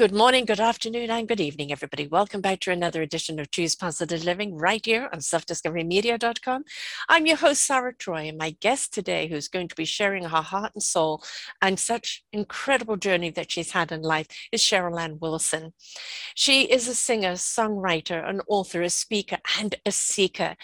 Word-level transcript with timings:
Good 0.00 0.14
morning, 0.14 0.46
good 0.46 0.60
afternoon, 0.60 1.10
and 1.10 1.28
good 1.28 1.42
evening, 1.42 1.72
everybody. 1.72 2.06
Welcome 2.06 2.40
back 2.40 2.60
to 2.60 2.70
another 2.70 3.02
edition 3.02 3.38
of 3.38 3.50
Choose 3.50 3.76
Positive 3.76 4.24
Living 4.24 4.56
right 4.56 4.82
here 4.82 5.10
on 5.12 5.18
selfdiscoverymedia.com. 5.18 6.64
I'm 7.10 7.26
your 7.26 7.36
host, 7.36 7.66
Sarah 7.66 7.94
Troy, 7.94 8.28
and 8.28 8.38
my 8.38 8.56
guest 8.62 8.94
today, 8.94 9.28
who's 9.28 9.48
going 9.48 9.68
to 9.68 9.74
be 9.74 9.84
sharing 9.84 10.24
her 10.24 10.40
heart 10.40 10.72
and 10.72 10.82
soul 10.82 11.22
and 11.60 11.78
such 11.78 12.24
incredible 12.32 12.96
journey 12.96 13.28
that 13.32 13.52
she's 13.52 13.72
had 13.72 13.92
in 13.92 14.00
life, 14.00 14.26
is 14.50 14.62
Cheryl 14.62 14.98
Ann 14.98 15.18
Wilson. 15.20 15.74
She 16.34 16.62
is 16.62 16.88
a 16.88 16.94
singer, 16.94 17.32
songwriter, 17.32 18.26
an 18.26 18.40
author, 18.48 18.80
a 18.80 18.88
speaker, 18.88 19.36
and 19.58 19.74
a 19.84 19.92
seeker. 19.92 20.56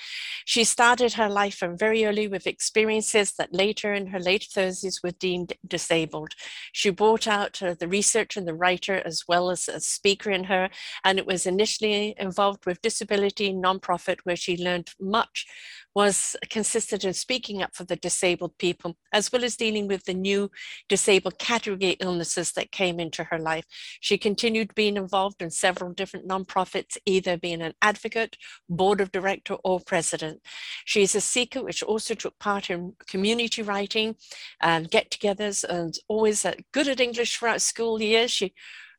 She 0.46 0.64
started 0.64 1.12
her 1.12 1.28
life 1.28 1.56
from 1.56 1.76
very 1.76 2.06
early 2.06 2.26
with 2.26 2.46
experiences 2.46 3.34
that 3.34 3.52
later 3.52 3.92
in 3.92 4.06
her 4.06 4.18
late 4.18 4.48
30s 4.50 5.02
were 5.02 5.10
deemed 5.10 5.52
disabled. 5.66 6.32
She 6.72 6.88
brought 6.88 7.26
out 7.26 7.62
uh, 7.62 7.74
the 7.78 7.86
research 7.86 8.38
and 8.38 8.48
the 8.48 8.54
writer 8.54 9.02
as 9.04 9.25
well 9.28 9.50
as 9.50 9.68
a 9.68 9.80
speaker 9.80 10.30
in 10.30 10.44
her. 10.44 10.68
And 11.04 11.18
it 11.18 11.26
was 11.26 11.46
initially 11.46 12.14
involved 12.18 12.66
with 12.66 12.82
disability 12.82 13.52
nonprofit, 13.52 14.18
where 14.24 14.36
she 14.36 14.56
learned 14.56 14.90
much 15.00 15.46
was 15.94 16.36
consisted 16.50 17.04
in 17.04 17.14
speaking 17.14 17.62
up 17.62 17.74
for 17.74 17.84
the 17.84 17.96
disabled 17.96 18.58
people, 18.58 18.98
as 19.14 19.32
well 19.32 19.42
as 19.42 19.56
dealing 19.56 19.88
with 19.88 20.04
the 20.04 20.12
new 20.12 20.50
disabled 20.90 21.38
category 21.38 21.96
illnesses 22.00 22.52
that 22.52 22.70
came 22.70 23.00
into 23.00 23.24
her 23.24 23.38
life. 23.38 23.64
She 24.00 24.18
continued 24.18 24.74
being 24.74 24.98
involved 24.98 25.40
in 25.40 25.50
several 25.50 25.94
different 25.94 26.28
nonprofits, 26.28 26.98
either 27.06 27.38
being 27.38 27.62
an 27.62 27.72
advocate, 27.80 28.36
board 28.68 29.00
of 29.00 29.10
director, 29.10 29.54
or 29.64 29.80
president. 29.80 30.42
She 30.84 31.00
is 31.00 31.14
a 31.14 31.20
seeker, 31.22 31.64
which 31.64 31.82
also 31.82 32.12
took 32.12 32.38
part 32.38 32.68
in 32.68 32.92
community 33.08 33.62
writing 33.62 34.16
and 34.60 34.90
get 34.90 35.10
togethers, 35.10 35.64
and 35.64 35.98
always 36.08 36.44
good 36.72 36.88
at 36.88 37.00
English 37.00 37.38
throughout 37.38 37.62
school 37.62 38.02
years. 38.02 38.30
She 38.30 38.52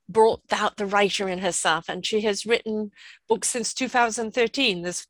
brought 0.09 0.41
out 0.51 0.77
the 0.77 0.85
writer 0.85 1.27
in 1.27 1.39
herself. 1.39 1.89
And 1.89 2.05
she 2.05 2.21
has 2.21 2.45
written 2.45 2.91
books 3.27 3.49
since 3.49 3.73
2013. 3.73 4.81
There's 4.81 5.07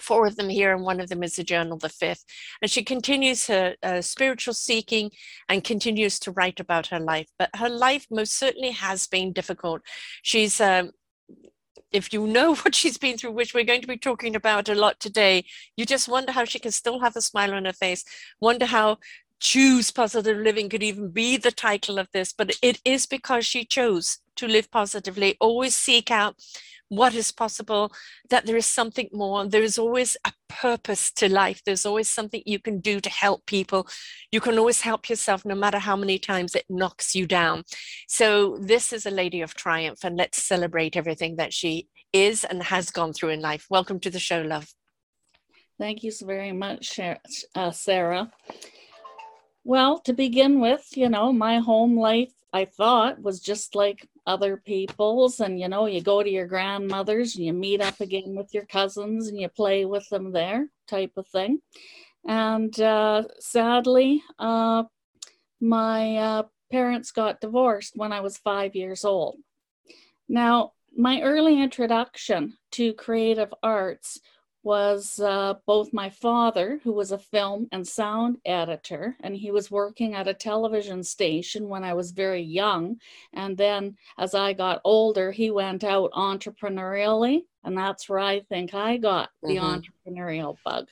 four 0.00 0.26
of 0.26 0.36
them 0.36 0.48
here, 0.48 0.74
and 0.74 0.84
one 0.84 1.00
of 1.00 1.08
them 1.08 1.22
is 1.22 1.36
the 1.36 1.44
journal, 1.44 1.78
the 1.78 1.88
fifth. 1.88 2.24
And 2.60 2.70
she 2.70 2.82
continues 2.82 3.46
her 3.46 3.76
uh, 3.82 4.00
spiritual 4.00 4.54
seeking 4.54 5.10
and 5.48 5.62
continues 5.62 6.18
to 6.20 6.32
write 6.32 6.60
about 6.60 6.88
her 6.88 6.98
life. 7.00 7.28
But 7.38 7.50
her 7.56 7.68
life 7.68 8.06
most 8.10 8.32
certainly 8.32 8.72
has 8.72 9.06
been 9.06 9.32
difficult. 9.32 9.82
She's 10.22 10.60
um, 10.60 10.90
if 11.94 12.12
you 12.12 12.26
know 12.26 12.54
what 12.56 12.74
she's 12.74 12.98
been 12.98 13.16
through, 13.16 13.32
which 13.32 13.54
we're 13.54 13.64
going 13.64 13.80
to 13.80 13.86
be 13.86 13.96
talking 13.96 14.34
about 14.34 14.68
a 14.68 14.74
lot 14.74 15.00
today, 15.00 15.44
you 15.76 15.86
just 15.86 16.08
wonder 16.08 16.32
how 16.32 16.44
she 16.44 16.58
can 16.58 16.72
still 16.72 17.00
have 17.00 17.16
a 17.16 17.20
smile 17.20 17.54
on 17.54 17.64
her 17.64 17.72
face, 17.72 18.04
wonder 18.40 18.66
how 18.66 18.98
choose 19.44 19.90
positive 19.90 20.38
living 20.38 20.70
could 20.70 20.82
even 20.82 21.10
be 21.10 21.36
the 21.36 21.52
title 21.52 21.98
of 21.98 22.08
this, 22.12 22.32
but 22.32 22.56
it 22.62 22.80
is 22.82 23.04
because 23.04 23.44
she 23.44 23.62
chose 23.62 24.18
to 24.36 24.48
live 24.48 24.70
positively, 24.70 25.36
always 25.38 25.76
seek 25.76 26.10
out 26.10 26.36
what 26.88 27.14
is 27.14 27.30
possible, 27.30 27.92
that 28.30 28.46
there 28.46 28.56
is 28.56 28.64
something 28.64 29.08
more. 29.12 29.46
There 29.46 29.62
is 29.62 29.78
always 29.78 30.16
a 30.24 30.32
purpose 30.48 31.12
to 31.12 31.30
life. 31.30 31.60
There's 31.64 31.84
always 31.84 32.08
something 32.08 32.42
you 32.46 32.58
can 32.58 32.80
do 32.80 33.00
to 33.00 33.10
help 33.10 33.44
people. 33.44 33.86
You 34.32 34.40
can 34.40 34.58
always 34.58 34.80
help 34.80 35.10
yourself, 35.10 35.44
no 35.44 35.54
matter 35.54 35.78
how 35.78 35.96
many 35.96 36.18
times 36.18 36.54
it 36.54 36.64
knocks 36.70 37.14
you 37.14 37.26
down. 37.26 37.64
So, 38.08 38.56
this 38.60 38.94
is 38.94 39.04
a 39.04 39.10
lady 39.10 39.42
of 39.42 39.54
triumph, 39.54 40.04
and 40.04 40.16
let's 40.16 40.42
celebrate 40.42 40.96
everything 40.96 41.36
that 41.36 41.52
she 41.52 41.88
is 42.14 42.44
and 42.44 42.62
has 42.62 42.90
gone 42.90 43.12
through 43.12 43.30
in 43.30 43.40
life. 43.40 43.66
Welcome 43.68 44.00
to 44.00 44.10
the 44.10 44.18
show, 44.18 44.40
love. 44.40 44.72
Thank 45.78 46.02
you 46.02 46.12
so 46.12 46.24
very 46.24 46.52
much, 46.52 46.98
uh, 47.00 47.70
Sarah. 47.72 48.30
Well, 49.66 49.98
to 50.00 50.12
begin 50.12 50.60
with, 50.60 50.86
you 50.94 51.08
know, 51.08 51.32
my 51.32 51.58
home 51.58 51.98
life, 51.98 52.32
I 52.52 52.66
thought, 52.66 53.22
was 53.22 53.40
just 53.40 53.74
like 53.74 54.06
other 54.26 54.58
people's. 54.58 55.40
And, 55.40 55.58
you 55.58 55.68
know, 55.68 55.86
you 55.86 56.02
go 56.02 56.22
to 56.22 56.30
your 56.30 56.46
grandmother's 56.46 57.34
and 57.34 57.46
you 57.46 57.54
meet 57.54 57.80
up 57.80 57.98
again 58.00 58.34
with 58.36 58.52
your 58.52 58.66
cousins 58.66 59.28
and 59.28 59.40
you 59.40 59.48
play 59.48 59.86
with 59.86 60.06
them 60.10 60.32
there, 60.32 60.68
type 60.86 61.12
of 61.16 61.26
thing. 61.28 61.60
And 62.26 62.78
uh, 62.78 63.24
sadly, 63.40 64.22
uh, 64.38 64.84
my 65.60 66.16
uh, 66.18 66.42
parents 66.70 67.10
got 67.10 67.40
divorced 67.40 67.94
when 67.96 68.12
I 68.12 68.20
was 68.20 68.36
five 68.36 68.76
years 68.76 69.02
old. 69.02 69.38
Now, 70.28 70.72
my 70.96 71.22
early 71.22 71.60
introduction 71.60 72.58
to 72.72 72.92
creative 72.92 73.52
arts 73.62 74.20
was 74.64 75.20
uh, 75.20 75.54
both 75.66 75.92
my 75.92 76.10
father, 76.10 76.80
who 76.82 76.92
was 76.92 77.12
a 77.12 77.18
film 77.18 77.68
and 77.70 77.86
sound 77.86 78.38
editor, 78.44 79.16
and 79.20 79.36
he 79.36 79.50
was 79.50 79.70
working 79.70 80.14
at 80.14 80.26
a 80.26 80.34
television 80.34 81.04
station 81.04 81.68
when 81.68 81.84
I 81.84 81.94
was 81.94 82.10
very 82.10 82.42
young. 82.42 82.96
And 83.32 83.56
then 83.56 83.96
as 84.18 84.34
I 84.34 84.54
got 84.54 84.80
older, 84.84 85.30
he 85.30 85.50
went 85.50 85.84
out 85.84 86.10
entrepreneurially, 86.12 87.44
and 87.62 87.76
that's 87.76 88.08
where 88.08 88.18
I 88.18 88.40
think 88.40 88.74
I 88.74 88.96
got 88.96 89.28
the 89.42 89.56
mm-hmm. 89.56 89.80
entrepreneurial 90.08 90.56
bug. 90.64 90.88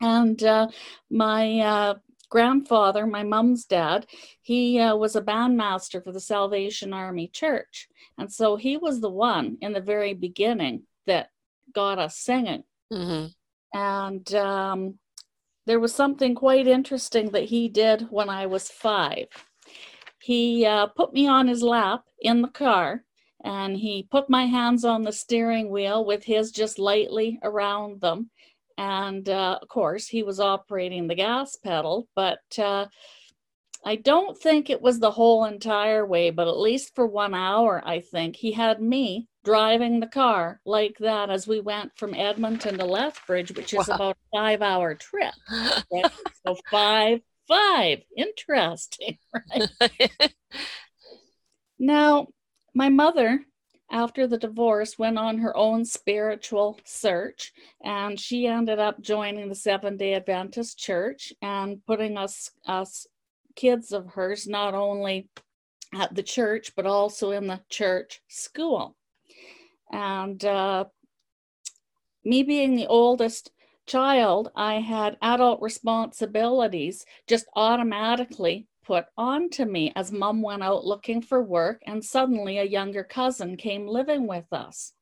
And 0.00 0.42
uh, 0.42 0.68
my 1.10 1.60
uh, 1.60 1.94
grandfather, 2.30 3.06
my 3.06 3.22
mom's 3.22 3.64
dad, 3.64 4.06
he 4.42 4.78
uh, 4.78 4.96
was 4.96 5.16
a 5.16 5.22
bandmaster 5.22 6.02
for 6.02 6.12
the 6.12 6.20
Salvation 6.20 6.92
Army 6.92 7.28
Church. 7.28 7.88
And 8.16 8.32
so 8.32 8.56
he 8.56 8.76
was 8.76 9.00
the 9.00 9.10
one 9.10 9.58
in 9.60 9.72
the 9.72 9.80
very 9.80 10.14
beginning 10.14 10.84
that 11.06 11.30
got 11.74 11.98
us 11.98 12.16
singing. 12.16 12.64
Mm-hmm. 12.92 13.26
And 13.78 14.34
um, 14.34 14.98
there 15.66 15.80
was 15.80 15.94
something 15.94 16.34
quite 16.34 16.66
interesting 16.66 17.30
that 17.32 17.44
he 17.44 17.68
did 17.68 18.06
when 18.10 18.28
I 18.28 18.46
was 18.46 18.68
five. 18.68 19.26
He 20.20 20.64
uh, 20.64 20.86
put 20.86 21.12
me 21.12 21.26
on 21.26 21.46
his 21.46 21.62
lap 21.62 22.04
in 22.20 22.42
the 22.42 22.48
car 22.48 23.04
and 23.44 23.76
he 23.76 24.08
put 24.10 24.28
my 24.28 24.46
hands 24.46 24.84
on 24.84 25.02
the 25.02 25.12
steering 25.12 25.70
wheel 25.70 26.04
with 26.04 26.24
his 26.24 26.50
just 26.50 26.78
lightly 26.78 27.38
around 27.42 28.00
them. 28.00 28.30
And 28.76 29.28
uh, 29.28 29.58
of 29.60 29.68
course, 29.68 30.06
he 30.06 30.22
was 30.22 30.40
operating 30.40 31.06
the 31.06 31.14
gas 31.14 31.56
pedal, 31.56 32.08
but 32.14 32.40
uh, 32.58 32.86
I 33.84 33.96
don't 33.96 34.36
think 34.36 34.70
it 34.70 34.82
was 34.82 34.98
the 34.98 35.10
whole 35.10 35.44
entire 35.44 36.04
way, 36.04 36.30
but 36.30 36.48
at 36.48 36.58
least 36.58 36.94
for 36.94 37.06
one 37.06 37.34
hour, 37.34 37.82
I 37.84 38.00
think 38.00 38.36
he 38.36 38.52
had 38.52 38.82
me 38.82 39.28
driving 39.44 40.00
the 40.00 40.06
car 40.06 40.60
like 40.66 40.98
that 40.98 41.30
as 41.30 41.46
we 41.46 41.60
went 41.60 41.96
from 41.96 42.14
Edmonton 42.14 42.78
to 42.78 42.84
Lethbridge, 42.84 43.52
which 43.56 43.72
is 43.72 43.88
wow. 43.88 43.94
about 43.94 44.16
a 44.16 44.36
five 44.36 44.62
hour 44.62 44.94
trip. 44.94 45.34
Right? 45.92 46.12
so 46.46 46.56
five, 46.70 47.20
five. 47.46 48.00
Interesting, 48.16 49.18
right? 49.80 50.34
now, 51.78 52.26
my 52.74 52.90
mother, 52.90 53.40
after 53.90 54.26
the 54.26 54.38
divorce, 54.38 54.98
went 54.98 55.18
on 55.18 55.38
her 55.38 55.56
own 55.56 55.84
spiritual 55.84 56.78
search 56.84 57.52
and 57.82 58.20
she 58.20 58.46
ended 58.46 58.78
up 58.78 59.00
joining 59.00 59.48
the 59.48 59.54
Seventh 59.54 59.98
day 59.98 60.14
Adventist 60.14 60.78
Church 60.78 61.32
and 61.40 61.84
putting 61.86 62.18
us, 62.18 62.50
us 62.66 63.06
kids 63.58 63.90
of 63.90 64.06
hers 64.14 64.46
not 64.46 64.72
only 64.72 65.28
at 65.92 66.14
the 66.14 66.22
church, 66.22 66.72
but 66.76 66.86
also 66.86 67.32
in 67.32 67.48
the 67.48 67.60
church 67.68 68.20
school. 68.28 68.96
And 69.90 70.42
uh, 70.44 70.84
me 72.24 72.44
being 72.44 72.76
the 72.76 72.86
oldest 72.86 73.50
child, 73.84 74.52
I 74.54 74.74
had 74.74 75.16
adult 75.22 75.60
responsibilities 75.60 77.04
just 77.26 77.46
automatically 77.56 78.68
put 78.86 79.06
onto 79.16 79.64
me 79.64 79.92
as 79.96 80.12
mom 80.12 80.40
went 80.40 80.62
out 80.62 80.84
looking 80.84 81.20
for 81.20 81.42
work, 81.42 81.82
and 81.84 82.04
suddenly 82.04 82.58
a 82.58 82.64
younger 82.64 83.02
cousin 83.02 83.56
came 83.56 83.88
living 83.88 84.28
with 84.28 84.46
us. 84.52 84.92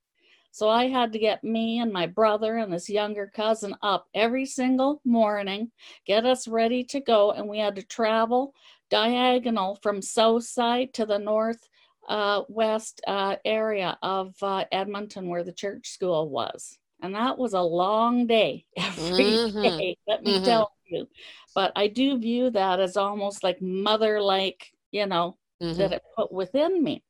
So 0.56 0.70
I 0.70 0.88
had 0.88 1.12
to 1.12 1.18
get 1.18 1.44
me 1.44 1.80
and 1.80 1.92
my 1.92 2.06
brother 2.06 2.56
and 2.56 2.72
this 2.72 2.88
younger 2.88 3.26
cousin 3.26 3.76
up 3.82 4.08
every 4.14 4.46
single 4.46 5.02
morning, 5.04 5.70
get 6.06 6.24
us 6.24 6.48
ready 6.48 6.82
to 6.84 7.00
go, 7.00 7.32
and 7.32 7.46
we 7.46 7.58
had 7.58 7.76
to 7.76 7.82
travel 7.82 8.54
diagonal 8.88 9.78
from 9.82 10.00
south 10.00 10.44
side 10.44 10.94
to 10.94 11.04
the 11.04 11.18
north 11.18 11.68
uh, 12.08 12.40
west 12.48 13.02
uh, 13.06 13.36
area 13.44 13.98
of 14.00 14.34
uh, 14.40 14.64
Edmonton 14.72 15.28
where 15.28 15.44
the 15.44 15.52
church 15.52 15.90
school 15.90 16.30
was. 16.30 16.78
And 17.02 17.14
that 17.14 17.36
was 17.36 17.52
a 17.52 17.60
long 17.60 18.26
day 18.26 18.64
every 18.78 19.24
mm-hmm. 19.24 19.60
day. 19.60 19.98
let 20.08 20.24
me 20.24 20.36
mm-hmm. 20.36 20.44
tell 20.46 20.72
you. 20.86 21.06
But 21.54 21.72
I 21.76 21.88
do 21.88 22.18
view 22.18 22.48
that 22.52 22.80
as 22.80 22.96
almost 22.96 23.44
like 23.44 23.60
mother 23.60 24.22
like, 24.22 24.72
you 24.90 25.04
know, 25.04 25.36
mm-hmm. 25.62 25.76
that 25.76 25.92
it 25.92 26.02
put 26.16 26.32
within 26.32 26.82
me. 26.82 27.02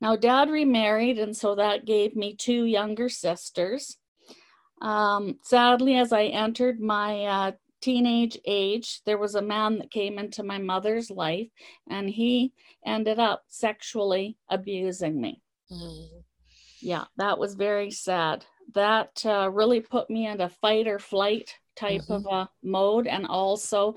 Now, 0.00 0.16
dad 0.16 0.48
remarried, 0.48 1.18
and 1.18 1.36
so 1.36 1.54
that 1.56 1.84
gave 1.84 2.16
me 2.16 2.34
two 2.34 2.64
younger 2.64 3.08
sisters. 3.08 3.96
Um, 4.80 5.38
sadly, 5.42 5.96
as 5.96 6.12
I 6.12 6.24
entered 6.24 6.80
my 6.80 7.24
uh, 7.24 7.52
teenage 7.82 8.38
age, 8.46 9.02
there 9.04 9.18
was 9.18 9.34
a 9.34 9.42
man 9.42 9.78
that 9.78 9.90
came 9.90 10.18
into 10.18 10.42
my 10.42 10.58
mother's 10.58 11.10
life, 11.10 11.48
and 11.88 12.08
he 12.08 12.52
ended 12.84 13.18
up 13.18 13.42
sexually 13.48 14.38
abusing 14.48 15.20
me. 15.20 15.42
Mm. 15.70 16.08
Yeah, 16.80 17.04
that 17.18 17.38
was 17.38 17.54
very 17.54 17.90
sad. 17.90 18.46
That 18.74 19.22
uh, 19.26 19.50
really 19.50 19.80
put 19.80 20.08
me 20.08 20.26
in 20.26 20.40
a 20.40 20.48
fight 20.48 20.86
or 20.86 20.98
flight 20.98 21.54
type 21.76 22.02
mm-hmm. 22.02 22.12
of 22.12 22.26
a 22.26 22.48
mode, 22.62 23.06
and 23.06 23.26
also 23.26 23.96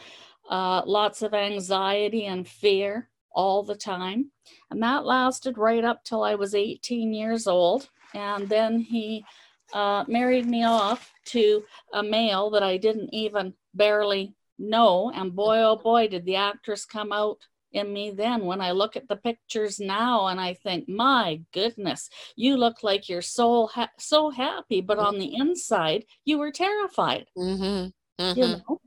uh, 0.49 0.81
lots 0.85 1.21
of 1.21 1.33
anxiety 1.33 2.25
and 2.25 2.45
fear 2.45 3.09
all 3.33 3.63
the 3.63 3.75
time. 3.75 4.31
And 4.71 4.81
that 4.83 5.05
lasted 5.05 5.57
right 5.57 5.83
up 5.83 6.03
till 6.03 6.23
I 6.23 6.35
was 6.35 6.55
18 6.55 7.13
years 7.13 7.47
old. 7.47 7.89
And 8.13 8.47
then 8.47 8.79
he 8.79 9.25
uh, 9.73 10.05
married 10.07 10.45
me 10.45 10.63
off 10.63 11.11
to 11.25 11.63
a 11.93 12.03
male 12.03 12.49
that 12.51 12.63
I 12.63 12.77
didn't 12.77 13.13
even 13.13 13.53
barely 13.73 14.35
know. 14.59 15.11
And 15.13 15.35
boy, 15.35 15.59
oh 15.59 15.75
boy, 15.75 16.07
did 16.07 16.25
the 16.25 16.35
actress 16.35 16.85
come 16.85 17.11
out 17.11 17.37
in 17.73 17.91
me 17.91 18.11
then 18.11 18.45
when 18.45 18.61
I 18.61 18.71
look 18.71 18.95
at 18.95 19.07
the 19.07 19.15
pictures 19.15 19.79
now 19.79 20.27
and 20.27 20.39
I 20.39 20.53
think, 20.53 20.87
my 20.87 21.41
goodness, 21.53 22.09
you 22.35 22.55
look 22.55 22.83
like 22.83 23.09
you're 23.09 23.21
so 23.21 23.67
ha- 23.67 23.89
so 23.97 24.29
happy, 24.29 24.79
but 24.79 24.99
on 24.99 25.17
the 25.17 25.35
inside 25.35 26.05
you 26.23 26.37
were 26.37 26.51
terrified. 26.51 27.25
Mm-hmm. 27.37 28.23
Mm-hmm. 28.23 28.39
You 28.39 28.47
know, 28.47 28.79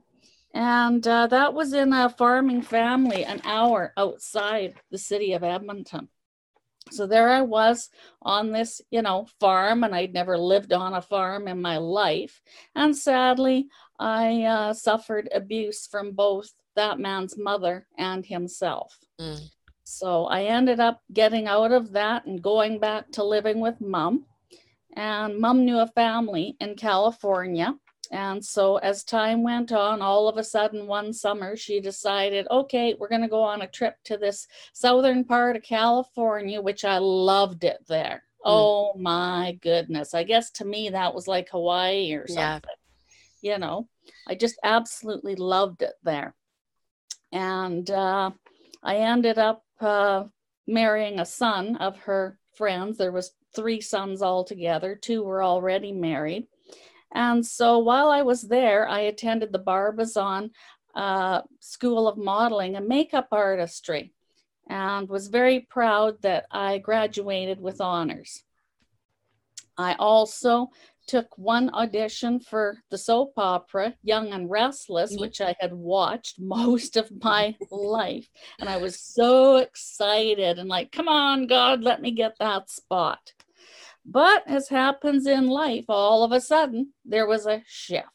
and 0.57 1.07
uh, 1.07 1.27
that 1.27 1.53
was 1.53 1.75
in 1.75 1.93
a 1.93 2.09
farming 2.09 2.63
family, 2.63 3.27
an 3.27 3.43
hour 3.45 3.93
outside 3.99 4.73
the 4.91 4.97
city 4.97 5.35
of 5.35 5.45
Edmonton. 5.45 6.09
So 6.91 7.07
there 7.07 7.29
I 7.29 7.43
was 7.43 7.91
on 8.23 8.53
this, 8.53 8.81
you 8.91 9.03
know, 9.03 9.27
farm, 9.39 9.85
and 9.85 9.95
I'd 9.95 10.15
never 10.15 10.39
lived 10.39 10.73
on 10.73 10.95
a 10.95 11.03
farm 11.03 11.47
in 11.47 11.61
my 11.61 11.77
life. 11.77 12.41
And 12.75 12.97
sadly, 12.97 13.69
I 14.01 14.45
uh, 14.45 14.73
suffered 14.73 15.29
abuse 15.35 15.87
from 15.87 16.13
both 16.13 16.51
that 16.75 16.99
man's 16.99 17.37
mother 17.37 17.87
and 17.99 18.25
himself. 18.25 18.99
Mm. 19.21 19.51
So 19.85 20.25
I 20.25 20.45
ended 20.45 20.81
up 20.81 21.03
getting 21.13 21.49
out 21.49 21.73
of 21.73 21.93
that 21.93 22.25
and 22.25 22.41
going 22.41 22.79
back 22.79 23.13
to 23.13 23.25
living 23.25 23.61
with 23.61 23.79
mom. 23.83 24.25
And 24.95 25.39
mom 25.39 25.67
knew 25.67 25.81
a 25.81 25.87
family 25.87 26.57
in 26.61 26.77
California 26.77 27.75
and 28.11 28.45
so, 28.45 28.77
as 28.77 29.05
time 29.05 29.43
went 29.43 29.73
on, 29.73 30.03
all 30.03 30.29
of 30.29 30.37
a 30.37 30.45
sudden 30.45 30.87
one 30.87 31.13
summer, 31.13 31.57
she 31.57 31.81
decided, 31.81 32.47
okay, 32.51 32.95
we're 32.99 33.09
going 33.09 33.23
to 33.23 33.29
go 33.29 33.43
on 33.43 33.63
a 33.63 33.67
trip 33.67 33.97
to 34.05 34.17
this 34.17 34.47
southern 34.73 35.25
part 35.25 35.57
of 35.57 35.63
California, 35.63 36.61
which 36.61 36.85
I 36.85 36.99
loved 36.99 37.65
it 37.65 37.79
there. 37.89 38.23
Mm. 38.45 38.45
Oh 38.45 38.95
my 38.97 39.59
goodness. 39.61 40.15
I 40.15 40.25
guess 40.25 40.51
to 40.53 40.65
me, 40.65 40.91
that 40.91 41.15
was 41.15 41.27
like 41.27 41.49
Hawaii 41.51 42.13
or 42.15 42.27
something. 42.29 42.71
Yeah. 43.43 43.53
You 43.55 43.59
know, 43.59 43.89
I 44.27 44.35
just 44.35 44.59
absolutely 44.63 45.37
loved 45.37 45.83
it 45.83 45.95
there. 46.03 46.35
And 47.33 47.89
uh, 47.91 48.31
I 48.83 48.97
ended 48.97 49.39
up 49.39 49.65
uh, 49.81 50.25
marrying 50.67 51.19
a 51.19 51.27
son 51.27 51.77
of 51.77 51.99
her 52.01 52.39
friends. 52.55 52.99
There 52.99 53.13
was 53.13 53.33
three 53.55 53.81
sons 53.81 54.23
altogether. 54.23 54.95
Two 54.97 55.23
were 55.23 55.43
already 55.43 55.93
married 55.93 56.47
and 57.13 57.45
so 57.45 57.79
while 57.79 58.11
I 58.11 58.23
was 58.23 58.43
there, 58.43 58.89
I 58.89 59.01
attended 59.01 59.53
the 59.53 59.59
Barbizon 59.59 60.51
uh, 60.95 61.43
School 61.61 62.09
of 62.09 62.17
Modeling 62.17 62.77
and 62.77 62.89
Makeup 62.89 63.29
Artistry 63.33 64.13
and 64.69 65.09
was 65.09 65.29
very 65.29 65.61
proud 65.61 66.21
that 66.23 66.47
I 66.51 66.79
graduated 66.79 67.61
with 67.61 67.81
honors. 67.81 68.43
I 69.79 69.95
also 69.95 70.71
took 71.07 71.39
one 71.39 71.71
audition 71.73 72.41
for 72.41 72.79
the 72.91 72.99
soap 72.99 73.35
opera 73.37 73.95
Young 74.03 74.33
and 74.33 74.51
Restless, 74.51 75.13
mm-hmm. 75.13 75.21
which 75.21 75.41
I 75.41 75.55
had 75.61 75.73
watched 75.73 76.41
most 76.41 76.97
of 76.97 77.11
my 77.23 77.55
life. 77.71 78.29
And 78.59 78.69
I 78.69 78.79
was 78.79 78.99
so 78.99 79.57
excited 79.57 80.59
and 80.59 80.69
like, 80.69 80.91
come 80.93 81.09
on, 81.09 81.47
God, 81.47 81.83
let 81.83 82.03
me 82.03 82.11
get 82.11 82.37
that 82.41 82.71
spot. 82.71 83.33
But 84.09 84.45
as 84.47 84.69
happens 84.69 85.27
in 85.27 85.49
life, 85.49 85.87
all 85.89 86.23
of 86.23 86.31
a 86.33 86.41
sudden 86.41 86.93
there 87.05 87.27
was 87.27 87.47
a 87.47 87.63
shift. 87.67 88.07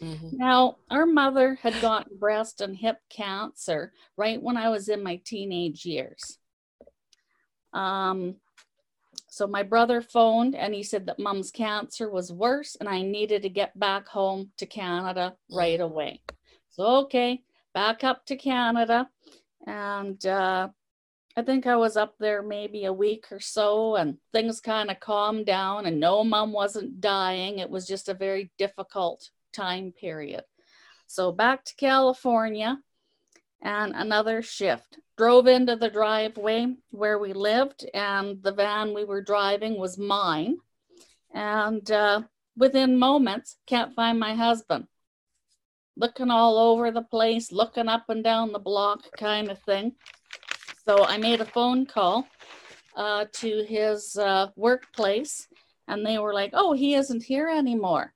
Mm-hmm. 0.00 0.36
Now, 0.36 0.76
our 0.90 1.06
mother 1.06 1.58
had 1.62 1.80
gotten 1.80 2.18
breast 2.18 2.60
and 2.60 2.76
hip 2.76 2.98
cancer 3.08 3.92
right 4.16 4.42
when 4.42 4.56
I 4.56 4.68
was 4.68 4.88
in 4.88 5.02
my 5.02 5.20
teenage 5.24 5.86
years. 5.86 6.38
Um, 7.72 8.36
so 9.28 9.46
my 9.46 9.62
brother 9.62 10.02
phoned 10.02 10.54
and 10.54 10.74
he 10.74 10.82
said 10.82 11.06
that 11.06 11.18
mom's 11.18 11.50
cancer 11.50 12.10
was 12.10 12.30
worse 12.30 12.76
and 12.76 12.88
I 12.88 13.00
needed 13.00 13.42
to 13.42 13.48
get 13.48 13.78
back 13.78 14.06
home 14.06 14.50
to 14.58 14.66
Canada 14.66 15.34
right 15.50 15.80
away. 15.80 16.20
So, 16.70 16.84
okay, 17.04 17.42
back 17.72 18.04
up 18.04 18.26
to 18.26 18.36
Canada. 18.36 19.08
And 19.66 20.24
uh, 20.26 20.68
I 21.36 21.42
think 21.42 21.66
I 21.66 21.76
was 21.76 21.96
up 21.96 22.14
there 22.18 22.42
maybe 22.42 22.84
a 22.84 22.92
week 22.92 23.26
or 23.30 23.40
so, 23.40 23.96
and 23.96 24.18
things 24.32 24.60
kind 24.60 24.90
of 24.90 25.00
calmed 25.00 25.46
down. 25.46 25.86
And 25.86 25.98
no, 25.98 26.22
mom 26.24 26.52
wasn't 26.52 27.00
dying. 27.00 27.58
It 27.58 27.70
was 27.70 27.86
just 27.86 28.08
a 28.08 28.14
very 28.14 28.50
difficult 28.58 29.30
time 29.52 29.92
period. 29.92 30.44
So 31.06 31.32
back 31.32 31.64
to 31.64 31.74
California 31.76 32.78
and 33.62 33.94
another 33.94 34.42
shift. 34.42 34.98
Drove 35.16 35.46
into 35.46 35.76
the 35.76 35.90
driveway 35.90 36.74
where 36.90 37.18
we 37.18 37.32
lived, 37.32 37.86
and 37.94 38.42
the 38.42 38.52
van 38.52 38.92
we 38.92 39.04
were 39.04 39.22
driving 39.22 39.78
was 39.78 39.98
mine. 39.98 40.56
And 41.32 41.90
uh, 41.90 42.22
within 42.56 42.98
moments, 42.98 43.56
can't 43.66 43.94
find 43.94 44.18
my 44.18 44.34
husband. 44.34 44.86
Looking 45.96 46.30
all 46.30 46.58
over 46.58 46.90
the 46.90 47.02
place, 47.02 47.52
looking 47.52 47.88
up 47.88 48.08
and 48.08 48.24
down 48.24 48.52
the 48.52 48.58
block, 48.58 49.04
kind 49.16 49.50
of 49.50 49.58
thing. 49.60 49.92
So 50.84 51.04
I 51.04 51.16
made 51.18 51.40
a 51.40 51.46
phone 51.46 51.86
call 51.86 52.26
uh, 52.96 53.26
to 53.32 53.64
his 53.64 54.16
uh, 54.16 54.48
workplace, 54.56 55.46
and 55.86 56.04
they 56.04 56.18
were 56.18 56.34
like, 56.34 56.50
"Oh, 56.54 56.72
he 56.72 56.94
isn't 56.94 57.22
here 57.22 57.48
anymore." 57.48 58.12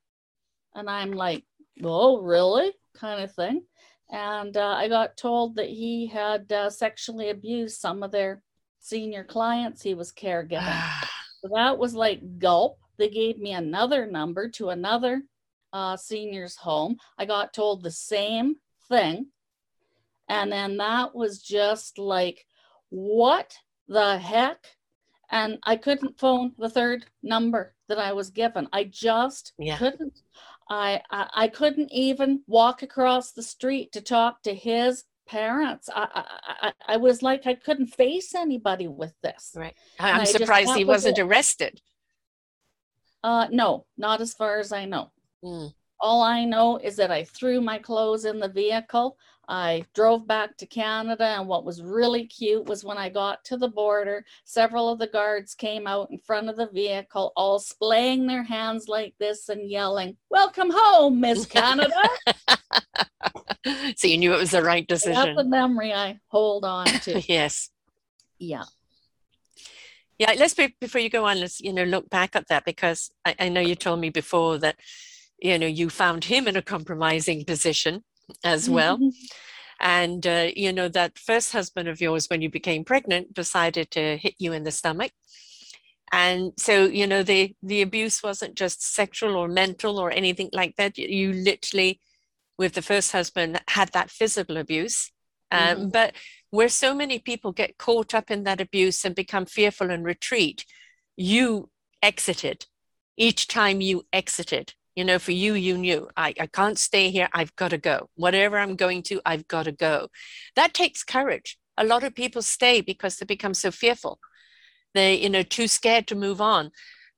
And 0.74 0.90
I'm 0.90 1.12
like, 1.12 1.44
"Oh, 1.82 2.20
really?" 2.20 2.72
kind 2.96 3.22
of 3.22 3.32
thing. 3.32 3.62
And 4.10 4.56
uh, 4.56 4.74
I 4.76 4.88
got 4.88 5.16
told 5.16 5.56
that 5.56 5.68
he 5.68 6.06
had 6.06 6.50
uh, 6.50 6.70
sexually 6.70 7.30
abused 7.30 7.80
some 7.80 8.02
of 8.02 8.12
their 8.12 8.42
senior 8.80 9.24
clients 9.24 9.82
he 9.82 9.94
was 9.94 10.12
caregiving. 10.12 10.82
so 11.40 11.50
that 11.54 11.78
was 11.78 11.94
like 11.94 12.38
gulp. 12.38 12.78
They 12.98 13.08
gave 13.08 13.38
me 13.38 13.52
another 13.52 14.06
number 14.06 14.48
to 14.50 14.70
another 14.70 15.22
uh, 15.72 15.96
senior's 15.96 16.56
home. 16.56 16.96
I 17.18 17.26
got 17.26 17.52
told 17.52 17.82
the 17.82 17.90
same 17.90 18.56
thing. 18.88 19.26
And 20.28 20.50
then 20.50 20.76
that 20.78 21.14
was 21.14 21.40
just 21.40 21.98
like, 21.98 22.46
what 22.90 23.56
the 23.88 24.18
heck? 24.18 24.64
And 25.30 25.58
I 25.64 25.76
couldn't 25.76 26.18
phone 26.18 26.52
the 26.56 26.70
third 26.70 27.06
number 27.22 27.74
that 27.88 27.98
I 27.98 28.12
was 28.12 28.30
given. 28.30 28.68
I 28.72 28.84
just 28.84 29.52
yeah. 29.58 29.76
couldn't. 29.76 30.20
I, 30.68 31.00
I, 31.10 31.28
I 31.34 31.48
couldn't 31.48 31.92
even 31.92 32.42
walk 32.46 32.82
across 32.82 33.32
the 33.32 33.42
street 33.42 33.92
to 33.92 34.00
talk 34.00 34.42
to 34.42 34.54
his 34.54 35.04
parents. 35.26 35.88
I, 35.94 36.24
I, 36.62 36.72
I 36.86 36.96
was 36.96 37.22
like 37.22 37.46
I 37.46 37.54
couldn't 37.54 37.88
face 37.88 38.34
anybody 38.34 38.88
with 38.88 39.14
this. 39.22 39.52
Right. 39.54 39.74
I'm 39.98 40.26
surprised 40.26 40.74
he 40.74 40.84
wasn't 40.84 41.18
arrested. 41.18 41.80
Uh, 43.22 43.48
no, 43.50 43.86
not 43.98 44.20
as 44.20 44.34
far 44.34 44.58
as 44.58 44.72
I 44.72 44.84
know. 44.84 45.10
Mm. 45.44 45.72
All 45.98 46.22
I 46.22 46.44
know 46.44 46.76
is 46.76 46.96
that 46.96 47.10
I 47.10 47.24
threw 47.24 47.60
my 47.60 47.78
clothes 47.78 48.24
in 48.24 48.38
the 48.38 48.48
vehicle. 48.48 49.16
I 49.48 49.84
drove 49.94 50.26
back 50.26 50.56
to 50.56 50.66
Canada, 50.66 51.24
and 51.24 51.46
what 51.46 51.64
was 51.64 51.82
really 51.82 52.26
cute 52.26 52.66
was 52.66 52.84
when 52.84 52.98
I 52.98 53.08
got 53.08 53.44
to 53.44 53.56
the 53.56 53.68
border, 53.68 54.24
several 54.44 54.88
of 54.88 54.98
the 54.98 55.06
guards 55.06 55.54
came 55.54 55.86
out 55.86 56.10
in 56.10 56.18
front 56.18 56.48
of 56.48 56.56
the 56.56 56.66
vehicle, 56.66 57.32
all 57.36 57.58
splaying 57.58 58.26
their 58.26 58.42
hands 58.42 58.88
like 58.88 59.14
this 59.18 59.48
and 59.48 59.70
yelling, 59.70 60.16
Welcome 60.30 60.70
home, 60.72 61.20
Miss 61.20 61.46
Canada. 61.46 61.94
so 63.96 64.08
you 64.08 64.18
knew 64.18 64.34
it 64.34 64.38
was 64.38 64.50
the 64.50 64.62
right 64.62 64.86
decision. 64.86 65.36
That's 65.36 65.38
a 65.38 65.44
memory 65.44 65.92
I 65.92 66.18
hold 66.26 66.64
on 66.64 66.86
to. 66.86 67.20
yes. 67.28 67.70
Yeah. 68.38 68.64
Yeah, 70.18 70.34
let's 70.38 70.54
be, 70.54 70.74
before 70.80 71.00
you 71.00 71.10
go 71.10 71.26
on, 71.26 71.40
let's 71.40 71.60
you 71.60 71.72
know 71.72 71.84
look 71.84 72.08
back 72.10 72.34
at 72.34 72.48
that 72.48 72.64
because 72.64 73.10
I, 73.24 73.36
I 73.38 73.48
know 73.48 73.60
you 73.60 73.74
told 73.74 74.00
me 74.00 74.10
before 74.10 74.58
that 74.58 74.76
you 75.38 75.58
know 75.58 75.66
you 75.66 75.90
found 75.90 76.24
him 76.24 76.48
in 76.48 76.56
a 76.56 76.62
compromising 76.62 77.44
position 77.44 78.02
as 78.44 78.68
well. 78.68 78.98
Mm-hmm. 78.98 79.08
And, 79.78 80.26
uh, 80.26 80.48
you 80.56 80.72
know, 80.72 80.88
that 80.88 81.18
first 81.18 81.52
husband 81.52 81.86
of 81.86 82.00
yours, 82.00 82.28
when 82.28 82.40
you 82.40 82.48
became 82.48 82.82
pregnant, 82.82 83.34
decided 83.34 83.90
to 83.90 84.16
hit 84.16 84.34
you 84.38 84.54
in 84.54 84.64
the 84.64 84.70
stomach. 84.70 85.12
And 86.12 86.52
so, 86.56 86.84
you 86.86 87.06
know, 87.06 87.22
the, 87.22 87.54
the 87.62 87.82
abuse 87.82 88.22
wasn't 88.22 88.54
just 88.54 88.82
sexual 88.82 89.36
or 89.36 89.48
mental 89.48 89.98
or 89.98 90.10
anything 90.10 90.50
like 90.52 90.76
that. 90.76 90.96
You 90.96 91.32
literally, 91.32 92.00
with 92.58 92.74
the 92.74 92.82
first 92.82 93.12
husband, 93.12 93.60
had 93.68 93.90
that 93.92 94.10
physical 94.10 94.56
abuse. 94.56 95.10
Um, 95.50 95.76
Mhm. 95.76 95.92
But 95.92 96.14
where 96.50 96.68
so 96.68 96.94
many 96.94 97.18
people 97.18 97.52
get 97.52 97.76
caught 97.78 98.14
up 98.14 98.30
in 98.30 98.44
that 98.44 98.60
abuse 98.60 99.04
and 99.04 99.14
become 99.14 99.46
fearful 99.46 99.90
and 99.90 100.04
retreat, 100.04 100.64
you 101.16 101.70
exited. 102.02 102.66
Each 103.16 103.46
time 103.46 103.80
you 103.80 104.06
exited, 104.12 104.74
you 104.96 105.04
know, 105.04 105.18
for 105.18 105.32
you, 105.32 105.54
you 105.54 105.76
knew, 105.76 106.08
I, 106.16 106.34
I 106.40 106.46
can't 106.46 106.78
stay 106.78 107.10
here. 107.10 107.28
I've 107.32 107.54
got 107.54 107.68
to 107.68 107.78
go. 107.78 108.08
Whatever 108.14 108.58
I'm 108.58 108.76
going 108.76 109.02
to, 109.04 109.20
I've 109.26 109.46
got 109.46 109.64
to 109.64 109.72
go. 109.72 110.08
That 110.56 110.72
takes 110.72 111.04
courage. 111.04 111.58
A 111.76 111.84
lot 111.84 112.02
of 112.02 112.14
people 112.14 112.40
stay 112.40 112.80
because 112.80 113.16
they 113.16 113.26
become 113.26 113.52
so 113.52 113.70
fearful. 113.70 114.18
They, 114.94 115.16
you 115.16 115.28
know, 115.28 115.42
too 115.42 115.68
scared 115.68 116.06
to 116.08 116.14
move 116.14 116.40
on. 116.40 116.70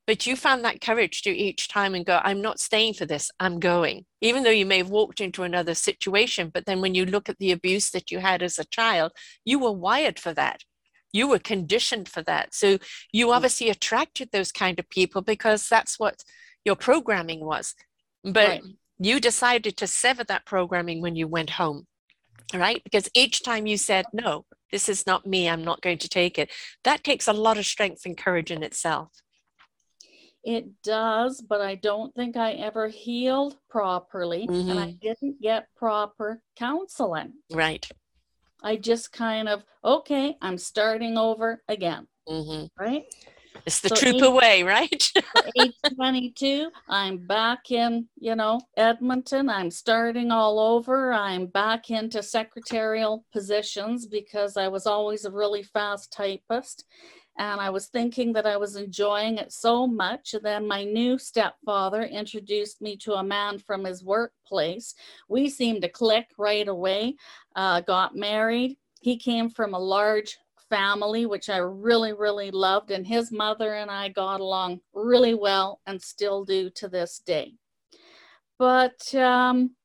But 0.09 0.27
you 0.27 0.35
found 0.35 0.65
that 0.65 0.81
courage 0.81 1.23
to 1.23 1.31
each 1.31 1.69
time 1.69 1.95
and 1.95 2.05
go, 2.05 2.21
I'm 2.25 2.41
not 2.43 2.59
staying 2.59 2.95
for 2.95 3.07
this, 3.07 3.31
I'm 3.39 3.61
going. 3.61 4.07
Even 4.21 4.43
though 4.43 4.51
you 4.51 4.67
may 4.67 4.79
have 4.79 4.91
walked 4.91 5.21
into 5.21 5.45
another 5.45 5.75
situation, 5.75 6.51
but 6.53 6.67
then 6.67 6.81
when 6.81 6.95
you 6.95 7.07
look 7.07 7.29
at 7.29 7.39
the 7.39 7.53
abuse 7.53 7.91
that 7.91 8.11
you 8.11 8.19
had 8.19 8.43
as 8.43 8.59
a 8.59 8.65
child, 8.65 9.13
you 9.45 9.59
were 9.59 9.71
wired 9.71 10.19
for 10.19 10.33
that. 10.33 10.65
You 11.13 11.29
were 11.29 11.39
conditioned 11.39 12.09
for 12.09 12.23
that. 12.23 12.55
So 12.55 12.79
you 13.13 13.29
mm. 13.29 13.37
obviously 13.37 13.69
attracted 13.69 14.31
those 14.33 14.51
kind 14.51 14.79
of 14.79 14.89
people 14.89 15.23
because 15.23 15.69
that's 15.69 15.99
what 15.99 16.25
your 16.69 16.77
programming 16.77 17.45
was. 17.45 17.75
But 18.23 18.35
Right. 18.35 18.65
you 18.99 19.21
decided 19.21 19.77
to 19.79 19.87
sever 19.87 20.25
that 20.25 20.45
programming 20.45 21.01
when 21.01 21.17
you 21.17 21.27
went 21.27 21.51
home, 21.51 21.87
right? 22.53 22.85
Because 22.85 23.09
each 23.15 23.43
time 23.43 23.67
you 23.67 23.79
said, 23.79 24.05
no, 24.13 24.45
this 24.71 24.89
is 24.89 25.07
not 25.07 25.27
me, 25.27 25.49
I'm 25.49 25.65
not 25.65 25.81
going 25.81 25.99
to 25.99 26.09
take 26.09 26.39
it, 26.39 26.51
that 26.85 27.03
takes 27.03 27.27
a 27.27 27.33
lot 27.33 27.59
of 27.59 27.65
strength 27.65 28.05
and 28.05 28.17
courage 28.17 28.51
in 28.51 28.63
itself. 28.63 29.09
It 30.45 30.67
does, 30.83 31.41
but 31.41 31.61
I 31.61 31.75
don't 31.75 32.15
think 32.15 32.37
I 32.37 32.53
ever 32.53 32.89
healed 32.89 33.57
properly 33.69 34.49
and 34.49 34.79
I 34.79 34.91
didn't 35.01 35.41
get 35.41 35.69
proper 35.77 36.43
counseling. 36.57 37.33
Right. 37.51 37.89
I 38.63 38.77
just 38.77 39.13
kind 39.13 39.49
of, 39.49 39.63
okay, 39.85 40.37
I'm 40.43 40.59
starting 40.59 41.17
over 41.17 41.63
again, 41.69 42.07
hmm 42.27 42.65
right? 42.79 43.05
It's 43.67 43.81
the 43.81 43.91
So 43.91 43.97
trooper 43.97 44.27
each- 44.27 44.33
way, 44.33 44.63
right? 44.63 45.11
At 45.37 45.51
age 45.61 45.75
22, 45.95 46.71
I'm 46.89 47.19
back 47.19 47.71
in, 47.71 48.09
you 48.19 48.35
know, 48.35 48.61
Edmonton. 48.77 49.49
I'm 49.49 49.71
starting 49.71 50.31
all 50.31 50.59
over. 50.59 51.13
I'm 51.13 51.47
back 51.47 51.91
into 51.91 52.23
secretarial 52.23 53.25
positions 53.33 54.07
because 54.07 54.57
I 54.57 54.69
was 54.69 54.87
always 54.87 55.25
a 55.25 55.31
really 55.31 55.63
fast 55.63 56.13
typist. 56.13 56.85
And 57.41 57.61
I 57.61 57.71
was 57.71 57.87
thinking 57.87 58.33
that 58.33 58.47
I 58.47 58.57
was 58.57 58.75
enjoying 58.75 59.39
it 59.39 59.53
so 59.53 59.87
much. 59.87 60.35
And 60.35 60.43
then 60.45 60.67
my 60.67 60.83
new 60.83 61.19
stepfather 61.19 62.03
introduced 62.03 62.81
me 62.83 62.97
to 62.99 63.13
a 63.15 63.23
man 63.23 63.59
from 63.61 63.85
his 63.85 64.03
workplace. 64.03 64.95
We 65.29 65.49
seemed 65.49 65.83
to 65.83 65.89
click 65.89 66.27
right 66.37 66.67
away, 66.67 67.15
uh, 67.55 67.83
got 67.83 68.17
married. 68.17 68.77
He 69.01 69.17
came 69.17 69.51
from 69.51 69.75
a 69.75 69.79
large 69.79 70.37
family, 70.71 71.27
which 71.27 71.49
I 71.49 71.59
really, 71.59 72.13
really 72.13 72.51
loved. 72.51 72.91
And 72.91 73.07
his 73.07 73.31
mother 73.33 73.75
and 73.75 73.91
I 73.91 74.09
got 74.09 74.41
along 74.41 74.81
really 74.93 75.35
well 75.35 75.81
and 75.87 76.01
still 76.01 76.45
do 76.45 76.71
to 76.77 76.89
this 76.89 77.21
day. 77.25 77.55
But 78.59 79.15
um, 79.15 79.77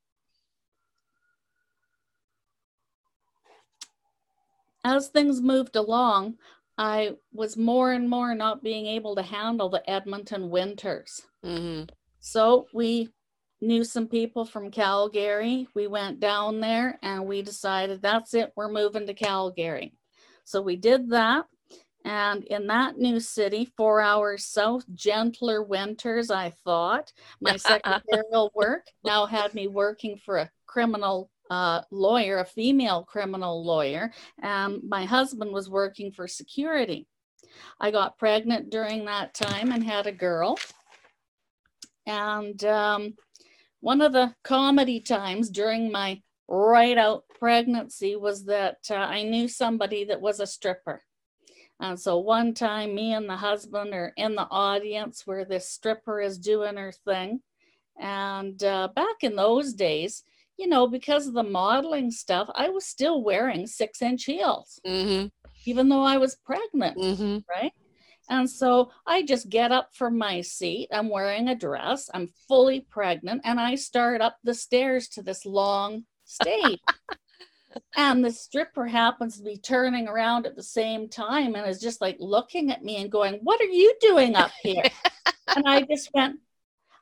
as 4.84 5.10
things 5.10 5.42
moved 5.42 5.75
along, 5.75 6.36
I 6.78 7.12
was 7.32 7.56
more 7.56 7.92
and 7.92 8.10
more 8.10 8.34
not 8.34 8.63
being 8.63 8.88
able 8.88 9.16
to 9.16 9.22
handle 9.22 9.70
the 9.70 9.88
Edmonton 9.90 10.50
winters. 10.50 11.22
hmm 11.44 11.84
So 12.20 12.68
we 12.74 13.10
knew 13.62 13.84
some 13.84 14.08
people 14.08 14.44
from 14.44 14.72
Calgary. 14.72 15.68
We 15.74 15.88
went 15.88 16.20
down 16.20 16.60
there 16.60 17.00
and 17.02 17.25
we 17.25 17.42
decided 17.42 18.02
that's 18.02 18.34
it, 18.34 18.52
we're 18.56 18.72
moving 18.72 19.08
to 19.08 19.13
Calgary. 19.13 19.94
So 20.44 20.62
we 20.62 20.76
did 20.76 21.10
that. 21.10 21.46
And 22.06 22.44
in 22.46 22.68
that 22.68 22.98
new 22.98 23.20
city, 23.20 23.72
four 23.78 24.02
hours 24.02 24.46
south, 24.46 24.84
gentler 24.94 25.64
winters, 25.64 26.30
I 26.30 26.50
thought. 26.66 27.14
My 27.40 27.56
secretarial 27.56 28.52
work 28.56 28.88
now 29.06 29.26
had 29.26 29.54
me 29.54 29.68
working 29.68 30.18
for 30.18 30.38
a 30.38 30.52
criminal 30.66 31.30
uh, 31.50 31.82
lawyer, 31.92 32.40
a 32.40 32.46
female 32.46 33.04
criminal 33.04 33.64
lawyer, 33.64 34.12
and 34.42 34.82
my 34.88 35.06
husband 35.06 35.54
was 35.54 35.70
working 35.70 36.12
for 36.12 36.28
security. 36.28 37.08
I 37.80 37.92
got 37.92 38.18
pregnant 38.18 38.70
during 38.70 39.06
that 39.06 39.34
time 39.34 39.72
and 39.72 39.84
had 39.84 40.08
a 40.08 40.12
girl. 40.12 40.58
And 42.06 42.64
um, 42.66 43.14
one 43.80 44.02
of 44.02 44.14
the 44.14 44.34
comedy 44.44 45.00
times 45.00 45.50
during 45.50 45.92
my 45.92 46.22
right 46.54 46.98
out 46.98 47.24
pregnancy 47.40 48.16
was 48.16 48.46
that 48.46 48.78
uh, 48.92 48.96
I 48.96 49.24
knew 49.24 49.48
somebody 49.48 50.06
that 50.06 50.22
was 50.22 50.40
a 50.40 50.48
stripper. 50.48 51.04
And 51.80 52.00
so 52.00 52.20
one 52.20 52.54
time, 52.54 52.94
me 52.94 53.14
and 53.14 53.28
the 53.28 53.36
husband 53.36 53.94
are 53.94 54.14
in 54.16 54.36
the 54.36 54.48
audience 54.50 55.24
where 55.26 55.44
this 55.44 55.70
stripper 55.70 56.22
is 56.22 56.38
doing 56.38 56.78
her 56.78 56.92
thing. 56.92 57.42
And 58.00 58.64
uh, 58.64 58.90
back 58.96 59.18
in 59.22 59.36
those 59.36 59.74
days, 59.74 60.24
you 60.58 60.68
know, 60.68 60.88
because 60.88 61.28
of 61.28 61.34
the 61.34 61.44
modeling 61.44 62.12
stuff, 62.12 62.50
I 62.54 62.70
was 62.70 62.86
still 62.86 63.24
wearing 63.24 63.66
six 63.66 64.02
inch 64.02 64.26
heels, 64.26 64.80
hmm 64.86 65.26
even 65.66 65.90
though 65.90 66.04
I 66.04 66.18
was 66.18 66.36
pregnant 66.36 66.98
hmm 66.98 67.38
right? 67.50 67.74
And 68.30 68.50
so 68.50 68.92
I 69.06 69.24
just 69.24 69.50
get 69.50 69.72
up 69.72 69.90
from 69.94 70.18
my 70.18 70.42
seat. 70.42 70.90
I'm 70.92 71.10
wearing 71.10 71.50
a 71.50 71.56
dress. 71.56 72.10
I'm 72.14 72.30
fully 72.48 72.82
pregnant. 72.90 73.42
And 73.44 73.60
I 73.60 73.76
start 73.76 74.22
up 74.22 74.38
the 74.44 74.54
stairs 74.54 75.10
to 75.10 75.22
this 75.24 75.46
long 75.46 76.06
stage. 76.34 76.82
and 77.96 78.24
the 78.24 78.32
stripper 78.32 78.88
happens 78.88 79.38
to 79.38 79.44
be 79.44 79.58
turning 79.58 80.08
around 80.08 80.46
at 80.46 80.56
the 80.56 80.63
same 80.63 81.08
time 81.08 81.56
and 81.56 81.68
is 81.68 81.80
just 81.80 82.02
like 82.02 82.18
looking 82.20 82.72
at 82.72 82.84
me 82.84 82.98
and 83.02 83.12
going, 83.12 83.40
What 83.44 83.62
are 83.62 83.66
you 83.66 83.94
doing 84.02 84.36
up 84.36 84.52
here? 84.62 84.84
and 85.56 85.68
I 85.68 85.84
just 85.84 86.10
went, 86.13 86.40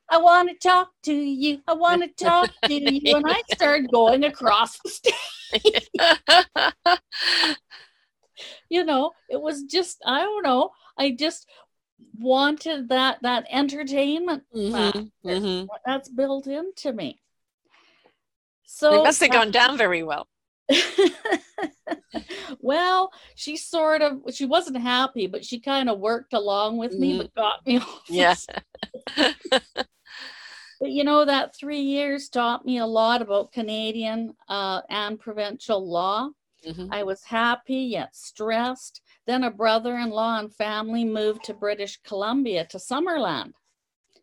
I 0.10 0.18
want 0.18 0.50
to 0.50 0.68
talk 0.68 0.90
to 1.04 1.14
you. 1.14 1.62
I 1.68 1.74
want 1.74 2.04
to 2.04 2.24
talk 2.24 2.50
to 2.66 2.74
you. 2.74 3.16
And 3.16 3.26
I 3.26 3.42
started 3.48 3.92
going 3.92 4.26
across 4.26 4.78
the 4.80 4.90
stage. 4.90 5.90
you 8.70 8.84
know 8.84 9.12
it 9.30 9.40
was 9.40 9.64
just 9.64 10.02
i 10.06 10.22
don't 10.22 10.44
know 10.44 10.72
i 10.98 11.12
just 11.12 11.48
wanted 12.20 12.90
that 12.90 13.18
that 13.22 13.46
entertainment 13.52 14.44
hmm 14.54 14.72
factor. 14.72 15.02
hmm 15.24 15.66
that's 15.86 16.10
built 16.10 16.48
into 16.48 16.94
me 16.94 17.20
so 18.74 19.02
It 19.02 19.04
must 19.04 19.22
have 19.22 19.32
gone 19.32 19.52
down 19.52 19.78
very 19.78 20.04
well. 20.04 20.28
well 22.60 23.12
she 23.36 23.58
sort 23.58 24.02
of 24.02 24.22
she 24.32 24.46
wasn't 24.46 24.78
happy 24.78 25.28
but 25.28 25.44
she 25.44 25.60
kind 25.60 25.90
of 25.90 26.00
worked 26.00 26.32
along 26.34 26.78
with 26.78 26.98
me 26.98 27.14
Mhm. 27.14 27.18
but 27.18 27.34
got 27.34 27.66
me 27.68 27.78
off 27.80 28.04
Yeah. 28.08 28.36
But 30.80 30.90
you 30.90 31.04
know, 31.04 31.26
that 31.26 31.56
three 31.56 31.82
years 31.82 32.28
taught 32.28 32.66
me 32.66 32.80
a 32.80 32.88
lot 32.88 33.22
about 33.22 33.52
Canadian 33.52 34.36
uh, 34.48 34.82
and 34.90 35.20
provincial 35.20 35.88
law. 35.88 36.30
Mhm. 36.66 36.88
I 36.92 37.04
was 37.04 37.24
happy 37.24 37.76
yet 37.98 38.16
stressed. 38.16 39.02
Then 39.28 39.44
a 39.44 39.52
brother 39.52 39.96
in 39.98 40.10
law 40.10 40.40
and 40.40 40.52
family 40.52 41.06
moved 41.06 41.44
to 41.46 41.54
British 41.54 42.00
Columbia 42.02 42.66
to 42.66 42.78
Summerland. 42.80 43.54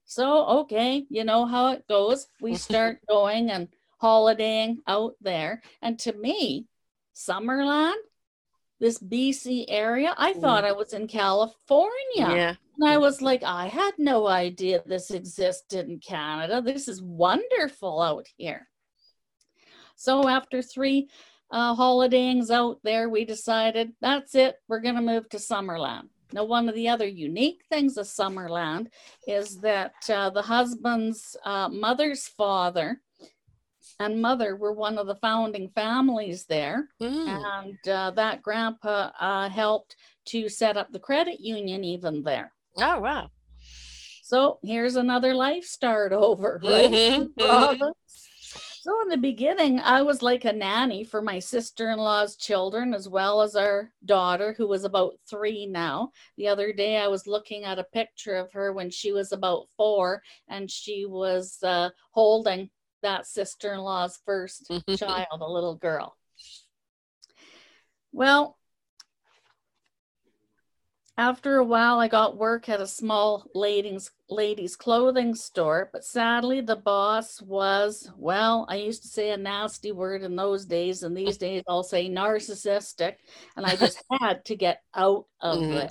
So, 0.04 0.46
okay, 0.62 1.06
you 1.08 1.22
know 1.22 1.46
how 1.46 1.68
it 1.68 1.86
goes. 1.86 2.26
We 2.40 2.54
start 2.68 2.98
going 3.08 3.50
and 3.50 3.68
holidaying 3.98 4.78
out 4.86 5.14
there. 5.20 5.62
And 5.82 5.98
to 6.00 6.12
me, 6.12 6.66
Summerland, 7.14 7.94
this 8.80 8.98
BC 8.98 9.66
area, 9.68 10.14
I 10.16 10.34
thought 10.34 10.64
I 10.64 10.72
was 10.72 10.92
in 10.92 11.08
California. 11.08 11.90
Yeah. 12.16 12.54
And 12.78 12.88
I 12.88 12.98
was 12.98 13.20
like, 13.20 13.42
I 13.42 13.66
had 13.66 13.92
no 13.98 14.28
idea 14.28 14.82
this 14.86 15.10
existed 15.10 15.88
in 15.88 15.98
Canada. 15.98 16.62
This 16.62 16.86
is 16.86 17.02
wonderful 17.02 18.00
out 18.00 18.26
here. 18.36 18.68
So 19.96 20.28
after 20.28 20.62
three 20.62 21.08
uh, 21.50 21.74
holidayings 21.74 22.50
out 22.50 22.78
there, 22.84 23.08
we 23.08 23.24
decided 23.24 23.92
that's 24.00 24.36
it. 24.36 24.56
We're 24.68 24.80
going 24.80 24.94
to 24.94 25.02
move 25.02 25.28
to 25.30 25.38
Summerland. 25.38 26.08
Now, 26.32 26.44
one 26.44 26.68
of 26.68 26.74
the 26.74 26.88
other 26.88 27.06
unique 27.06 27.64
things 27.70 27.96
of 27.96 28.06
Summerland 28.06 28.88
is 29.26 29.58
that 29.60 29.94
uh, 30.08 30.30
the 30.30 30.42
husband's 30.42 31.36
uh, 31.44 31.68
mother's 31.68 32.28
father 32.28 33.00
and 34.00 34.22
mother 34.22 34.56
were 34.56 34.72
one 34.72 34.98
of 34.98 35.06
the 35.06 35.16
founding 35.16 35.68
families 35.70 36.44
there. 36.44 36.88
Mm. 37.00 37.44
And 37.44 37.88
uh, 37.88 38.10
that 38.12 38.42
grandpa 38.42 39.10
uh, 39.18 39.48
helped 39.48 39.96
to 40.26 40.48
set 40.48 40.76
up 40.76 40.92
the 40.92 40.98
credit 40.98 41.40
union 41.40 41.84
even 41.84 42.22
there. 42.22 42.52
Oh, 42.76 43.00
wow. 43.00 43.30
So 44.22 44.58
here's 44.62 44.96
another 44.96 45.34
life 45.34 45.64
start 45.64 46.12
over, 46.12 46.60
right? 46.64 46.90
Mhm, 46.90 47.28
mhm. 47.38 47.92
So 48.80 49.02
in 49.02 49.08
the 49.08 49.18
beginning, 49.18 49.80
I 49.80 50.00
was 50.00 50.22
like 50.22 50.46
a 50.46 50.52
nanny 50.52 51.04
for 51.04 51.20
my 51.20 51.38
sister-in-law's 51.40 52.36
children, 52.36 52.94
as 52.94 53.06
well 53.06 53.42
as 53.42 53.54
our 53.54 53.92
daughter, 54.06 54.54
who 54.56 54.66
was 54.66 54.84
about 54.84 55.16
three 55.28 55.66
now. 55.66 56.12
The 56.38 56.48
other 56.48 56.72
day, 56.72 56.96
I 56.96 57.08
was 57.08 57.26
looking 57.26 57.64
at 57.64 57.78
a 57.78 57.84
picture 57.84 58.36
of 58.36 58.50
her 58.52 58.72
when 58.72 58.88
she 58.88 59.12
was 59.12 59.32
about 59.32 59.66
four, 59.76 60.22
and 60.48 60.70
she 60.70 61.04
was 61.04 61.58
uh, 61.62 61.90
holding 62.12 62.70
that 63.02 63.26
sister-in-law's 63.26 64.18
first 64.24 64.70
child, 64.96 65.40
a 65.40 65.50
little 65.50 65.76
girl. 65.76 66.16
Well, 68.12 68.58
after 71.18 71.56
a 71.56 71.64
while, 71.64 71.98
I 71.98 72.06
got 72.06 72.36
work 72.36 72.68
at 72.68 72.80
a 72.80 72.86
small 72.86 73.44
ladies 73.52 74.12
ladies 74.30 74.76
clothing 74.76 75.34
store, 75.34 75.90
but 75.92 76.04
sadly, 76.04 76.60
the 76.60 76.76
boss 76.76 77.42
was 77.42 78.08
well. 78.16 78.66
I 78.68 78.76
used 78.76 79.02
to 79.02 79.08
say 79.08 79.30
a 79.30 79.36
nasty 79.36 79.90
word 79.90 80.22
in 80.22 80.36
those 80.36 80.64
days, 80.64 81.02
and 81.02 81.16
these 81.16 81.36
days 81.36 81.64
I'll 81.68 81.82
say 81.82 82.08
narcissistic, 82.08 83.16
and 83.56 83.66
I 83.66 83.74
just 83.74 84.00
had 84.20 84.44
to 84.44 84.54
get 84.54 84.82
out 84.94 85.26
of 85.40 85.58
mm-hmm. 85.58 85.74
there. 85.74 85.90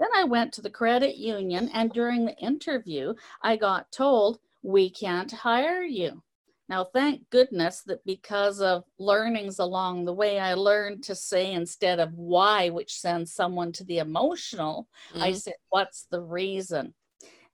Then 0.00 0.08
I 0.16 0.24
went 0.24 0.52
to 0.54 0.62
the 0.62 0.70
credit 0.70 1.16
union, 1.16 1.70
and 1.72 1.92
during 1.92 2.24
the 2.24 2.36
interview, 2.38 3.14
I 3.40 3.56
got 3.56 3.92
told 3.92 4.40
we 4.62 4.90
can't 4.90 5.30
hire 5.30 5.82
you. 5.82 6.22
Now, 6.68 6.84
thank 6.84 7.30
goodness 7.30 7.82
that 7.86 8.04
because 8.04 8.60
of 8.60 8.84
learnings 8.98 9.58
along 9.58 10.04
the 10.04 10.12
way, 10.12 10.38
I 10.38 10.52
learned 10.52 11.02
to 11.04 11.14
say 11.14 11.52
instead 11.52 11.98
of 11.98 12.12
why, 12.12 12.68
which 12.68 12.94
sends 12.94 13.32
someone 13.32 13.72
to 13.72 13.84
the 13.84 13.98
emotional, 13.98 14.86
mm-hmm. 15.12 15.22
I 15.22 15.32
said, 15.32 15.54
What's 15.70 16.06
the 16.10 16.20
reason? 16.20 16.94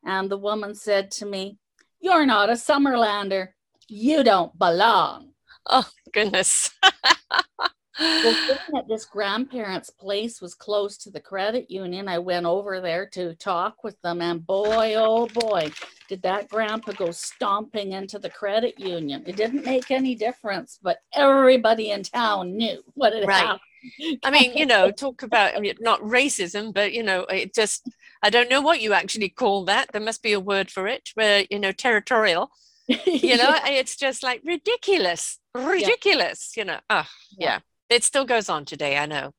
And 0.05 0.29
the 0.29 0.39
woman 0.39 0.75
said 0.75 1.13
to 1.13 1.27
me, 1.27 1.59
You're 2.01 2.27
not 2.27 2.51
a 2.51 2.55
Summerlander. 2.55 3.49
You 3.89 4.25
don't 4.25 4.59
belong. 4.59 5.31
Oh, 5.67 5.89
goodness. 6.13 6.71
well, 7.99 8.59
that 8.73 8.89
this 8.89 9.05
grandparents' 9.05 9.91
place 9.91 10.41
was 10.41 10.55
close 10.55 10.97
to 10.99 11.11
the 11.11 11.21
credit 11.21 11.71
union, 11.71 12.09
I 12.09 12.19
went 12.19 12.47
over 12.47 12.81
there 12.81 13.07
to 13.11 13.35
talk 13.37 13.85
with 13.85 14.01
them, 14.03 14.21
and 14.21 14.45
boy, 14.45 14.95
oh 14.97 15.27
boy, 15.29 15.71
did 16.09 16.23
that 16.23 16.49
grandpa 16.49 16.93
go 16.93 17.11
stomping 17.13 17.93
into 17.93 18.19
the 18.19 18.31
credit 18.31 18.79
union. 18.79 19.23
It 19.27 19.37
didn't 19.37 19.65
make 19.65 19.91
any 19.91 20.15
difference, 20.15 20.79
but 20.83 20.99
everybody 21.15 21.91
in 21.91 22.03
town 22.03 22.57
knew 22.57 22.83
what 22.95 23.15
had 23.15 23.29
right. 23.29 23.47
happened. 23.47 24.19
I 24.25 24.31
mean, 24.31 24.57
you 24.57 24.67
know, 24.67 24.91
talk 24.97 25.23
about 25.23 25.57
I 25.57 25.61
mean, 25.61 25.75
not 25.81 26.01
racism, 26.01 26.75
but 26.75 26.93
you 26.93 27.03
know, 27.03 27.23
it 27.25 27.55
just 27.55 27.89
I 28.23 28.31
don't 28.31 28.51
know 28.51 28.61
what 28.61 28.81
you 28.81 28.93
actually 28.93 29.29
call 29.29 29.65
that. 29.67 29.93
There 29.93 30.01
must 30.01 30.23
be 30.23 30.33
a 30.33 30.41
word 30.41 30.71
for 30.71 30.89
it, 30.89 31.11
where 31.15 31.45
you 31.51 31.59
know, 31.59 31.73
territorial. 31.73 32.51
You 32.89 32.97
know, 33.37 33.57
it's 33.65 33.97
just 33.97 34.23
like 34.23 34.43
ridiculous, 34.45 35.39
ridiculous. 35.55 36.53
Yeah. 36.57 36.61
You 36.61 36.67
know, 36.67 36.81
oh 36.91 37.07
yeah. 37.39 37.47
yeah 37.47 37.59
it 37.95 38.03
still 38.03 38.25
goes 38.25 38.49
on 38.49 38.65
today, 38.65 38.99
I 38.99 39.07
know. 39.07 39.33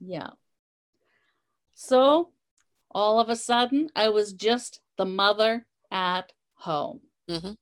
Yeah. 0.00 0.30
So 1.74 2.30
all 2.90 3.20
of 3.20 3.28
a 3.28 3.36
sudden, 3.36 3.90
I 3.94 4.08
was 4.08 4.32
just 4.32 4.80
the 4.96 5.04
mother 5.04 5.66
at 5.90 6.32
home. 6.54 7.00
Mm-hmm. 7.28 7.52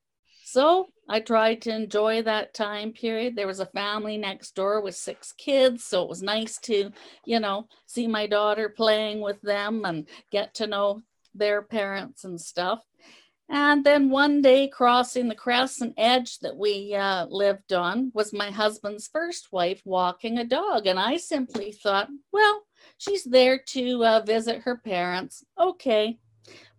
So 0.45 0.87
I 1.09 1.19
tried 1.19 1.63
to 1.63 1.75
enjoy 1.75 2.23
that 2.23 2.55
time 2.55 2.93
period. 2.93 3.35
There 3.35 3.49
was 3.49 3.59
a 3.59 3.67
family 3.67 4.17
next 4.17 4.55
door 4.55 4.81
with 4.81 4.95
six 4.95 5.33
kids. 5.33 5.85
So 5.85 6.05
it 6.05 6.09
was 6.09 6.23
nice 6.23 6.59
to, 6.61 6.93
you 7.25 7.41
know, 7.41 7.67
see 7.87 8.07
my 8.07 8.29
daughter 8.29 8.69
playing 8.69 9.21
with 9.21 9.41
them 9.43 9.85
and 9.85 10.07
get 10.31 10.55
to 10.55 10.69
know 10.69 11.03
their 11.35 11.61
parents 11.61 12.23
and 12.23 12.41
stuff. 12.41 12.85
And 13.49 13.85
then 13.85 14.09
one 14.09 14.41
day, 14.41 14.69
crossing 14.69 15.29
the 15.29 15.35
crescent 15.35 15.95
edge 15.99 16.39
that 16.39 16.57
we 16.57 16.95
uh, 16.95 17.27
lived 17.27 17.73
on, 17.73 18.11
was 18.15 18.33
my 18.33 18.51
husband's 18.51 19.07
first 19.07 19.53
wife 19.53 19.83
walking 19.85 20.39
a 20.39 20.45
dog. 20.45 20.87
And 20.87 20.99
I 20.99 21.19
simply 21.19 21.73
thought, 21.73 22.09
well, 22.33 22.63
she's 22.97 23.25
there 23.25 23.59
to 23.69 24.05
uh, 24.05 24.21
visit 24.21 24.63
her 24.63 24.79
parents. 24.79 25.45
Okay. 25.61 26.19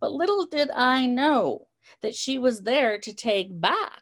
But 0.01 0.13
little 0.13 0.47
did 0.47 0.71
I 0.71 1.05
know 1.05 1.67
that 2.01 2.15
she 2.15 2.39
was 2.39 2.61
there 2.61 2.97
to 2.99 3.13
take 3.13 3.49
back 3.59 4.01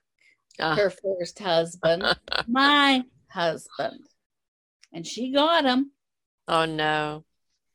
uh. 0.60 0.76
her 0.76 0.90
first 0.90 1.40
husband, 1.40 2.04
my 2.48 3.04
husband. 3.28 4.00
And 4.94 5.06
she 5.06 5.32
got 5.32 5.66
him. 5.66 5.92
Oh, 6.48 6.66
no. 6.66 7.26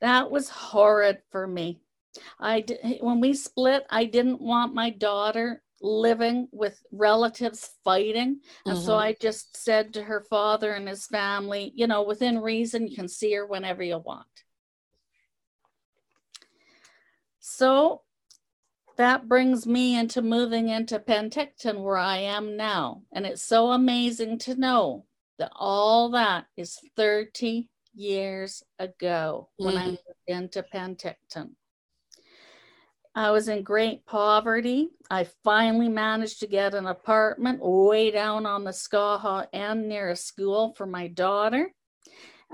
That 0.01 0.31
was 0.31 0.49
horrid 0.49 1.19
for 1.31 1.47
me. 1.47 1.81
I 2.41 2.61
did, 2.63 2.99
when 3.01 3.21
we 3.21 3.35
split, 3.35 3.85
I 3.91 4.05
didn't 4.05 4.41
want 4.41 4.75
my 4.75 4.91
daughter 4.91 5.63
living 5.81 6.49
with 6.51 6.81
relatives 6.91 7.71
fighting. 7.85 8.41
And 8.67 8.77
mm-hmm. 8.77 8.87
so 8.87 8.97
I 8.97 9.15
just 9.21 9.57
said 9.57 9.95
to 9.95 10.03
her 10.03 10.25
father 10.29 10.73
and 10.73 10.89
his 10.89 11.07
family, 11.07 11.73
you 11.75 11.87
know, 11.87 12.03
within 12.03 12.41
reason, 12.41 12.89
you 12.89 12.97
can 12.97 13.09
see 13.09 13.33
her 13.35 13.47
whenever 13.47 13.83
you 13.83 13.99
want. 13.99 14.27
So 17.41 18.03
that 18.97 19.29
brings 19.29 19.67
me 19.67 19.97
into 19.97 20.21
moving 20.21 20.69
into 20.69 20.99
Penticton, 20.99 21.83
where 21.83 21.97
I 21.97 22.19
am 22.19 22.57
now. 22.57 23.03
And 23.13 23.25
it's 23.25 23.43
so 23.43 23.71
amazing 23.71 24.39
to 24.41 24.57
know 24.57 25.07
that 25.39 25.53
all 25.55 26.11
that 26.11 26.47
is 26.57 26.79
30 26.97 27.69
years 27.95 28.63
ago 28.79 29.49
when 29.57 29.75
mm-hmm. 29.75 29.83
I 29.83 29.87
moved 29.87 30.01
into 30.27 30.65
Penticton. 30.75 31.51
I 33.19 33.33
was 33.33 33.49
in 33.49 33.65
great 33.65 34.07
poverty. 34.07 34.91
I 35.11 35.27
finally 35.43 35.89
managed 35.89 36.39
to 36.39 36.47
get 36.47 36.73
an 36.73 36.87
apartment 36.87 37.59
way 37.61 38.13
down 38.13 38.47
on 38.47 38.63
the 38.63 38.71
Skaha 38.71 39.49
end 39.53 39.89
near 39.89 40.11
a 40.11 40.15
school 40.15 40.73
for 40.77 40.87
my 40.87 41.09
daughter. 41.09 41.75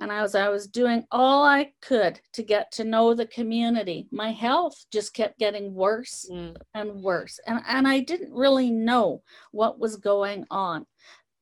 And 0.00 0.10
I 0.10 0.22
was 0.22 0.34
I 0.34 0.48
was 0.48 0.66
doing 0.66 1.04
all 1.10 1.44
I 1.44 1.72
could 1.82 2.18
to 2.32 2.42
get 2.42 2.72
to 2.72 2.84
know 2.84 3.12
the 3.12 3.26
community. 3.26 4.08
My 4.10 4.32
health 4.32 4.86
just 4.90 5.12
kept 5.12 5.38
getting 5.38 5.74
worse 5.74 6.26
mm. 6.32 6.56
and 6.72 7.02
worse. 7.02 7.38
And, 7.46 7.60
and 7.68 7.86
I 7.86 8.00
didn't 8.00 8.32
really 8.32 8.70
know 8.70 9.22
what 9.52 9.78
was 9.78 9.96
going 9.96 10.46
on. 10.50 10.86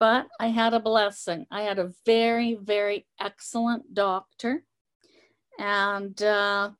But 0.00 0.26
I 0.40 0.48
had 0.48 0.74
a 0.74 0.80
blessing. 0.80 1.46
I 1.48 1.62
had 1.62 1.78
a 1.78 1.92
very, 2.04 2.58
very 2.60 3.06
excellent 3.20 3.94
doctor. 3.94 4.64
And 5.60 6.20
uh, 6.20 6.70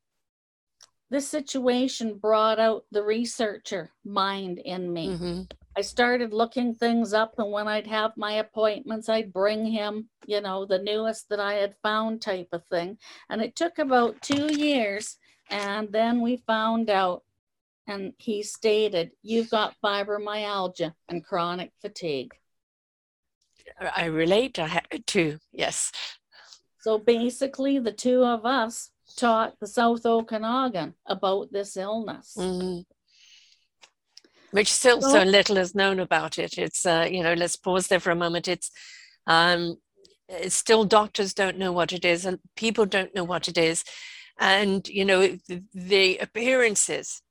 this 1.12 1.28
situation 1.28 2.16
brought 2.16 2.58
out 2.58 2.86
the 2.90 3.02
researcher 3.02 3.90
mind 4.02 4.58
in 4.58 4.90
me. 4.90 5.08
Mm-hmm. 5.08 5.42
I 5.76 5.82
started 5.82 6.32
looking 6.32 6.74
things 6.74 7.12
up, 7.12 7.34
and 7.36 7.52
when 7.52 7.68
I'd 7.68 7.86
have 7.86 8.16
my 8.16 8.32
appointments, 8.32 9.10
I'd 9.10 9.30
bring 9.30 9.66
him, 9.66 10.08
you 10.26 10.40
know, 10.40 10.64
the 10.64 10.78
newest 10.78 11.28
that 11.28 11.38
I 11.38 11.54
had 11.54 11.74
found 11.82 12.22
type 12.22 12.48
of 12.52 12.64
thing. 12.64 12.96
And 13.28 13.42
it 13.42 13.54
took 13.54 13.78
about 13.78 14.22
two 14.22 14.54
years, 14.54 15.18
and 15.50 15.92
then 15.92 16.22
we 16.22 16.38
found 16.46 16.88
out, 16.88 17.24
and 17.86 18.14
he 18.16 18.42
stated, 18.42 19.10
You've 19.22 19.50
got 19.50 19.76
fibromyalgia 19.84 20.94
and 21.10 21.22
chronic 21.22 21.72
fatigue. 21.82 22.32
I 23.94 24.06
relate 24.06 24.58
to, 25.08 25.38
yes. 25.52 25.92
So 26.80 26.96
basically, 26.96 27.78
the 27.78 27.92
two 27.92 28.24
of 28.24 28.46
us 28.46 28.91
taught 29.14 29.58
the 29.60 29.66
South 29.66 30.04
Okanagan 30.04 30.94
about 31.06 31.52
this 31.52 31.76
illness. 31.76 32.34
Mm-hmm. 32.38 32.80
Which 34.52 34.72
still 34.72 35.00
so, 35.00 35.10
so, 35.10 35.22
little 35.22 35.56
is 35.56 35.74
known 35.74 35.98
about 35.98 36.38
it. 36.38 36.58
It's, 36.58 36.84
uh, 36.84 37.08
you 37.10 37.22
know, 37.22 37.32
let's 37.32 37.56
pause 37.56 37.86
there 37.86 38.00
for 38.00 38.10
a 38.10 38.16
moment. 38.16 38.48
It's, 38.48 38.70
um, 39.26 39.76
it's 40.28 40.54
still 40.54 40.84
doctors 40.84 41.32
don't 41.32 41.58
know 41.58 41.72
what 41.72 41.92
it 41.92 42.04
is 42.04 42.24
and 42.26 42.38
people 42.56 42.84
don't 42.84 43.14
know 43.14 43.24
what 43.24 43.48
it 43.48 43.56
is. 43.56 43.84
And, 44.38 44.86
you 44.88 45.04
know, 45.04 45.38
the, 45.48 45.62
the 45.74 46.18
appearances 46.18 47.22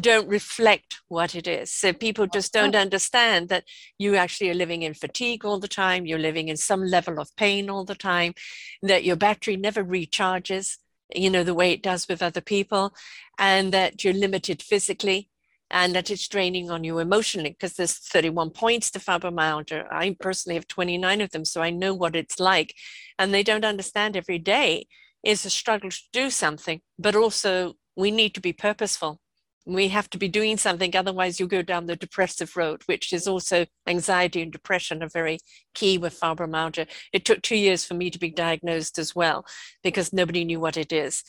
don't 0.00 0.28
reflect 0.28 1.00
what 1.08 1.34
it 1.34 1.46
is. 1.46 1.72
So 1.72 1.92
people 1.92 2.26
just 2.26 2.52
don't 2.52 2.74
understand 2.74 3.48
that 3.48 3.64
you 3.98 4.16
actually 4.16 4.50
are 4.50 4.54
living 4.54 4.82
in 4.82 4.94
fatigue 4.94 5.44
all 5.44 5.60
the 5.60 5.68
time, 5.68 6.06
you're 6.06 6.18
living 6.18 6.48
in 6.48 6.56
some 6.56 6.82
level 6.82 7.20
of 7.20 7.34
pain 7.36 7.70
all 7.70 7.84
the 7.84 7.94
time, 7.94 8.34
that 8.82 9.04
your 9.04 9.16
battery 9.16 9.56
never 9.56 9.84
recharges, 9.84 10.78
you 11.14 11.30
know, 11.30 11.44
the 11.44 11.54
way 11.54 11.72
it 11.72 11.82
does 11.82 12.08
with 12.08 12.22
other 12.22 12.40
people, 12.40 12.94
and 13.38 13.72
that 13.72 14.04
you're 14.04 14.12
limited 14.12 14.62
physically 14.62 15.28
and 15.70 15.94
that 15.94 16.10
it's 16.10 16.28
draining 16.28 16.70
on 16.70 16.84
you 16.84 16.98
emotionally 16.98 17.50
because 17.50 17.74
there's 17.74 17.98
31 17.98 18.50
points 18.50 18.90
to 18.90 18.98
fibromyalgia. 18.98 19.86
I 19.90 20.16
personally 20.20 20.54
have 20.54 20.68
29 20.68 21.20
of 21.20 21.30
them, 21.30 21.44
so 21.44 21.62
I 21.62 21.70
know 21.70 21.94
what 21.94 22.14
it's 22.14 22.38
like. 22.38 22.74
And 23.18 23.32
they 23.32 23.42
don't 23.42 23.64
understand 23.64 24.16
every 24.16 24.38
day 24.38 24.86
is 25.24 25.44
a 25.44 25.50
struggle 25.50 25.90
to 25.90 26.00
do 26.12 26.30
something, 26.30 26.80
but 26.98 27.16
also 27.16 27.74
we 27.96 28.10
need 28.10 28.34
to 28.34 28.40
be 28.40 28.52
purposeful 28.52 29.20
we 29.66 29.88
have 29.88 30.10
to 30.10 30.18
be 30.18 30.28
doing 30.28 30.56
something 30.56 30.94
otherwise 30.94 31.40
you 31.40 31.46
go 31.46 31.62
down 31.62 31.86
the 31.86 31.96
depressive 31.96 32.56
road 32.56 32.82
which 32.86 33.12
is 33.12 33.26
also 33.26 33.66
anxiety 33.86 34.42
and 34.42 34.52
depression 34.52 35.02
are 35.02 35.08
very 35.08 35.38
key 35.74 35.98
with 35.98 36.18
fibromyalgia 36.18 36.86
it 37.12 37.24
took 37.24 37.42
two 37.42 37.56
years 37.56 37.84
for 37.84 37.94
me 37.94 38.10
to 38.10 38.18
be 38.18 38.30
diagnosed 38.30 38.98
as 38.98 39.14
well 39.14 39.44
because 39.82 40.12
nobody 40.12 40.44
knew 40.44 40.60
what 40.60 40.76
it 40.76 40.92
is 40.92 41.24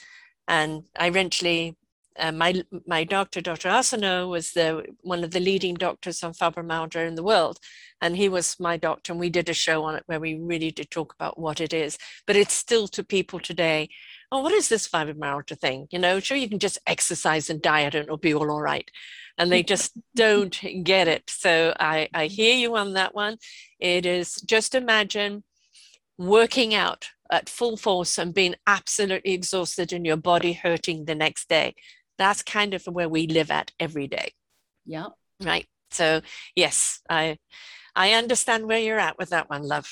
and 0.48 0.84
i 0.98 1.08
eventually 1.08 1.78
uh, 2.18 2.32
my 2.32 2.64
my 2.88 3.04
doctor, 3.04 3.42
Dr. 3.42 3.70
Arsenault, 3.70 4.30
was 4.30 4.52
the 4.52 4.86
one 5.02 5.24
of 5.24 5.32
the 5.32 5.40
leading 5.40 5.76
doctors 5.76 6.24
on 6.24 6.34
fibromyalgia 6.34 7.08
in 7.08 7.16
the 7.16 7.24
world, 7.24 7.60
and 8.02 8.16
he 8.16 8.30
was 8.30 8.56
my 8.60 8.78
doctor, 8.78 9.12
and 9.12 9.20
we 9.20 9.30
did 9.30 9.50
a 9.50 9.54
show 9.54 9.84
on 9.84 9.96
it 9.96 10.04
where 10.06 10.20
we 10.20 10.36
really 10.36 10.72
did 10.72 10.90
talk 10.90 11.14
about 11.14 11.38
what 11.38 11.60
it 11.60 11.74
is. 11.74 11.98
But 12.26 12.38
it's 12.38 12.54
still 12.54 12.88
to 12.90 13.04
people 13.04 13.40
today 13.40 13.90
oh, 14.36 14.42
what 14.42 14.52
is 14.52 14.68
this 14.68 14.88
fibromyalgia 14.88 15.58
thing? 15.58 15.88
You 15.92 16.00
know, 16.00 16.20
sure, 16.20 16.36
you 16.36 16.50
can 16.50 16.60
just 16.60 16.78
exercise 16.86 17.50
and 17.50 17.62
diet 17.62 17.96
and 17.96 18.04
it'll 18.04 18.18
be 18.18 18.34
all 18.34 18.52
all 18.52 18.62
right. 18.62 18.90
And 19.38 19.50
they 19.50 19.64
just 19.64 19.98
don't 20.16 20.60
get 20.84 21.08
it. 21.08 21.30
So 21.30 21.74
I, 21.80 22.10
I 22.14 22.28
hear 22.28 22.56
you 22.56 22.76
on 22.76 22.94
that 22.94 23.16
one. 23.16 23.38
It 23.80 24.06
is 24.06 24.36
just 24.42 24.76
imagine 24.76 25.44
working 26.18 26.74
out 26.76 27.08
at 27.32 27.50
full 27.50 27.78
force 27.78 28.18
and 28.18 28.34
being 28.34 28.56
absolutely 28.68 29.34
exhausted 29.34 29.94
and 29.94 30.06
your 30.06 30.18
body 30.18 30.54
hurting 30.54 31.06
the 31.06 31.16
next 31.16 31.48
day. 31.48 31.74
That's 32.18 32.44
kind 32.44 32.74
of 32.74 32.84
where 32.86 33.10
we 33.10 33.28
live 33.28 33.52
at 33.52 33.72
every 33.80 34.08
day. 34.08 34.34
Yeah. 34.86 35.08
Right. 35.42 35.66
So 35.92 36.22
yes, 36.56 37.02
I 37.10 37.38
I 37.96 38.12
understand 38.12 38.68
where 38.68 38.80
you're 38.80 39.00
at 39.00 39.18
with 39.18 39.30
that 39.30 39.50
one, 39.50 39.64
love. 39.64 39.90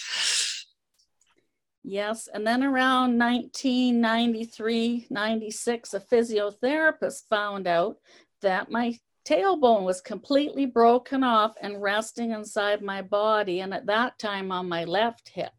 Yes. 1.83 2.29
And 2.33 2.47
then 2.47 2.63
around 2.63 3.19
1993, 3.19 5.07
96, 5.09 5.93
a 5.93 5.99
physiotherapist 5.99 7.27
found 7.29 7.67
out 7.67 7.97
that 8.41 8.71
my 8.71 8.97
tailbone 9.25 9.83
was 9.83 10.01
completely 10.01 10.65
broken 10.65 11.23
off 11.23 11.55
and 11.61 11.81
resting 11.81 12.31
inside 12.31 12.81
my 12.81 13.01
body. 13.01 13.59
And 13.59 13.73
at 13.73 13.85
that 13.87 14.17
time 14.17 14.51
on 14.51 14.69
my 14.69 14.85
left 14.85 15.29
hip. 15.29 15.51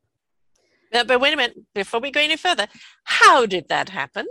No, 0.93 1.05
but 1.05 1.21
wait 1.21 1.35
a 1.35 1.37
minute, 1.37 1.59
before 1.75 2.01
we 2.01 2.11
go 2.11 2.21
any 2.21 2.37
further, 2.37 2.69
how 3.05 3.47
did 3.47 3.69
that 3.69 3.91
happen? 3.91 4.27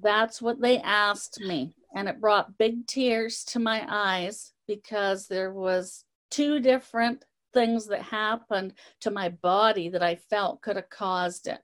That's 0.00 0.40
what 0.40 0.60
they 0.60 0.78
asked 0.78 1.40
me. 1.40 1.74
And 1.94 2.08
it 2.08 2.20
brought 2.20 2.56
big 2.56 2.86
tears 2.86 3.44
to 3.46 3.58
my 3.58 3.84
eyes 3.88 4.52
because 4.66 5.26
there 5.26 5.52
was 5.52 6.04
two 6.30 6.60
different 6.60 7.24
things 7.52 7.86
that 7.86 8.02
happened 8.02 8.74
to 9.00 9.10
my 9.10 9.28
body 9.28 9.88
that 9.90 10.02
I 10.02 10.16
felt 10.16 10.62
could 10.62 10.76
have 10.76 10.90
caused 10.90 11.46
it. 11.46 11.60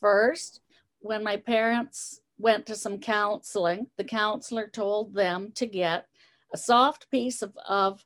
First, 0.00 0.60
when 1.00 1.22
my 1.22 1.36
parents 1.36 2.20
went 2.38 2.66
to 2.66 2.76
some 2.76 2.98
counseling, 2.98 3.88
the 3.96 4.04
counselor 4.04 4.68
told 4.68 5.14
them 5.14 5.52
to 5.56 5.66
get 5.66 6.06
a 6.52 6.58
soft 6.58 7.10
piece 7.10 7.42
of, 7.42 7.52
of 7.68 8.04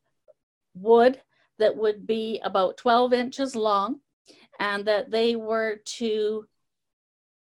wood 0.75 1.21
that 1.59 1.77
would 1.77 2.07
be 2.07 2.41
about 2.43 2.77
12 2.77 3.13
inches 3.13 3.55
long 3.55 4.01
and 4.59 4.85
that 4.87 5.11
they 5.11 5.37
were 5.37 5.81
to 5.85 6.47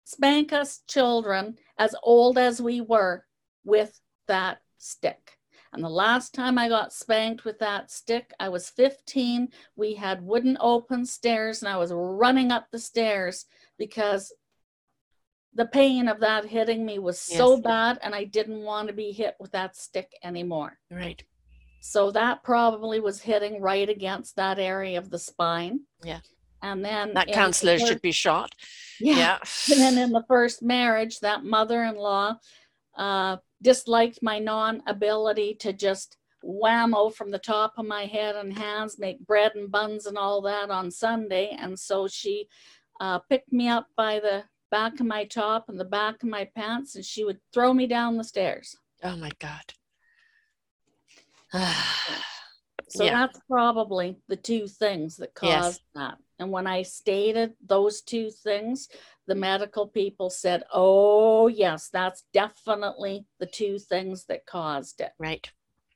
spank 0.05 0.53
us 0.53 0.81
children 0.89 1.57
as 1.79 1.95
old 2.03 2.39
as 2.39 2.61
we 2.61 2.81
were 2.81 3.25
with 3.65 4.01
that 4.27 4.59
stick. 4.79 5.38
And 5.73 5.85
the 5.85 5.89
last 5.89 6.35
time 6.35 6.59
I 6.59 6.69
got 6.69 6.93
spanked 6.93 7.45
with 7.45 7.59
that 7.59 7.91
stick, 7.91 8.33
I 8.41 8.49
was 8.49 8.71
15. 8.71 9.49
We 9.77 9.95
had 9.95 10.23
wooden 10.23 10.57
open 10.61 11.05
stairs, 11.05 11.63
and 11.63 11.69
I 11.69 11.77
was 11.77 11.93
running 11.93 12.51
up 12.51 12.69
the 12.71 12.79
stairs 12.79 13.45
because 13.79 14.33
the 15.55 15.67
pain 15.67 16.09
of 16.09 16.21
that 16.21 16.45
hitting 16.45 16.87
me 16.87 16.99
was 16.99 17.21
so 17.21 17.61
bad, 17.61 17.99
and 18.03 18.15
I 18.15 18.25
didn't 18.25 18.63
want 18.63 18.89
to 18.89 18.95
be 18.95 19.13
hit 19.13 19.35
with 19.41 19.53
that 19.53 19.77
stick 19.77 20.13
anymore. 20.23 20.79
Right. 20.91 21.23
So 21.81 22.11
that 22.13 22.43
probably 22.43 23.01
was 23.01 23.21
hitting 23.21 23.61
right 23.61 23.89
against 23.89 24.37
that 24.37 24.59
area 24.59 24.99
of 24.99 25.11
the 25.11 25.19
spine. 25.19 25.81
Yeah. 26.03 26.21
And 26.63 26.85
then 26.85 27.15
that 27.15 27.33
counselor 27.33 27.79
should 27.79 28.03
be 28.03 28.13
shot. 28.13 28.55
Yeah. 29.01 29.17
yeah. 29.17 29.39
and 29.73 29.81
then 29.81 29.99
in 29.99 30.13
the 30.13 30.25
first 30.29 30.63
marriage, 30.63 31.21
that 31.21 31.45
mother 31.45 31.85
in 31.85 31.97
law 31.97 32.37
uh, 32.97 33.37
disliked 33.63 34.21
my 34.23 34.39
non 34.39 34.83
ability 34.87 35.55
to 35.61 35.73
just 35.73 36.17
whammo 36.45 37.13
from 37.13 37.31
the 37.31 37.39
top 37.39 37.75
of 37.77 37.87
my 37.87 38.07
head 38.07 38.37
and 38.37 38.57
hands, 38.57 38.99
make 38.99 39.27
bread 39.27 39.53
and 39.55 39.71
buns 39.71 40.07
and 40.07 40.17
all 40.17 40.41
that 40.43 40.71
on 40.71 40.91
Sunday. 40.91 41.57
And 41.59 41.79
so 41.79 42.07
she 42.07 42.49
uh, 43.01 43.19
picked 43.19 43.53
me 43.53 43.69
up 43.69 43.87
by 43.97 44.21
the 44.21 44.45
back 44.71 45.01
of 45.01 45.07
my 45.07 45.25
top 45.25 45.69
and 45.69 45.79
the 45.79 45.85
back 45.85 46.23
of 46.23 46.29
my 46.29 46.49
pants, 46.55 46.95
and 46.95 47.05
she 47.05 47.25
would 47.25 47.39
throw 47.53 47.73
me 47.73 47.87
down 47.87 48.17
the 48.17 48.25
stairs. 48.25 48.77
Oh 49.03 49.17
my 49.17 49.31
God. 49.41 49.75
so 52.99 53.05
yeah. 53.05 53.13
that's 53.27 53.41
probably 53.49 54.17
the 54.29 54.37
two 54.37 54.67
things 54.67 55.17
that 55.19 55.35
caused 55.35 55.53
yes. 55.53 55.81
that. 55.95 56.19
And 56.39 56.51
when 56.51 56.67
I 56.67 56.83
stated 56.83 57.55
those 57.65 58.03
two 58.03 58.31
things, 58.31 58.89
the 59.27 59.35
medical 59.35 59.87
people 59.87 60.31
said, 60.31 60.65
oh, 60.73 61.49
yes, 61.49 61.89
that's 61.93 62.25
definitely 62.33 63.25
the 63.39 63.47
two 63.47 63.79
things 63.79 64.25
that 64.25 64.47
caused 64.47 65.01
it. 65.01 65.13
Right. 65.19 65.49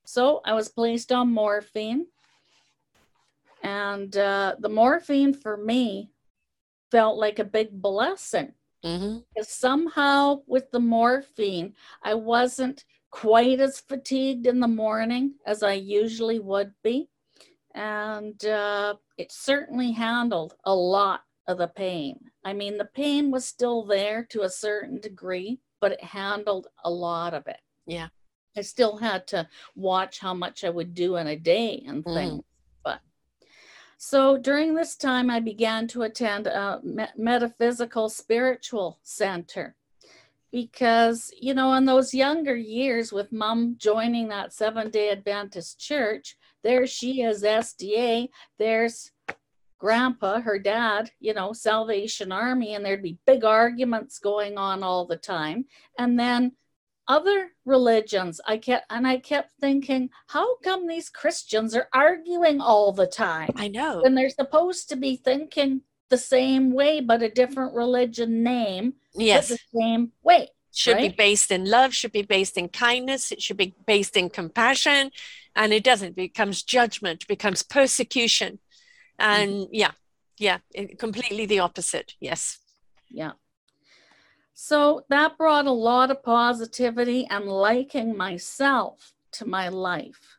So 0.04 0.40
I 0.44 0.54
was 0.54 0.68
placed 0.68 1.12
on 1.12 1.32
morphine. 1.32 2.06
And 3.62 4.16
uh, 4.16 4.56
the 4.58 4.68
morphine 4.68 5.34
for 5.34 5.56
me 5.56 6.10
felt 6.90 7.16
like 7.18 7.38
a 7.38 7.44
big 7.44 7.70
blessing. 7.70 8.52
Mm-hmm. 8.84 9.18
Because 9.34 9.48
somehow 9.48 10.42
with 10.46 10.70
the 10.72 10.80
morphine, 10.80 11.74
I 12.02 12.14
wasn't 12.14 12.84
quite 13.12 13.60
as 13.60 13.78
fatigued 13.78 14.46
in 14.46 14.58
the 14.58 14.66
morning 14.66 15.34
as 15.46 15.62
I 15.62 15.74
usually 15.74 16.40
would 16.40 16.72
be. 16.82 17.08
And 17.74 18.44
uh, 18.44 18.94
it 19.16 19.30
certainly 19.30 19.92
handled 19.92 20.56
a 20.64 20.74
lot 20.74 21.20
of 21.46 21.58
the 21.58 21.68
pain. 21.68 22.18
I 22.44 22.52
mean, 22.52 22.76
the 22.78 22.86
pain 22.86 23.30
was 23.30 23.44
still 23.44 23.84
there 23.84 24.26
to 24.30 24.42
a 24.42 24.50
certain 24.50 24.98
degree, 24.98 25.60
but 25.80 25.92
it 25.92 26.02
handled 26.02 26.68
a 26.84 26.90
lot 26.90 27.34
of 27.34 27.46
it. 27.46 27.60
Yeah. 27.86 28.08
I 28.56 28.62
still 28.62 28.96
had 28.96 29.26
to 29.28 29.48
watch 29.76 30.18
how 30.18 30.34
much 30.34 30.64
I 30.64 30.70
would 30.70 30.94
do 30.94 31.16
in 31.16 31.26
a 31.26 31.36
day 31.36 31.82
and 31.86 32.04
mm. 32.04 32.14
things. 32.14 32.40
Mm. 32.40 32.44
But 32.82 33.00
so 33.98 34.36
during 34.38 34.74
this 34.74 34.96
time, 34.96 35.30
I 35.30 35.40
began 35.40 35.86
to 35.88 36.02
attend 36.02 36.46
a 36.46 36.80
metaphysical 37.16 38.08
spiritual 38.08 38.98
center 39.02 39.76
because, 40.52 41.32
you 41.40 41.54
know, 41.54 41.72
in 41.74 41.86
those 41.86 42.14
younger 42.14 42.54
years 42.54 43.12
with 43.12 43.32
mom 43.32 43.76
joining 43.78 44.28
that 44.28 44.52
Seven 44.52 44.90
day 44.90 45.10
Adventist 45.10 45.80
church, 45.80 46.36
there 46.62 46.86
she 46.86 47.22
is, 47.22 47.42
SDA, 47.42 48.28
there's 48.58 49.10
grandpa, 49.78 50.40
her 50.40 50.58
dad, 50.58 51.10
you 51.18 51.34
know, 51.34 51.52
Salvation 51.52 52.30
Army, 52.30 52.74
and 52.74 52.84
there'd 52.84 53.02
be 53.02 53.18
big 53.26 53.44
arguments 53.44 54.18
going 54.18 54.56
on 54.56 54.82
all 54.82 55.06
the 55.06 55.16
time. 55.16 55.64
And 55.98 56.20
then 56.20 56.52
other 57.08 57.50
religions, 57.64 58.40
I 58.46 58.58
kept 58.58 58.86
and 58.90 59.06
I 59.06 59.18
kept 59.18 59.52
thinking, 59.60 60.10
how 60.28 60.58
come 60.58 60.86
these 60.86 61.08
Christians 61.08 61.74
are 61.74 61.88
arguing 61.92 62.60
all 62.60 62.92
the 62.92 63.08
time? 63.08 63.50
I 63.56 63.68
know. 63.68 64.02
When 64.02 64.14
they're 64.14 64.30
supposed 64.30 64.88
to 64.90 64.96
be 64.96 65.16
thinking 65.16 65.80
the 66.12 66.18
same 66.18 66.72
way, 66.72 67.00
but 67.00 67.22
a 67.22 67.28
different 67.28 67.74
religion 67.74 68.44
name. 68.44 68.94
Yes. 69.14 69.48
The 69.48 69.58
same 69.74 70.12
way. 70.22 70.50
Should 70.72 70.98
right? 70.98 71.10
be 71.10 71.16
based 71.16 71.50
in 71.50 71.64
love, 71.68 71.92
should 71.92 72.12
be 72.12 72.22
based 72.22 72.56
in 72.56 72.68
kindness, 72.68 73.32
it 73.32 73.42
should 73.42 73.56
be 73.56 73.74
based 73.86 74.16
in 74.16 74.30
compassion. 74.30 75.10
And 75.54 75.72
it 75.72 75.84
doesn't, 75.84 76.10
it 76.10 76.16
becomes 76.16 76.62
judgment, 76.62 77.26
becomes 77.26 77.62
persecution 77.62 78.60
and 79.22 79.50
mm-hmm. 79.50 79.74
yeah 79.74 79.92
yeah 80.38 80.58
completely 80.98 81.46
the 81.46 81.60
opposite 81.60 82.14
yes 82.20 82.58
yeah 83.08 83.32
so 84.54 85.04
that 85.08 85.38
brought 85.38 85.66
a 85.66 85.72
lot 85.72 86.10
of 86.10 86.22
positivity 86.22 87.26
and 87.30 87.46
liking 87.46 88.16
myself 88.16 89.12
to 89.30 89.46
my 89.46 89.68
life 89.68 90.38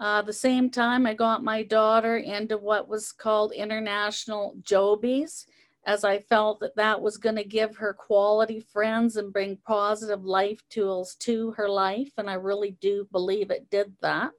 uh, 0.00 0.22
the 0.22 0.32
same 0.32 0.70
time 0.70 1.06
i 1.06 1.14
got 1.14 1.44
my 1.44 1.62
daughter 1.62 2.16
into 2.16 2.56
what 2.56 2.88
was 2.88 3.12
called 3.12 3.52
international 3.52 4.56
jobies 4.62 5.44
as 5.86 6.04
i 6.04 6.18
felt 6.18 6.60
that 6.60 6.74
that 6.76 7.00
was 7.00 7.16
going 7.16 7.36
to 7.36 7.44
give 7.44 7.76
her 7.76 7.92
quality 7.92 8.60
friends 8.60 9.16
and 9.16 9.32
bring 9.32 9.56
positive 9.66 10.24
life 10.24 10.60
tools 10.68 11.14
to 11.16 11.52
her 11.52 11.68
life 11.68 12.12
and 12.16 12.28
i 12.28 12.34
really 12.34 12.76
do 12.80 13.06
believe 13.12 13.50
it 13.50 13.70
did 13.70 13.92
that 14.00 14.30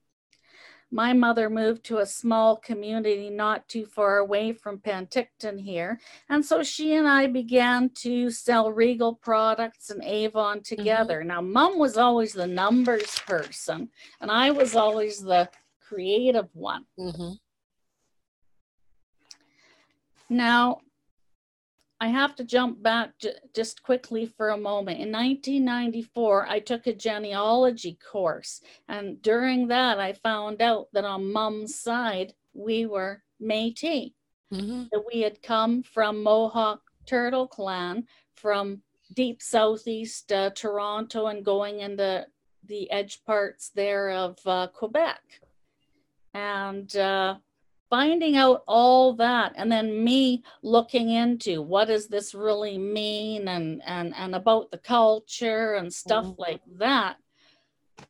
my 0.92 1.14
mother 1.14 1.50
moved 1.50 1.86
to 1.86 2.00
a 2.00 2.06
small 2.06 2.58
community 2.58 3.30
not 3.30 3.68
too 3.70 3.86
far 3.86 4.18
away 4.18 4.52
from 4.52 4.80
Penticton 4.80 5.60
here. 5.60 6.00
And 6.30 6.46
so 6.46 6.64
she 6.64 6.96
and 6.96 7.08
I 7.08 7.28
began 7.28 7.90
to 8.02 8.30
sell 8.30 8.72
Regal 8.72 9.16
products 9.16 9.90
and 9.90 10.04
Avon 10.04 10.60
mm-hmm. 10.60 10.76
together. 10.76 11.20
Mm-hmm. 11.20 11.28
Now, 11.30 11.42
mom 11.42 11.80
was 11.80 11.98
always 11.98 12.34
the 12.34 12.48
numbers 12.48 13.20
person, 13.20 13.90
and 14.20 14.30
I 14.30 14.52
was 14.52 14.76
always 14.76 15.22
the 15.22 15.50
creative 15.80 16.50
one. 16.54 16.86
Mm-hmm. 17.00 17.32
Now, 20.30 20.80
I 22.02 22.08
have 22.08 22.36
to 22.38 22.44
jump 22.44 22.82
back 22.82 23.16
j- 23.20 23.36
just 23.54 23.84
quickly 23.84 24.26
for 24.26 24.50
a 24.50 24.58
moment. 24.58 25.00
In 25.00 25.12
1994, 25.12 26.48
I 26.50 26.60
took 26.60 26.88
a 26.88 26.94
genealogy 26.94 28.00
course, 28.12 28.62
and 28.88 29.22
during 29.22 29.68
that, 29.68 30.00
I 30.00 30.14
found 30.14 30.64
out 30.64 30.88
that 30.94 31.06
on 31.06 31.32
mom's 31.32 31.76
side, 31.76 32.34
we 32.56 32.88
were 32.88 33.22
Métis, 33.40 34.14
mm-hmm. 34.52 34.86
that 34.92 35.04
we 35.14 35.22
had 35.22 35.44
come 35.44 35.84
from 35.84 36.24
Mohawk 36.24 36.82
Turtle 37.06 37.48
Clan 37.48 38.08
from 38.34 38.82
deep 39.14 39.40
southeast 39.40 40.32
uh, 40.32 40.50
Toronto 40.56 41.28
and 41.28 41.46
going 41.46 41.82
into 41.82 42.26
the 42.66 42.90
edge 42.90 43.24
parts 43.26 43.70
there 43.76 44.10
of 44.10 44.40
uh, 44.48 44.68
Quebec. 44.74 45.22
And 46.34 46.96
uh, 46.96 47.36
finding 47.92 48.38
out 48.38 48.64
all 48.68 49.14
that 49.14 49.52
and 49.58 49.72
then 49.72 50.04
me 50.04 50.42
looking 50.64 51.10
into 51.10 51.62
what 51.62 51.90
does 51.90 52.08
this 52.08 52.34
really 52.34 52.78
mean 52.80 53.48
and 53.48 53.82
and 53.86 54.16
and 54.16 54.34
about 54.34 54.72
the 54.72 54.78
culture 54.80 55.76
and 55.76 55.94
stuff 55.94 56.26
mm-hmm. 56.26 56.42
like 56.42 56.62
that 56.80 57.18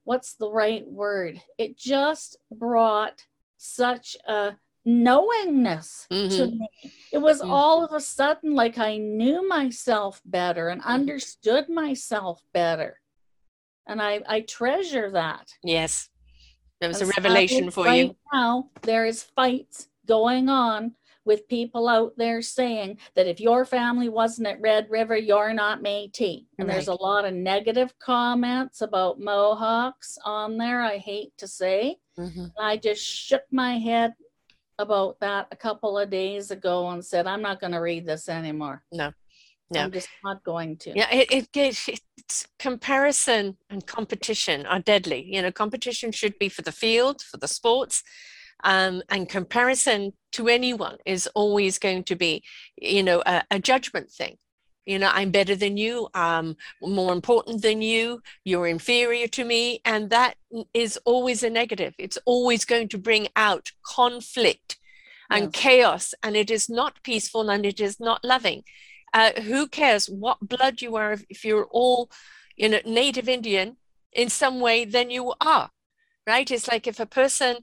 what's 0.06 0.36
the 0.36 0.50
right 0.50 0.88
word 0.88 1.42
it 1.58 1.76
just 1.78 2.38
brought 2.52 3.26
such 3.58 4.16
a 4.28 4.56
knowingness 4.86 6.08
to 6.10 6.16
Mhm. 6.18 6.60
me. 6.60 6.70
It 7.12 7.18
was 7.18 7.42
Mhm. 7.42 7.52
all 7.52 7.84
of 7.84 7.92
a 7.92 8.00
sudden 8.00 8.54
like 8.54 8.78
I 8.78 8.98
knew 8.98 9.48
myself 9.48 10.22
better 10.26 10.70
and 10.70 10.82
Mm-hmm. 10.82 10.92
understood 10.92 11.70
myself 11.70 12.42
better. 12.54 13.00
And 13.88 14.02
I, 14.02 14.22
I 14.28 14.42
treasure 14.42 15.12
that. 15.12 15.54
Yes. 15.64 16.10
There 16.82 16.90
was 16.90 17.02
a 17.02 17.06
revelation 17.06 17.70
for 17.72 17.86
right 17.86 18.08
you. 18.08 18.16
Now 18.34 18.70
there 18.82 19.06
is 19.06 19.24
fights 19.24 19.88
going 20.08 20.50
on 20.50 20.96
with 21.24 21.48
people 21.48 21.88
out 21.88 22.14
there 22.18 22.42
saying 22.42 22.98
that 23.14 23.28
if 23.28 23.40
your 23.40 23.64
family 23.64 24.10
wasn't 24.10 24.48
at 24.48 24.60
Red 24.60 24.90
River, 24.90 25.16
you're 25.16 25.54
not 25.54 25.84
Métis. 25.84 26.48
And 26.58 26.68
there's 26.68 26.88
a 26.88 26.96
lot 26.96 27.24
of 27.26 27.34
negative 27.36 27.94
comments 28.00 28.82
about 28.82 29.20
Mohawks 29.20 30.18
on 30.26 30.58
there. 30.58 30.82
I 30.82 30.98
hate 30.98 31.38
to 31.38 31.48
say. 31.48 31.98
Mhm. 32.18 32.52
I 32.60 32.78
just 32.78 33.04
shook 33.06 33.44
my 33.52 33.78
head 33.78 34.16
about 34.80 35.20
that 35.20 35.48
a 35.52 35.56
couple 35.56 36.00
of 36.00 36.10
days 36.10 36.50
ago 36.50 36.90
and 36.90 37.06
said, 37.06 37.28
I'm 37.28 37.44
not 37.44 37.60
going 37.60 37.74
to 37.74 37.80
read 37.80 38.08
this 38.08 38.28
anymore. 38.28 38.84
No. 38.92 39.12
No. 39.72 39.84
I'm 39.84 39.92
just 39.92 40.10
not 40.24 40.44
going 40.44 40.78
to. 40.78 40.92
Yeah, 40.96 41.08
it, 41.12 41.48
it 41.56 42.00
it's 42.18 42.48
comparison 42.60 43.58
and 43.70 43.86
competition 43.88 44.66
are 44.66 44.80
deadly. 44.80 45.26
You 45.28 45.42
know, 45.42 45.52
competition 45.52 46.12
should 46.12 46.38
be 46.40 46.50
for 46.50 46.62
the 46.62 46.72
field, 46.72 47.22
for 47.22 47.38
the 47.38 47.48
sports, 47.48 48.04
um, 48.64 49.02
and 49.10 49.30
comparison 49.30 50.14
to 50.34 50.48
anyone 50.48 50.98
is 51.06 51.28
always 51.36 51.80
going 51.80 52.04
to 52.06 52.16
be, 52.16 52.44
you 52.78 53.02
know, 53.02 53.24
a, 53.26 53.44
a 53.50 53.60
judgment 53.60 54.12
thing. 54.12 54.38
You 54.86 55.00
know, 55.00 55.12
I'm 55.14 55.32
better 55.32 55.56
than 55.56 55.78
you, 55.78 56.10
I'm 56.14 56.58
more 56.82 57.14
important 57.14 57.62
than 57.62 57.82
you, 57.82 58.22
you're 58.44 58.68
inferior 58.68 59.28
to 59.28 59.46
me, 59.46 59.80
and 59.86 60.10
that 60.10 60.36
is 60.74 60.98
always 61.06 61.44
a 61.44 61.50
negative. 61.50 61.94
It's 61.98 62.18
always 62.26 62.66
going 62.66 62.90
to 62.90 62.98
bring 62.98 63.28
out 63.36 63.72
conflict 63.86 64.78
and 65.30 65.44
Yes. 65.44 65.52
chaos, 65.54 66.14
and 66.24 66.36
it 66.36 66.52
is 66.52 66.68
not 66.70 67.04
peaceful 67.04 67.50
and 67.50 67.66
it 67.66 67.80
is 67.80 68.00
not 68.00 68.24
loving 68.24 68.64
uh, 69.14 69.32
who 69.42 69.68
cares 69.68 70.08
what 70.10 70.40
blood 70.40 70.82
you 70.82 70.96
are 70.96 71.14
if, 71.14 71.26
if 71.30 71.46
you're 71.46 71.68
all 71.72 72.10
you 72.56 72.70
know 72.70 72.80
native 72.86 73.28
indian 73.30 73.78
in 74.14 74.30
some 74.30 74.60
way 74.60 74.86
then 74.86 75.10
you 75.10 75.34
are 75.42 75.70
right? 76.28 76.52
It's 76.52 76.68
like 76.68 76.86
if 76.86 77.00
a 77.00 77.06
person 77.08 77.58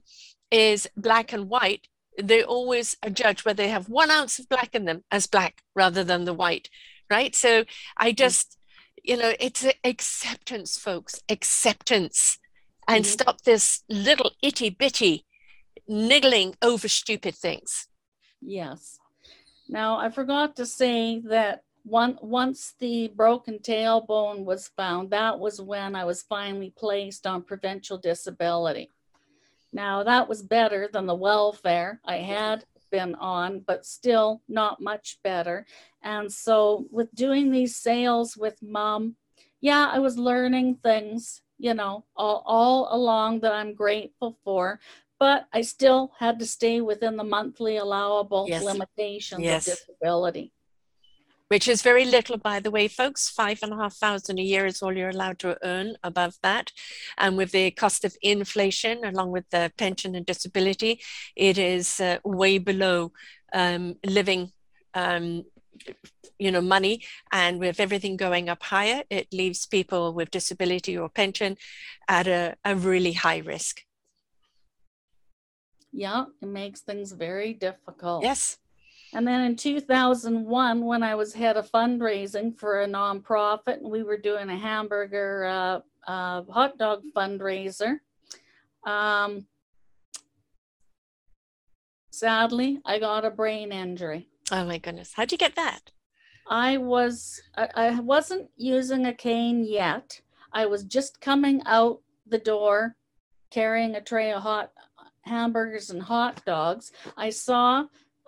is 0.51 0.89
black 0.97 1.31
and 1.31 1.49
white 1.49 1.87
they 2.21 2.43
always 2.43 2.97
judge 3.13 3.45
whether 3.45 3.63
they 3.63 3.69
have 3.69 3.87
one 3.87 4.11
ounce 4.11 4.37
of 4.39 4.49
black 4.49 4.75
in 4.75 4.83
them 4.85 5.03
as 5.09 5.27
black 5.27 5.61
rather 5.75 6.03
than 6.03 6.25
the 6.25 6.33
white 6.33 6.69
right? 7.09 7.33
So 7.35 7.63
i 7.97 8.11
just 8.11 8.57
you 9.03 9.15
know 9.17 9.33
it's 9.39 9.65
acceptance 9.83 10.77
folks 10.77 11.21
acceptance. 11.29 12.37
And 12.87 13.05
Mhm. 13.05 13.07
stop 13.07 13.41
this 13.41 13.83
little 13.87 14.31
itty 14.41 14.69
bitty 14.71 15.25
niggling 15.87 16.55
over 16.61 16.87
stupid 16.87 17.35
things. 17.35 17.87
Yes. 18.41 18.99
Now, 19.69 19.99
I 19.99 20.09
forgot 20.09 20.55
to 20.55 20.65
say 20.65 21.19
that 21.25 21.63
one, 21.83 22.17
once 22.23 22.73
the 22.79 23.09
broken 23.09 23.59
tailbone 23.59 24.43
was 24.43 24.71
found, 24.75 25.11
that 25.11 25.39
was 25.39 25.61
when 25.61 25.95
I 25.95 26.05
was 26.05 26.23
finally 26.23 26.73
placed 26.75 27.27
on 27.27 27.43
provincial 27.43 27.99
disability. 27.99 28.89
Now, 29.71 30.01
that 30.03 30.27
was 30.27 30.41
better 30.41 30.89
than 30.91 31.05
the 31.05 31.13
welfare 31.13 32.01
I 32.03 32.17
had 32.17 32.65
been 32.91 33.13
on, 33.15 33.59
but 33.59 33.85
still 33.85 34.41
not 34.47 34.81
much 34.81 35.19
better. 35.23 35.67
And 36.01 36.33
so, 36.33 36.87
with 36.89 37.13
doing 37.13 37.51
these 37.51 37.75
sales 37.75 38.35
with 38.35 38.57
mom, 38.63 39.17
yeah, 39.61 39.87
I 39.93 39.99
was 39.99 40.17
learning 40.17 40.77
things, 40.81 41.43
you 41.59 41.75
know, 41.75 42.05
all, 42.15 42.41
all 42.47 42.87
along 42.89 43.41
that 43.41 43.53
I'm 43.53 43.75
grateful 43.75 44.35
for 44.43 44.79
but 45.19 45.47
I 45.53 45.61
still 45.61 46.11
had 46.17 46.39
to 46.39 46.45
stay 46.45 46.81
within 46.81 47.17
the 47.17 47.23
monthly 47.23 47.77
allowable 47.77 48.45
Yes. 48.47 48.63
limitations 48.63 49.43
Yes. 49.43 49.67
of 49.67 49.77
disability. 49.77 50.53
which 51.49 51.67
is 51.67 51.81
very 51.81 52.05
little, 52.05 52.37
by 52.37 52.59
the 52.59 52.69
way, 52.69 52.87
folks. 52.87 53.27
Five 53.27 53.59
and 53.63 53.73
a 53.73 53.75
half 53.75 53.95
thousand 53.95 54.37
a 54.37 54.43
year 54.43 54.67
is 54.67 54.83
all 54.83 54.95
you're 54.95 55.09
allowed 55.09 55.39
to 55.39 55.57
earn 55.63 55.95
above 56.03 56.35
that. 56.43 56.71
And 57.17 57.37
with 57.37 57.51
the 57.51 57.71
cost 57.71 58.05
of 58.05 58.15
inflation, 58.21 59.03
along 59.03 59.31
with 59.31 59.49
the 59.49 59.71
pension 59.75 60.13
and 60.13 60.27
disability, 60.27 61.01
it 61.35 61.57
is 61.57 61.99
uh, 61.99 62.19
way 62.23 62.59
below 62.59 63.11
um, 63.51 63.95
living. 64.05 64.51
Um, 64.93 65.45
you 66.37 66.51
know 66.51 66.61
money 66.61 67.01
and 67.31 67.59
with 67.59 67.79
everything 67.79 68.17
going 68.17 68.49
up 68.49 68.63
higher 68.63 69.03
it 69.09 69.27
leaves 69.31 69.65
people 69.65 70.13
with 70.13 70.29
disability 70.31 70.97
or 70.97 71.07
pension 71.07 71.55
at 72.09 72.27
a, 72.27 72.55
a 72.65 72.75
really 72.75 73.13
high 73.13 73.37
risk 73.37 73.81
Yeah, 75.91 76.25
it 76.41 76.47
makes 76.47 76.81
things 76.81 77.11
very 77.11 77.53
difficult. 77.53 78.23
yes 78.23 78.57
And 79.13 79.27
then 79.27 79.41
in 79.41 79.55
2001, 79.55 80.85
when 80.85 81.03
I 81.03 81.15
was 81.15 81.33
head 81.33 81.57
of 81.57 81.69
fundraising 81.71 82.55
for 82.57 82.81
a 82.81 82.87
nonprofit, 82.87 83.77
and 83.81 83.89
we 83.89 84.03
were 84.03 84.17
doing 84.17 84.49
a 84.49 84.57
hamburger 84.57 85.45
uh, 85.45 85.79
uh, 86.11 86.43
hot 86.43 86.77
dog 86.77 87.03
fundraiser, 87.15 87.99
um, 88.85 89.45
sadly, 92.11 92.79
I 92.85 92.99
got 92.99 93.25
a 93.25 93.31
brain 93.31 93.71
injury. 93.71 94.27
oh 94.51 94.65
my 94.65 94.77
goodness 94.77 95.13
how'd 95.15 95.31
you 95.31 95.37
get 95.37 95.55
that 95.55 95.91
I 96.51 96.77
was 96.77 97.39
I, 97.55 97.67
I 97.75 97.99
wasn't 97.99 98.49
using 98.57 99.05
a 99.05 99.13
cane 99.13 99.63
yet. 99.63 100.19
I 100.51 100.65
was 100.65 100.83
just 100.83 101.21
coming 101.21 101.61
out 101.67 102.01
the 102.25 102.39
door 102.39 102.95
carrying 103.51 103.93
a 103.95 104.01
tray 104.01 104.31
of 104.31 104.41
hot 104.41 104.71
hamburgers 105.21 105.89
and 105.89 106.01
hot 106.01 106.43
dogs. 106.45 106.91
I 107.17 107.29
saw 107.29 107.85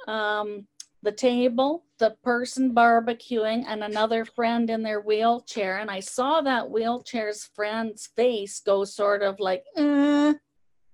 um, 0.07 0.67
the 1.03 1.11
table, 1.11 1.85
the 1.97 2.15
person 2.23 2.73
barbecuing, 2.73 3.65
and 3.67 3.83
another 3.83 4.25
friend 4.25 4.69
in 4.69 4.83
their 4.83 5.01
wheelchair. 5.01 5.79
And 5.79 5.89
I 5.89 5.99
saw 5.99 6.41
that 6.41 6.69
wheelchair's 6.69 7.45
friend's 7.45 8.07
face 8.07 8.59
go 8.59 8.83
sort 8.83 9.23
of 9.23 9.39
like, 9.39 9.63
uh, 9.75 10.33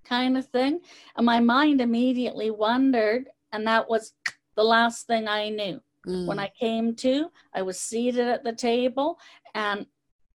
kind 0.04 0.38
of 0.38 0.46
thing. 0.46 0.80
And 1.16 1.26
my 1.26 1.40
mind 1.40 1.80
immediately 1.80 2.50
wondered, 2.50 3.28
and 3.52 3.66
that 3.66 3.88
was 3.88 4.14
the 4.56 4.64
last 4.64 5.06
thing 5.06 5.28
I 5.28 5.50
knew. 5.50 5.80
When 6.24 6.38
Mm, 6.38 6.40
I 6.40 6.50
came 6.58 6.94
to, 6.96 7.30
I 7.54 7.62
was 7.62 7.78
seated 7.78 8.28
at 8.28 8.42
the 8.44 8.52
table 8.52 9.18
and 9.54 9.86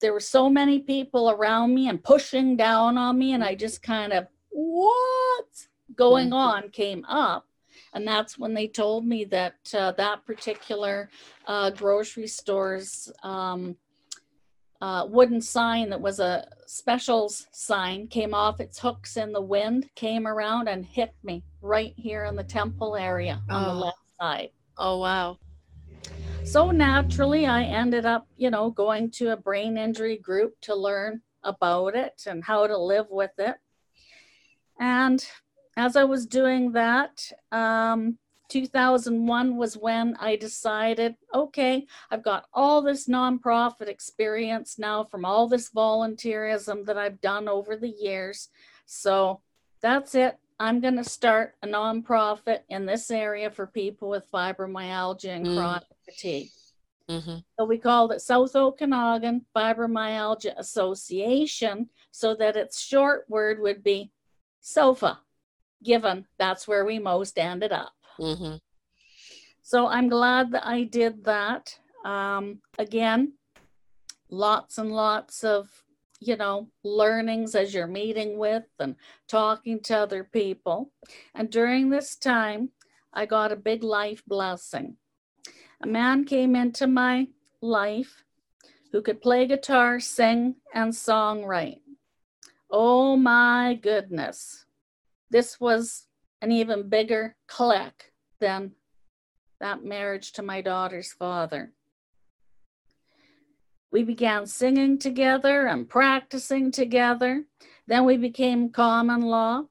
there 0.02 0.14
were 0.14 0.20
so 0.20 0.50
many 0.50 0.80
people 0.80 1.30
around 1.30 1.76
me 1.76 1.90
and 1.90 2.04
pushing 2.04 2.56
down 2.56 2.98
on 2.98 3.20
me. 3.20 3.34
And 3.34 3.44
I 3.44 3.56
just 3.56 3.82
kind 3.84 4.14
of, 4.14 4.28
what's 4.50 5.68
going 5.96 6.30
Mhm. 6.30 6.34
on 6.34 6.70
came 6.70 7.06
up. 7.06 7.46
And 7.94 8.08
that's 8.08 8.38
when 8.38 8.54
they 8.54 8.68
told 8.68 9.06
me 9.06 9.24
that 9.26 9.56
uh, 9.74 9.92
that 9.94 10.26
particular 10.26 11.10
uh, 11.46 11.72
grocery 11.72 12.28
store's 12.28 13.12
um, 13.24 13.78
uh, 14.82 15.06
wooden 15.10 15.42
sign 15.42 15.90
that 15.90 16.00
was 16.00 16.20
a 16.20 16.48
specials 16.66 17.48
sign 17.52 18.08
came 18.08 18.34
off 18.34 18.60
its 18.60 18.80
hooks 18.80 19.18
in 19.18 19.34
the 19.34 19.42
wind, 19.42 19.90
came 19.96 20.26
around 20.28 20.68
and 20.70 20.86
hit 20.86 21.14
me 21.24 21.44
right 21.62 21.94
here 21.98 22.26
in 22.26 22.36
the 22.36 22.44
temple 22.44 22.96
area 22.96 23.42
on 23.50 23.64
Oh. 23.64 23.68
the 23.68 23.74
left 23.74 23.98
side. 24.20 24.52
oh 24.78 25.00
wow 25.00 25.38
So 26.46 26.72
naturally, 26.72 27.46
I 27.46 27.64
ended 27.64 28.06
up, 28.06 28.28
you 28.38 28.50
know, 28.50 28.72
going 28.72 29.12
to 29.12 29.34
a 29.34 29.38
brain 29.38 29.78
injury 29.78 30.18
group 30.18 30.60
to 30.62 30.74
learn 30.76 31.22
about 31.44 31.96
it 31.96 32.24
and 32.26 32.44
how 32.44 32.66
to 32.66 32.78
live 32.78 33.08
with 33.10 33.32
it. 33.38 33.56
And 34.80 35.26
as 35.78 35.96
I 35.96 36.04
was 36.06 36.26
doing 36.26 36.72
that, 36.72 37.32
um, 37.52 38.18
2001 38.50 39.58
was 39.58 39.78
when 39.78 40.16
I 40.20 40.36
decided, 40.36 41.16
okay, 41.34 41.86
I've 42.10 42.24
got 42.24 42.46
all 42.54 42.82
this 42.82 43.08
nonprofit 43.08 43.88
experience 43.88 44.80
now 44.80 45.04
from 45.04 45.24
all 45.24 45.48
this 45.48 45.70
volunteerism 45.70 46.86
that 46.86 46.98
I've 46.98 47.22
done 47.22 47.48
over 47.48 47.76
the 47.76 47.90
years. 47.90 48.50
So 48.88 49.42
that's 49.82 50.16
it. 50.16 50.38
I'm 50.60 50.82
going 50.82 50.98
to 50.98 51.04
start 51.04 51.56
a 51.62 51.68
nonprofit 51.68 52.62
in 52.70 52.86
this 52.86 53.12
area 53.12 53.52
for 53.52 53.68
people 53.68 54.10
with 54.10 54.30
fibromyalgia 54.32 55.30
and 55.30 55.46
Mm. 55.46 55.56
chronic 55.56 55.88
fatigue. 56.04 56.50
hmm 57.08 57.38
So 57.58 57.66
we 57.66 57.78
called 57.78 58.12
it 58.14 58.22
South 58.22 58.56
Okanagan 58.56 59.46
Fibromyalgia 59.56 60.58
Association 60.58 61.90
so 62.12 62.36
that 62.36 62.58
its 62.58 62.82
short 62.82 63.26
word 63.30 63.60
would 63.60 63.84
be 63.84 64.12
SOFA, 64.62 65.20
given 65.84 66.26
that's 66.38 66.68
where 66.68 66.86
we 66.86 67.00
most 67.00 67.38
ended 67.38 67.72
up. 67.72 67.94
hmm 68.18 68.56
So 69.62 69.88
I'm 69.88 70.10
glad 70.10 70.52
that 70.52 70.66
I 70.66 70.84
did 70.84 71.24
that. 71.26 71.78
Um, 72.06 72.62
again, 72.78 73.34
lots 74.30 74.78
and 74.78 74.92
lots 74.92 75.44
of, 75.44 75.70
you 76.20 76.36
know, 76.36 76.70
learnings 76.84 77.56
as 77.56 77.74
you're 77.74 77.88
meeting 77.88 78.38
with 78.38 78.64
and 78.80 78.96
talking 79.28 79.80
to 79.82 79.98
other 79.98 80.24
people. 80.24 80.92
And 81.34 81.50
during 81.50 81.90
this 81.90 82.16
time, 82.16 82.70
I 83.14 83.26
got 83.26 83.52
a 83.52 83.56
big 83.56 83.84
life 83.84 84.24
blessing. 84.26 84.98
A 85.82 85.88
man 85.88 86.26
came 86.26 86.56
into 86.56 86.88
my 86.88 87.28
life 87.62 88.24
who 88.92 89.02
could 89.02 89.22
play 89.22 89.46
guitar, 89.48 90.00
sing, 90.00 90.56
and 90.74 90.94
songwrite. 90.94 91.80
Oh 92.70 93.16
my 93.16 93.80
goodness. 93.82 94.66
This 95.30 95.60
was 95.60 96.08
an 96.42 96.52
even 96.52 96.90
bigger 96.90 97.36
click 97.48 98.12
than 98.40 98.74
that 99.60 99.84
marriage 99.84 100.32
to 100.34 100.42
my 100.42 100.62
daughter's 100.62 101.12
father. 101.12 101.74
We 103.92 104.04
began 104.04 104.46
singing 104.46 105.00
together 105.00 105.66
and 105.68 105.90
practicing 105.90 106.72
together. 106.72 107.46
Then 107.88 108.06
we 108.06 108.18
became 108.18 108.70
common 108.70 109.22
law 109.22 109.64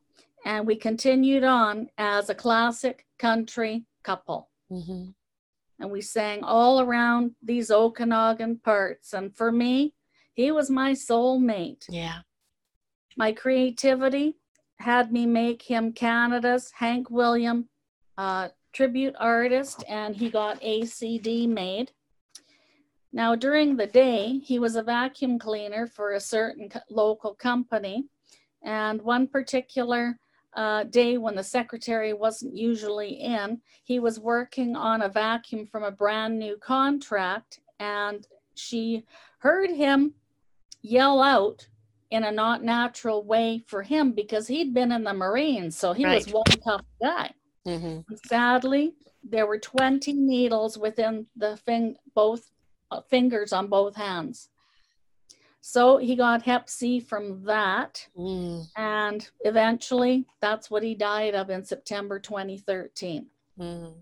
and 0.44 0.66
we 0.66 0.74
continued 0.76 1.44
on 1.44 1.88
as 1.96 2.28
a 2.28 2.34
classic 2.34 3.06
country 3.18 3.84
couple. 4.02 4.50
Mhm. 4.70 5.14
And 5.78 5.90
we 5.90 6.00
sang 6.00 6.42
all 6.42 6.80
around 6.80 7.36
these 7.40 7.70
Okanagan 7.70 8.58
parts. 8.58 9.12
And 9.14 9.36
for 9.36 9.52
me, 9.52 9.94
he 10.34 10.50
was 10.50 10.68
my 10.68 10.92
soulmate. 10.92 11.84
Yeah. 11.88 12.22
My 13.18 13.32
creativity 13.32 14.36
had 14.78 15.12
me 15.12 15.26
make 15.26 15.62
him 15.62 15.92
Canada's 15.92 16.70
Hank 16.70 17.10
William 17.10 17.68
uh, 18.16 18.50
tribute 18.72 19.16
artist, 19.18 19.82
and 19.88 20.14
he 20.14 20.30
got 20.30 20.60
ACD 20.60 21.48
made. 21.48 21.90
Now, 23.12 23.34
during 23.34 23.76
the 23.76 23.88
day, 23.88 24.38
he 24.44 24.60
was 24.60 24.76
a 24.76 24.84
vacuum 24.84 25.36
cleaner 25.36 25.88
for 25.88 26.12
a 26.12 26.20
certain 26.20 26.68
co- 26.68 26.78
local 26.90 27.34
company. 27.34 28.04
And 28.62 29.02
one 29.02 29.26
particular 29.26 30.20
uh, 30.54 30.84
day 30.84 31.18
when 31.18 31.34
the 31.34 31.42
secretary 31.42 32.12
wasn't 32.12 32.56
usually 32.56 33.14
in, 33.14 33.60
he 33.82 33.98
was 33.98 34.20
working 34.20 34.76
on 34.76 35.02
a 35.02 35.08
vacuum 35.08 35.66
from 35.66 35.82
a 35.82 35.90
brand 35.90 36.38
new 36.38 36.56
contract. 36.56 37.58
And 37.80 38.24
she 38.54 39.02
heard 39.40 39.70
him 39.70 40.14
yell 40.82 41.20
out 41.20 41.66
in 42.10 42.24
a 42.24 42.32
not 42.32 42.62
natural 42.62 43.22
way 43.22 43.62
for 43.66 43.82
him 43.82 44.12
because 44.12 44.46
he'd 44.48 44.72
been 44.72 44.92
in 44.92 45.04
the 45.04 45.12
Marines. 45.12 45.76
So 45.76 45.92
he 45.92 46.06
was 46.06 46.24
Right. 46.26 46.34
one 46.34 46.60
tough 46.64 46.84
guy. 47.00 47.32
Mhm. 47.66 48.04
Sadly, 48.26 48.94
there 49.22 49.46
were 49.46 49.58
20 49.58 50.12
needles 50.14 50.78
within 50.78 51.26
the 51.36 51.56
fing- 51.58 51.98
both 52.14 52.50
uh, 52.90 53.02
fingers 53.02 53.52
on 53.52 53.66
both 53.68 53.96
hands. 53.96 54.48
So 55.60 55.98
he 55.98 56.16
got 56.16 56.42
hep 56.44 56.70
C 56.70 57.00
from 57.00 57.42
that. 57.44 58.08
Mm. 58.16 58.64
And 58.76 59.30
eventually, 59.40 60.24
that's 60.40 60.70
what 60.70 60.82
he 60.82 60.94
died 60.94 61.34
of 61.34 61.50
in 61.50 61.64
September 61.66 62.18
2013. 62.18 63.28
Mm. 63.58 64.00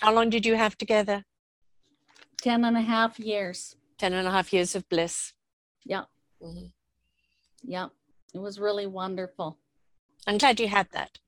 How 0.00 0.12
long 0.12 0.28
did 0.28 0.44
you 0.44 0.56
have 0.56 0.76
together? 0.76 1.24
10 2.42 2.66
and 2.66 2.76
a 2.76 2.82
half 2.82 3.18
years. 3.18 3.76
Ten 3.96 4.12
and 4.12 4.28
a 4.28 4.30
half 4.30 4.52
years 4.52 4.74
of 4.74 4.86
bliss. 4.90 5.32
Yeah. 5.84 6.04
Mhm. 6.42 6.72
Yeah. 7.62 7.88
It 8.34 8.38
was 8.38 8.58
really 8.58 8.86
wonderful. 8.86 9.58
I'm 10.26 10.38
glad 10.38 10.60
you 10.60 10.68
had 10.68 10.88
that. 10.92 11.18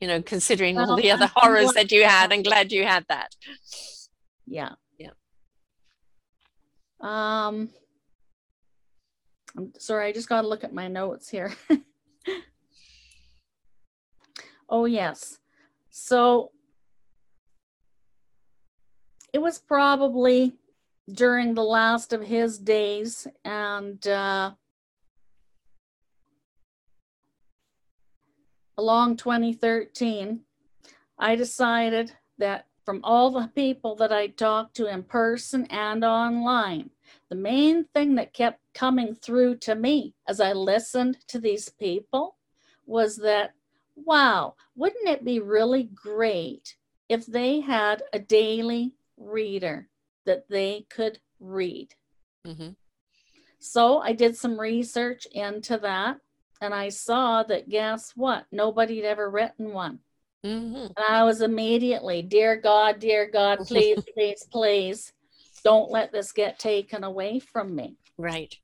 You 0.00 0.08
know, 0.08 0.22
considering 0.22 0.78
all 0.78 0.96
the 0.96 1.10
other 1.10 1.26
horrors 1.34 1.72
that 1.74 1.92
you 1.92 2.04
had, 2.04 2.32
I'm 2.32 2.42
glad 2.42 2.72
you 2.72 2.84
had 2.84 3.04
that. 3.08 3.34
Yeah. 4.46 4.74
Yeah. 4.98 5.10
Um, 7.00 7.70
I'm 9.56 9.72
sorry, 9.78 10.06
I 10.06 10.12
just 10.12 10.28
got 10.28 10.42
to 10.42 10.48
look 10.48 10.64
at 10.64 10.72
my 10.72 10.88
notes 10.88 11.28
here. 11.28 11.54
oh, 14.68 14.86
yes. 14.86 15.38
So 15.90 16.50
it 19.32 19.38
was 19.38 19.58
probably 19.58 20.54
during 21.14 21.54
the 21.54 21.64
last 21.64 22.12
of 22.12 22.22
his 22.22 22.58
days, 22.58 23.26
and 23.44 24.06
uh, 24.06 24.52
along 28.76 29.16
2013, 29.16 30.40
I 31.18 31.36
decided 31.36 32.12
that 32.38 32.66
from 32.84 33.00
all 33.04 33.30
the 33.30 33.48
people 33.54 33.94
that 33.96 34.12
I 34.12 34.28
talked 34.28 34.74
to 34.76 34.86
in 34.86 35.02
person 35.02 35.66
and 35.66 36.04
online, 36.04 36.90
the 37.28 37.36
main 37.36 37.84
thing 37.84 38.14
that 38.16 38.32
kept 38.32 38.60
coming 38.74 39.14
through 39.14 39.56
to 39.58 39.74
me 39.74 40.14
as 40.26 40.40
I 40.40 40.52
listened 40.52 41.18
to 41.28 41.38
these 41.38 41.68
people 41.68 42.36
was 42.86 43.16
that, 43.18 43.52
wow, 43.94 44.54
wouldn't 44.74 45.08
it 45.08 45.24
be 45.24 45.40
really 45.40 45.84
great 45.84 46.76
if 47.08 47.26
they 47.26 47.60
had 47.60 48.02
a 48.12 48.18
daily 48.18 48.94
reader 49.16 49.88
that 50.26 50.48
they 50.48 50.86
could 50.90 51.18
read? 51.38 51.94
Mhm. 52.46 52.76
So 53.58 53.98
I 53.98 54.12
did 54.12 54.36
some 54.36 54.58
research 54.58 55.26
into 55.32 55.76
that 55.78 56.18
and 56.60 56.74
I 56.74 56.88
saw 56.88 57.42
that 57.44 57.68
guess 57.68 58.12
what? 58.16 58.46
Nobody 58.50 58.96
had 58.96 59.06
ever 59.06 59.30
written 59.30 59.72
one. 59.72 60.00
Mhm. 60.44 60.86
And 60.96 61.06
I 61.08 61.24
was 61.24 61.42
immediately, 61.42 62.22
dear 62.22 62.56
God, 62.56 62.98
dear 62.98 63.26
God, 63.30 63.58
please, 63.66 64.02
please, 64.14 64.46
please, 64.50 65.12
don't 65.62 65.90
let 65.90 66.12
this 66.12 66.32
get 66.32 66.58
taken 66.58 67.04
away 67.04 67.38
from 67.38 67.74
me. 67.74 67.96
Right. 68.16 68.54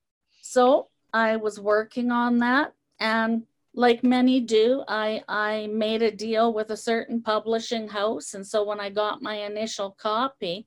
So 0.40 0.88
I 1.12 1.36
was 1.36 1.60
working 1.60 2.10
on 2.10 2.38
that. 2.38 2.72
And 2.98 3.46
like 3.74 4.02
many 4.02 4.40
do, 4.40 4.82
I, 4.88 5.22
I 5.28 5.66
made 5.66 6.00
a 6.00 6.10
deal 6.10 6.54
with 6.54 6.70
a 6.70 6.76
certain 6.76 7.20
publishing 7.20 7.88
house. 7.88 8.32
And 8.32 8.46
so 8.46 8.64
when 8.64 8.80
I 8.80 8.88
got 8.88 9.20
my 9.20 9.34
initial 9.34 9.90
copy, 9.90 10.66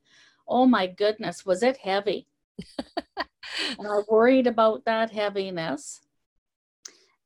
oh 0.50 0.66
my 0.66 0.86
goodness, 0.86 1.46
was 1.46 1.62
it 1.62 1.78
heavy? 1.78 2.26
and 3.78 3.88
I 3.88 4.00
worried 4.08 4.46
about 4.46 4.84
that 4.84 5.10
heaviness. 5.10 6.00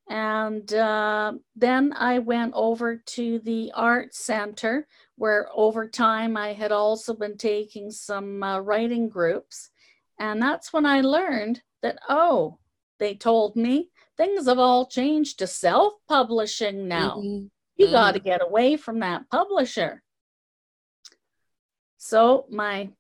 And 0.09 0.73
uh, 0.75 1.33
then 1.57 1.95
I 1.97 2.19
went 2.19 2.53
over 2.55 2.97
to 2.97 3.39
the 3.39 3.73
art 3.75 4.15
center 4.15 4.87
where 5.17 5.49
over 5.55 5.89
time 5.89 6.37
I 6.37 6.53
had 6.53 6.73
also 6.73 7.15
been 7.15 7.39
taking 7.39 7.91
some 7.91 8.43
uh, 8.43 8.61
writing 8.61 9.09
groups. 9.09 9.71
And 10.19 10.43
that's 10.43 10.73
when 10.73 10.85
I 10.85 11.01
learned 11.01 11.63
that, 11.83 11.99
oh, 12.09 12.59
they 12.99 13.15
told 13.15 13.57
me 13.57 13.91
things 14.17 14.47
have 14.47 14.59
all 14.59 14.87
changed 14.87 15.39
to 15.39 15.47
self 15.47 15.95
publishing 16.09 16.87
now. 16.87 17.17
Mhm. 17.17 17.51
You 17.77 17.91
got 17.91 18.13
to 18.13 18.21
get 18.21 18.41
away 18.41 18.77
from 18.77 19.01
that 19.01 19.29
publisher. 19.31 20.03
So 21.97 22.47
my 22.51 22.91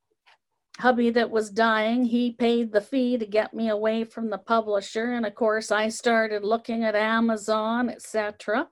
hubby 0.79 1.11
that 1.11 1.31
was 1.31 1.51
dying, 1.51 2.05
he 2.05 2.33
paid 2.33 2.73
the 2.73 2.81
fee 2.81 3.17
to 3.19 3.27
get 3.27 3.55
me 3.55 3.69
away 3.69 4.05
from 4.05 4.31
the 4.31 4.39
publisher. 4.39 5.13
And 5.13 5.25
of 5.25 5.35
course, 5.35 5.71
I 5.71 5.89
started 5.89 6.45
looking 6.45 6.85
at 6.85 6.95
Amazon, 6.95 7.89
etc. 7.89 8.69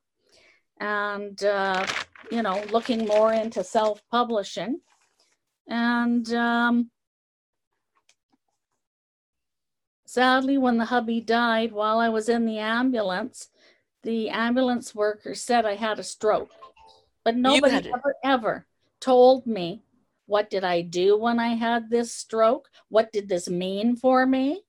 And, 0.80 1.42
uh, 1.44 1.86
you 2.30 2.42
know, 2.42 2.62
looking 2.70 3.06
more 3.06 3.32
into 3.32 3.62
self 3.62 4.02
publishing. 4.10 4.80
And 5.68 6.32
um, 6.34 6.90
sadly, 10.06 10.58
when 10.58 10.78
the 10.78 10.86
hubby 10.86 11.20
died, 11.20 11.72
while 11.72 11.98
I 11.98 12.08
was 12.08 12.28
in 12.28 12.46
the 12.46 12.58
ambulance, 12.58 13.48
the 14.02 14.30
ambulance 14.30 14.94
worker 14.94 15.34
said 15.34 15.64
I 15.64 15.76
had 15.76 16.00
a 16.00 16.02
stroke. 16.02 16.50
But 17.24 17.36
nobody 17.36 17.88
ever, 17.88 18.14
ever 18.24 18.66
told 19.00 19.46
me 19.46 19.84
what 20.32 20.48
did 20.48 20.64
I 20.64 20.80
do 20.80 21.14
when 21.18 21.38
I 21.38 21.48
had 21.48 21.90
this 21.90 22.10
stroke? 22.10 22.70
What 22.88 23.12
did 23.12 23.28
this 23.28 23.50
mean 23.50 23.96
for 23.96 24.24
me? 24.24 24.62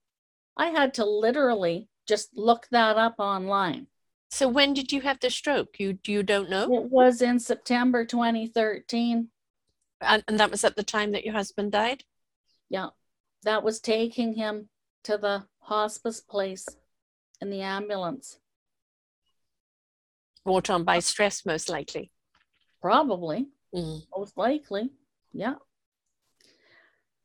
I 0.57 0.67
had 0.71 0.93
to 0.95 1.05
literally 1.05 1.87
just 2.05 2.35
look 2.35 2.67
that 2.71 2.97
up 2.97 3.15
online. 3.17 3.87
So 4.29 4.49
when 4.49 4.73
did 4.73 4.91
you 4.91 4.99
have 4.99 5.21
the 5.21 5.29
stroke? 5.29 5.79
You 5.79 5.97
you 6.05 6.21
don't 6.21 6.49
know? 6.49 6.63
It 6.63 6.91
was 6.91 7.21
in 7.21 7.39
September 7.39 8.03
2013. 8.03 9.29
And, 10.01 10.23
and 10.27 10.37
that 10.37 10.51
was 10.51 10.65
at 10.65 10.75
the 10.75 10.83
time 10.83 11.13
that 11.13 11.23
your 11.23 11.33
husband 11.33 11.71
died? 11.71 12.03
Yeah, 12.69 12.89
that 13.43 13.63
was 13.63 13.79
taking 13.79 14.33
him 14.33 14.67
to 15.05 15.17
the 15.17 15.45
hospice 15.59 16.19
place 16.19 16.67
in 17.39 17.49
the 17.51 17.61
ambulance. 17.61 18.37
Brought 20.43 20.69
on 20.69 20.83
by 20.83 20.99
stress, 20.99 21.45
most 21.45 21.69
likely. 21.69 22.11
Probably, 22.81 23.47
Mm. 23.73 24.01
most 24.17 24.37
likely. 24.37 24.91
Yeah. 25.33 25.55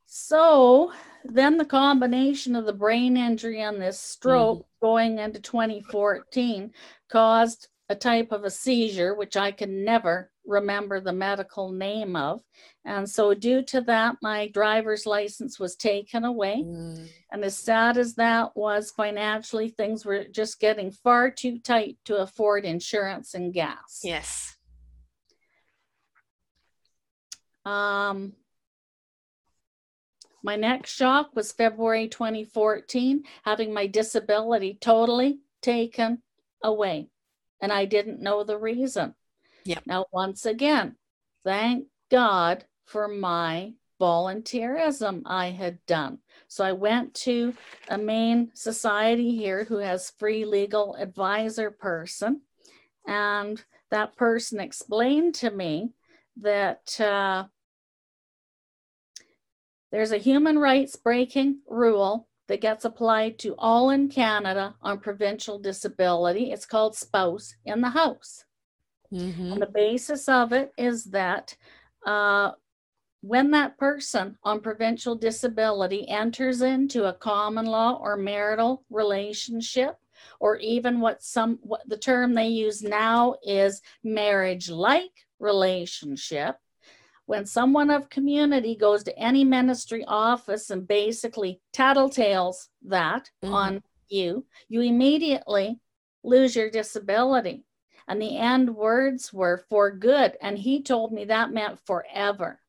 So 0.07 0.93
then 1.25 1.59
the 1.59 1.65
combination 1.65 2.57
of 2.57 2.65
the 2.65 2.73
brain 2.73 3.17
injury 3.17 3.61
and 3.61 3.81
this 3.81 4.01
stroke 4.01 4.67
going 4.81 5.19
into 5.19 5.41
2014 5.41 6.73
caused 7.11 7.69
a 7.91 7.95
type 7.95 8.33
of 8.33 8.45
a 8.45 8.51
seizure, 8.51 9.15
which 9.15 9.37
I 9.37 9.51
can 9.51 9.85
never 9.85 10.31
remember 10.47 11.01
the 11.01 11.13
medical 11.13 11.71
name 11.71 12.17
of. 12.17 12.43
And 12.85 13.09
so, 13.09 13.35
due 13.35 13.63
to 13.65 13.81
that, 13.83 14.17
my 14.23 14.49
driver's 14.49 15.07
license 15.07 15.59
was 15.59 15.77
taken 15.77 16.25
away. 16.25 16.63
Mm. 16.65 17.09
And 17.33 17.45
as 17.45 17.57
sad 17.57 17.97
as 17.97 18.15
that 18.15 18.57
was 18.57 18.91
financially, 18.91 19.69
things 19.69 20.05
were 20.05 20.25
just 20.25 20.61
getting 20.61 20.91
far 20.91 21.31
too 21.31 21.59
tight 21.59 21.97
to 22.07 22.17
afford 22.17 22.65
insurance 22.65 23.35
and 23.35 23.53
gas. 23.53 24.01
Yes. 24.03 24.58
Um, 27.69 28.33
my 30.43 30.57
next 30.57 30.95
shock 30.95 31.37
was 31.37 31.53
February 31.53 32.09
2014, 32.09 33.25
having 33.45 33.75
my 33.75 33.87
disability 33.87 34.79
totally 34.81 35.41
taken 35.61 36.23
away. 36.63 37.11
And 37.61 37.71
I 37.71 37.85
didn't 37.85 38.23
know 38.23 38.43
the 38.43 38.57
reason. 38.57 39.15
Yep. 39.65 39.83
Now, 39.85 40.07
once 40.13 40.47
again, 40.47 40.97
thank 41.45 41.89
God 42.11 42.65
for 42.87 43.07
my 43.07 43.75
volunteerism 44.01 45.23
I 45.27 45.51
had 45.51 45.85
done. 45.85 46.21
So 46.47 46.65
I 46.65 46.73
went 46.73 47.13
to 47.15 47.53
a 47.91 47.99
main 47.99 48.51
society 48.55 49.37
here 49.37 49.65
who 49.65 49.77
has 49.79 50.13
free 50.19 50.47
legal 50.47 50.95
advisor 50.95 51.71
person. 51.71 52.41
And 53.07 53.63
that 53.91 54.17
person 54.17 54.59
explained 54.59 55.35
to 55.37 55.51
me 55.51 55.91
that 56.41 56.99
uh, 57.01 57.45
there's 59.91 60.13
a 60.13 60.19
human 60.19 60.59
rights 60.59 60.97
breaking 60.97 61.61
rule 61.67 62.29
that 62.49 62.61
gets 62.61 62.85
applied 62.85 63.39
to 63.41 63.55
all 63.59 63.91
in 63.91 64.09
Canada 64.09 64.75
on 64.83 65.01
provincial 65.01 65.59
disability. 65.59 66.51
It's 66.51 66.67
called 66.67 66.97
spouse 66.97 67.55
in 67.65 67.81
the 67.81 67.91
house. 67.91 68.45
Mhm. 69.13 69.53
And 69.53 69.63
the 69.63 69.67
basis 69.67 70.29
of 70.29 70.53
it 70.53 70.73
is 70.77 71.05
that 71.07 71.57
uh, 72.07 72.53
when 73.21 73.51
that 73.51 73.77
person 73.77 74.39
on 74.45 74.61
provincial 74.61 75.15
disability 75.15 76.09
enters 76.09 76.63
into 76.63 77.05
a 77.07 77.13
common 77.13 77.67
law 77.67 77.99
or 78.01 78.17
marital 78.17 78.85
relationship, 78.91 79.97
or 80.41 80.57
even 80.59 81.01
what 81.01 81.23
some 81.23 81.59
what 81.63 81.89
the 81.89 81.99
term 81.99 82.35
they 82.35 82.49
use 82.49 82.83
now 82.83 83.35
is 83.43 83.83
marriage 84.03 84.69
like 84.71 85.27
relationship, 85.39 86.57
when 87.29 87.45
someone 87.45 87.91
of 87.91 88.09
community 88.09 88.75
goes 88.75 89.05
to 89.05 89.19
any 89.19 89.45
ministry 89.45 90.03
office 90.09 90.71
and 90.71 90.89
basically 90.89 91.61
tattletales 91.75 92.71
that 92.81 93.31
Mhm. 93.43 93.53
on 93.53 93.83
you, 94.09 94.47
you 94.69 94.81
immediately 94.81 95.79
lose 96.23 96.57
your 96.57 96.71
disability. 96.71 97.67
And 98.07 98.21
the 98.23 98.39
end 98.39 98.75
words 98.75 99.31
were 99.31 99.59
for 99.69 99.91
good. 99.91 100.39
And 100.41 100.59
he 100.59 100.83
told 100.83 101.13
me 101.13 101.27
that 101.27 101.51
meant 101.51 101.79
forever. 101.81 102.63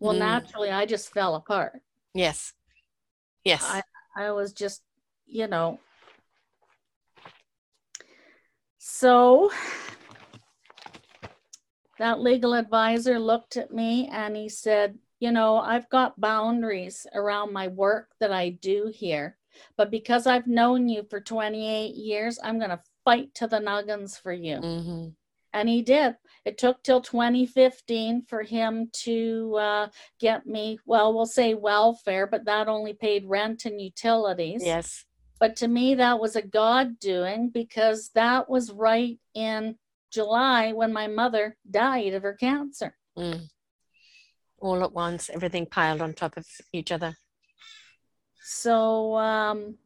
Well, 0.00 0.14
Mm. 0.14 0.20
naturally, 0.20 0.70
I 0.70 0.86
just 0.86 1.12
fell 1.12 1.34
apart. 1.34 1.82
Yes. 2.14 2.54
Yes. 3.44 3.62
I, 3.62 3.82
I 4.16 4.30
was 4.30 4.54
just, 4.54 4.82
you 5.26 5.46
know. 5.46 5.78
So 8.78 9.52
that 11.98 12.20
legal 12.20 12.54
advisor 12.54 13.18
looked 13.18 13.56
at 13.56 13.72
me 13.72 14.08
and 14.12 14.36
he 14.36 14.48
said, 14.48 14.98
You 15.20 15.32
know, 15.32 15.56
I've 15.58 15.88
got 15.88 16.20
boundaries 16.20 17.06
around 17.14 17.52
my 17.52 17.68
work 17.68 18.10
that 18.20 18.32
I 18.32 18.50
do 18.50 18.90
here. 18.94 19.38
But 19.76 19.90
because 19.90 20.26
I've 20.26 20.46
known 20.46 20.88
you 20.88 21.04
for 21.08 21.20
28 21.20 21.94
years, 21.94 22.38
I'm 22.42 22.58
going 22.58 22.70
to 22.70 22.82
fight 23.04 23.34
to 23.34 23.46
the 23.46 23.58
nuggins 23.58 24.20
for 24.20 24.32
you. 24.32 24.56
Mhm. 24.56 25.14
And 25.52 25.68
he 25.70 25.80
did. 25.80 26.16
It 26.44 26.58
took 26.58 26.82
till 26.82 27.00
2015 27.00 28.22
for 28.28 28.42
him 28.42 28.90
to 29.04 29.56
uh, 29.56 29.88
get 30.20 30.46
me, 30.46 30.78
well, 30.84 31.14
we'll 31.14 31.24
say 31.24 31.54
welfare, 31.54 32.26
but 32.26 32.44
that 32.44 32.68
only 32.68 32.92
paid 32.92 33.24
rent 33.24 33.64
and 33.64 33.80
utilities. 33.80 34.62
Yes. 34.62 35.06
But 35.40 35.56
to 35.56 35.68
me, 35.68 35.94
that 35.94 36.20
was 36.20 36.36
a 36.36 36.42
God 36.42 36.98
doing 36.98 37.48
because 37.48 38.10
that 38.10 38.50
was 38.50 38.70
right 38.72 39.18
in 39.34 39.78
July 40.10 40.72
when 40.72 40.92
my 40.92 41.06
mother 41.06 41.56
died 41.70 42.14
of 42.14 42.22
her 42.22 42.34
cancer. 42.34 42.96
Mm. 43.18 43.48
All 44.58 44.82
at 44.82 44.92
once, 44.92 45.28
everything 45.30 45.66
piled 45.66 46.00
on 46.00 46.14
top 46.14 46.36
of 46.36 46.46
each 46.72 46.92
other. 46.92 47.16
So 48.42 49.16
um, 49.16 49.76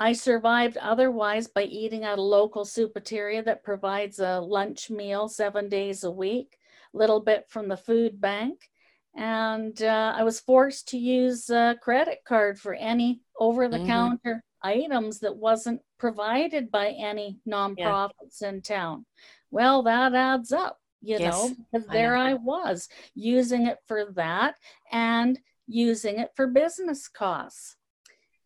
I 0.00 0.14
survived 0.14 0.78
otherwise 0.78 1.46
by 1.46 1.64
eating 1.64 2.04
at 2.04 2.18
a 2.18 2.22
local 2.22 2.64
soupateria 2.64 3.44
that 3.44 3.62
provides 3.62 4.18
a 4.18 4.40
lunch 4.40 4.88
meal 4.88 5.28
seven 5.28 5.68
days 5.68 6.04
a 6.04 6.10
week, 6.10 6.56
a 6.94 6.96
little 6.96 7.20
bit 7.20 7.44
from 7.48 7.68
the 7.68 7.76
food 7.76 8.18
bank. 8.18 8.70
And 9.14 9.80
uh, 9.82 10.14
I 10.16 10.22
was 10.22 10.40
forced 10.40 10.88
to 10.88 10.98
use 10.98 11.50
a 11.50 11.76
credit 11.82 12.20
card 12.26 12.58
for 12.58 12.72
any 12.72 13.20
over 13.38 13.68
the 13.68 13.84
counter 13.84 14.42
items 14.62 15.20
that 15.20 15.36
wasn't 15.36 15.82
provided 16.00 16.70
by 16.70 16.88
any 16.88 17.38
nonprofits 17.46 18.42
in 18.42 18.62
town. 18.62 19.04
Well, 19.50 19.82
that 19.82 20.14
adds 20.14 20.50
up, 20.50 20.78
you 21.02 21.18
Yes, 21.18 21.34
know, 21.34 21.54
because 21.70 21.86
I 21.88 21.92
there 21.92 22.14
know. 22.16 22.22
I 22.22 22.34
was 22.34 22.88
using 23.14 23.66
it 23.66 23.78
for 23.86 24.06
that 24.14 24.56
and 24.90 25.38
using 25.68 26.18
it 26.18 26.30
for 26.34 26.46
business 26.46 27.06
costs. 27.06 27.76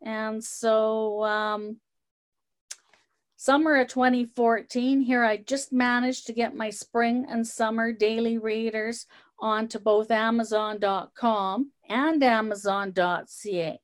And 0.02 0.42
so, 0.42 1.22
um, 1.24 1.80
summer 3.36 3.76
of 3.76 3.88
2014, 3.88 5.00
here 5.00 5.24
I 5.24 5.36
just 5.36 5.72
managed 5.72 6.26
to 6.26 6.32
get 6.32 6.56
my 6.56 6.70
spring 6.70 7.24
and 7.28 7.46
summer 7.46 7.92
daily 7.92 8.36
readers 8.36 9.06
onto 9.38 9.78
both 9.78 10.10
Amazon.com 10.10 11.70
and 11.88 12.22
Amazon.ca. 12.22 13.78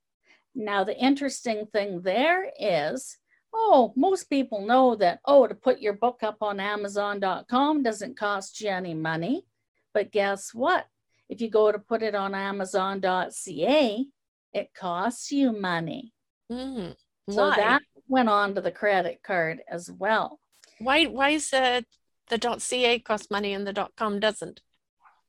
Now, 0.55 0.85
the 0.85 0.99
interesting 0.99 1.67
thing 1.67 2.03
there 2.03 2.51
is 2.59 3.17
oh, 3.53 3.93
most 3.97 4.31
people 4.31 4.67
know 4.67 4.95
that, 4.97 5.21
oh, 5.25 5.47
to 5.47 5.55
put 5.55 5.81
your 5.81 5.95
book 5.95 6.21
up 6.23 6.39
on 6.41 6.61
Amazon.com 6.61 7.83
doesn't 7.83 8.19
cost 8.19 8.61
you 8.61 8.71
any 8.71 8.95
money. 8.95 9.45
But 9.93 10.13
guess 10.13 10.55
what? 10.55 10.87
If 11.29 11.41
you 11.41 11.51
go 11.51 11.71
to 11.71 11.79
put 11.79 12.03
it 12.03 12.15
on 12.15 12.35
Amazon.ca, 12.35 14.07
it 14.53 14.75
costs 14.75 15.33
you 15.33 15.53
money. 15.53 16.13
Mm. 16.51 16.97
So 17.29 17.51
that 17.51 17.83
went 18.09 18.29
on 18.29 18.55
to 18.55 18.61
the 18.61 18.73
credit 18.73 19.21
card 19.23 19.63
as 19.71 19.91
well. 19.91 20.41
why? 20.81 21.05
Why 21.05 21.31
is 21.31 21.53
uh, 21.53 21.83
the 22.29 22.59
.ca 22.59 22.99
cost 22.99 23.31
money 23.31 23.55
and 23.55 23.67
the 23.67 23.89
.com 23.97 24.19
doesn't? 24.19 24.61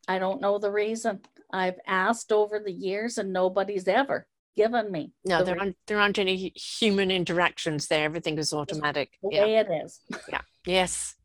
I 0.08 0.18
don't 0.18 0.42
know 0.42 0.58
the 0.58 0.72
reason. 0.72 1.22
I've 1.54 1.80
asked 1.86 2.32
over 2.32 2.60
the 2.60 2.72
years 2.72 3.18
and 3.18 3.32
nobody's 3.32 3.88
ever 3.88 4.26
given 4.56 4.92
me 4.92 5.14
No, 5.26 5.40
the 5.40 5.46
there 5.46 5.54
re- 5.56 5.60
aren't. 5.62 5.78
There 5.88 6.00
aren't 6.00 6.20
any 6.20 6.52
human 6.56 7.12
interactions 7.12 7.88
there. 7.88 8.06
Everything 8.06 8.38
is 8.38 8.54
automatic. 8.54 9.18
the 9.22 9.30
Yeah. 9.32 9.46
way 9.46 9.56
it 9.58 9.68
is. 9.84 10.00
Yeah. 10.30 10.42
Yes. 10.66 11.16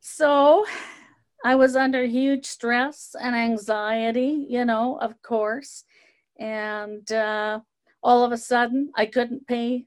So 0.00 0.64
I 1.44 1.56
was 1.56 1.76
under 1.76 2.04
huge 2.04 2.46
stress 2.46 3.14
and 3.20 3.34
anxiety, 3.34 4.46
you 4.48 4.64
know, 4.64 4.98
of 5.00 5.20
course. 5.22 5.84
And 6.38 7.10
uh, 7.10 7.60
all 8.02 8.24
of 8.24 8.32
a 8.32 8.36
sudden, 8.38 8.92
I 8.94 9.06
couldn't 9.06 9.46
pay 9.46 9.86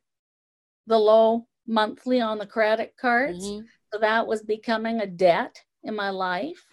the 0.87 0.97
low 0.97 1.47
monthly 1.67 2.19
on 2.21 2.37
the 2.37 2.45
credit 2.45 2.95
cards. 2.99 3.45
Mhm. 3.49 3.65
So 3.93 3.99
that 3.99 4.27
was 4.27 4.43
becoming 4.43 4.99
a 4.99 5.07
debt 5.07 5.63
in 5.83 5.95
my 5.95 6.09
life. 6.09 6.63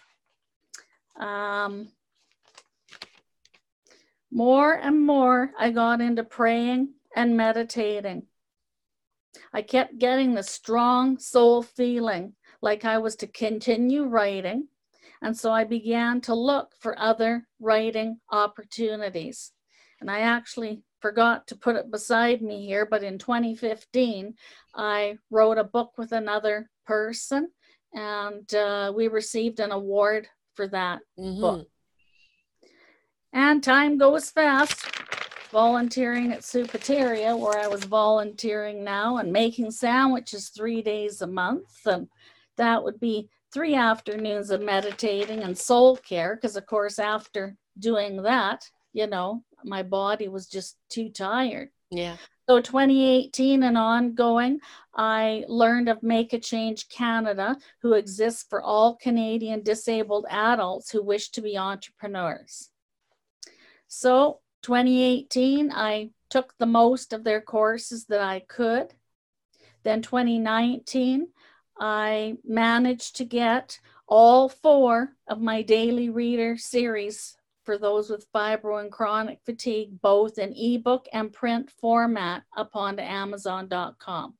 Um, 1.17 1.93
more 4.31 4.75
and 4.75 5.01
more, 5.01 5.53
I 5.59 5.71
got 5.71 6.01
into 6.01 6.25
praying 6.25 6.95
and 7.15 7.37
meditating. 7.37 8.27
I 9.53 9.63
kept 9.63 9.99
getting 9.99 10.35
the 10.35 10.43
strong 10.43 11.19
soul 11.19 11.63
feeling 11.63 12.35
like 12.63 12.85
I 12.85 12.99
was 12.99 13.17
to 13.17 13.27
continue 13.27 14.05
writing. 14.05 14.69
And 15.23 15.37
so 15.37 15.51
I 15.51 15.65
began 15.65 16.21
to 16.23 16.35
look 16.35 16.73
for 16.79 16.99
other 16.99 17.47
writing 17.61 18.21
opportunities. 18.31 19.53
And 20.01 20.11
I 20.11 20.21
actually 20.21 20.83
forgot 21.01 21.47
to 21.49 21.57
put 21.57 21.77
it 21.77 21.91
beside 21.91 22.43
me 22.43 22.67
here, 22.67 22.87
but 22.87 23.03
in 23.03 23.19
2015, 23.19 24.35
I 24.75 25.19
wrote 25.31 25.59
a 25.59 25.65
book 25.65 25.93
with 25.97 26.13
another 26.13 26.71
person 26.87 27.51
and 27.95 28.53
uh, 28.55 28.93
we 28.95 29.09
received 29.09 29.61
an 29.61 29.73
award 29.73 30.29
for 30.55 30.69
that 30.69 31.01
Mhm. 31.19 31.41
book. 31.41 31.69
And 33.37 33.63
time 33.63 33.99
goes 33.99 34.31
fast. 34.31 34.87
Volunteering 35.53 36.33
at 36.33 36.41
Soupateria, 36.41 37.39
where 37.39 37.59
I 37.59 37.67
was 37.67 37.85
volunteering 37.85 38.83
now 38.83 39.19
and 39.19 39.31
making 39.31 39.73
sandwiches 39.73 40.49
three 40.49 40.81
days 40.81 41.21
a 41.21 41.27
month. 41.27 41.85
And 41.85 42.09
that 42.57 42.83
would 42.83 42.99
be 42.99 43.29
three 43.53 43.75
afternoons 43.75 44.49
of 44.49 44.63
meditating 44.63 45.43
and 45.43 45.57
soul 45.57 45.99
care. 45.99 46.35
Because, 46.35 46.57
of 46.57 46.65
course, 46.65 46.99
after 46.99 47.59
doing 47.79 48.23
that, 48.23 48.71
you 48.95 49.07
know, 49.07 49.45
my 49.65 49.83
body 49.83 50.29
was 50.29 50.47
just 50.47 50.79
too 50.89 51.11
tired. 51.11 51.69
Yeah. 51.91 52.17
So 52.49 52.63
2018 52.63 53.65
and 53.65 53.77
ongoing, 53.77 54.61
I 54.95 55.45
learned 55.47 55.91
of 55.91 56.03
Make 56.03 56.33
a 56.33 56.39
Change 56.39 56.89
Canada, 56.89 57.59
who 57.83 57.93
exists 57.93 58.47
for 58.49 58.63
all 58.63 58.97
Canadian 58.97 59.63
disabled 59.63 60.25
adults 60.31 60.91
who 60.91 61.03
wish 61.03 61.29
to 61.33 61.43
be 61.43 61.59
entrepreneurs. 61.59 62.71
So 63.89 64.41
2018, 64.63 65.73
I 65.73 66.11
took 66.29 66.55
the 66.59 66.67
most 66.67 67.13
of 67.13 67.25
their 67.25 67.41
courses 67.41 68.07
that 68.07 68.21
I 68.21 68.41
could. 68.41 68.95
Then 69.85 70.03
2019, 70.03 71.29
I 71.79 72.37
managed 72.45 73.17
to 73.17 73.25
get 73.25 73.79
all 74.09 74.49
four 74.49 75.17
of 75.29 75.41
my 75.41 75.63
daily 75.63 76.11
reader 76.11 76.57
series 76.57 77.37
for 77.65 77.77
those 77.77 78.09
with 78.09 78.31
fibro 78.33 78.81
and 78.81 78.91
chronic 78.91 79.41
fatigue, 79.45 80.01
both 80.01 80.39
in 80.39 80.55
ebook 80.57 81.07
and 81.13 81.33
print 81.33 81.71
format, 81.71 82.45
up 82.57 82.71
Amazon.com. 82.75 84.35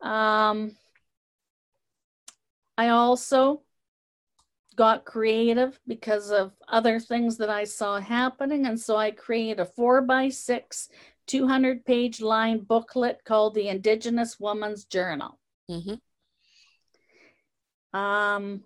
Um, 0.00 0.76
I 2.76 2.88
also 2.88 3.62
got 4.82 5.04
creative 5.04 5.78
because 5.86 6.32
of 6.32 6.50
other 6.66 6.98
things 6.98 7.36
that 7.36 7.48
I 7.48 7.62
saw 7.62 8.00
happening. 8.00 8.66
And 8.66 8.80
so 8.80 8.96
I 8.96 9.12
created 9.12 9.60
a 9.60 9.64
four 9.64 10.02
by 10.02 10.28
six, 10.28 10.88
200 11.28 11.84
page 11.84 12.20
line 12.20 12.58
booklet 12.58 13.20
called 13.24 13.54
the 13.54 13.68
Indigenous 13.68 14.40
Woman's 14.40 14.84
Journal. 14.84 15.38
hmm 15.68 15.94
Um, 17.96 18.64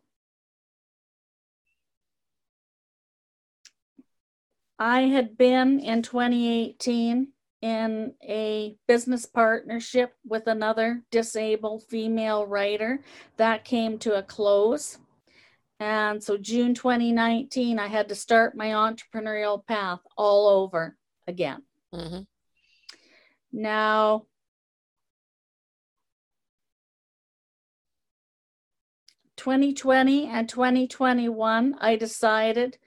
I 4.79 5.03
had 5.03 5.37
been 5.37 5.81
in 5.81 6.01
2018 6.01 7.29
in 7.61 8.15
a 8.27 8.79
business 8.89 9.27
partnership 9.27 10.15
with 10.25 10.47
another 10.47 11.03
disabled 11.11 11.83
female 11.83 12.47
writer 12.47 13.03
that 13.37 13.67
came 13.67 13.99
to 13.99 14.17
a 14.17 14.23
close. 14.23 14.97
And 15.79 16.23
so 16.23 16.39
June 16.39 16.75
2019, 16.75 17.79
I 17.79 17.87
had 17.87 18.09
to 18.09 18.15
start 18.15 18.57
my 18.57 18.69
entrepreneurial 18.69 19.65
path 19.65 20.01
all 20.17 20.49
over 20.49 20.97
again. 21.27 21.63
hmm 21.93 22.21
Now, 23.53 24.27
2020 29.37 30.29
and 30.29 30.49
2021, 30.49 31.77
I 31.79 31.97
decided 31.97 32.79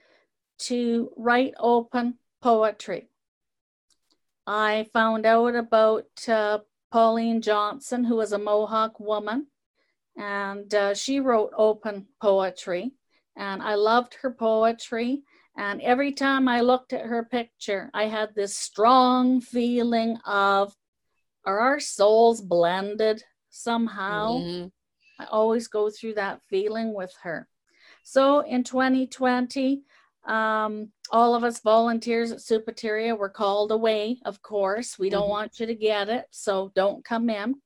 to 0.58 1.10
write 1.16 1.54
open 1.58 2.18
poetry. 2.42 3.08
I 4.46 4.88
found 4.92 5.26
out 5.26 5.54
about 5.54 6.06
uh, 6.28 6.58
Pauline 6.90 7.40
Johnson, 7.40 8.04
who 8.04 8.16
was 8.16 8.32
a 8.32 8.38
Mohawk 8.38 8.98
woman, 8.98 9.46
and 10.16 10.72
uh, 10.74 10.94
she 10.94 11.20
wrote 11.20 11.52
open 11.56 12.06
poetry. 12.20 12.92
And 13.36 13.62
I 13.62 13.74
loved 13.74 14.14
her 14.22 14.30
poetry. 14.30 15.22
And 15.56 15.80
every 15.82 16.12
time 16.12 16.48
I 16.48 16.60
looked 16.60 16.92
at 16.92 17.06
her 17.06 17.24
picture, 17.24 17.90
I 17.94 18.04
had 18.04 18.34
this 18.34 18.56
strong 18.56 19.40
feeling 19.40 20.16
of 20.26 20.74
are 21.44 21.58
our 21.58 21.80
souls 21.80 22.40
blended 22.40 23.22
somehow? 23.48 24.40
Mhm. 24.40 24.72
I 25.18 25.24
always 25.26 25.68
go 25.68 25.90
through 25.90 26.14
that 26.14 26.40
feeling 26.48 26.92
with 26.94 27.14
her. 27.22 27.48
So 28.02 28.40
in 28.40 28.64
2020, 28.64 29.82
um, 30.24 30.92
all 31.10 31.34
of 31.34 31.44
us 31.44 31.60
volunteers 31.60 32.30
at 32.30 32.38
Soupateria 32.38 33.16
were 33.16 33.28
called 33.28 33.72
away, 33.72 34.20
of 34.24 34.42
course. 34.42 34.98
We 34.98 35.10
don't 35.10 35.26
Mhm. 35.26 35.30
want 35.30 35.60
you 35.60 35.66
to 35.66 35.74
get 35.74 36.08
it, 36.08 36.26
so 36.30 36.70
don't 36.74 37.04
come 37.04 37.30
in. 37.30 37.60